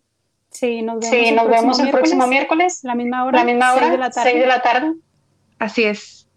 Sí, 0.51 0.83
nos 0.83 1.01
vemos, 1.01 1.11
Sí, 1.11 1.29
el, 1.29 1.37
nos 1.37 1.45
próximo 1.45 1.61
vemos 1.63 1.79
el 1.79 1.85
miércoles, 1.85 2.11
próximo 2.11 2.27
miércoles, 2.27 2.81
la 2.83 2.95
misma 2.95 3.25
hora, 3.25 3.39
la 3.39 3.45
misma 3.45 3.71
seis 3.71 3.77
hora, 3.77 3.91
de 3.91 3.99
la 3.99 4.11
tarde. 4.11 4.31
6 4.31 4.41
de 4.41 4.47
la 4.47 4.63
tarde. 4.63 4.95
Así 5.59 5.85
es. 5.85 6.29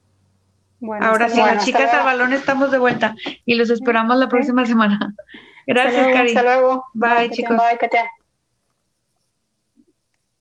Bueno, 0.80 1.06
Ahora 1.06 1.30
sí, 1.30 1.38
las 1.38 1.66
chicas 1.66 1.94
al 1.94 2.04
balón 2.04 2.34
estamos 2.34 2.72
de 2.72 2.80
vuelta 2.80 3.16
y 3.46 3.56
los 3.56 3.70
esperamos 3.70 4.18
la 4.18 4.28
próxima 4.28 4.66
semana. 4.66 5.14
Gracias. 5.68 6.08
Cari. 6.14 6.30
Hasta 6.30 6.44
luego. 6.44 6.86
Bye, 6.94 7.16
Bye, 7.16 7.30
chicos. 7.30 7.58
Bye, 7.58 7.78
Katia. 7.80 8.10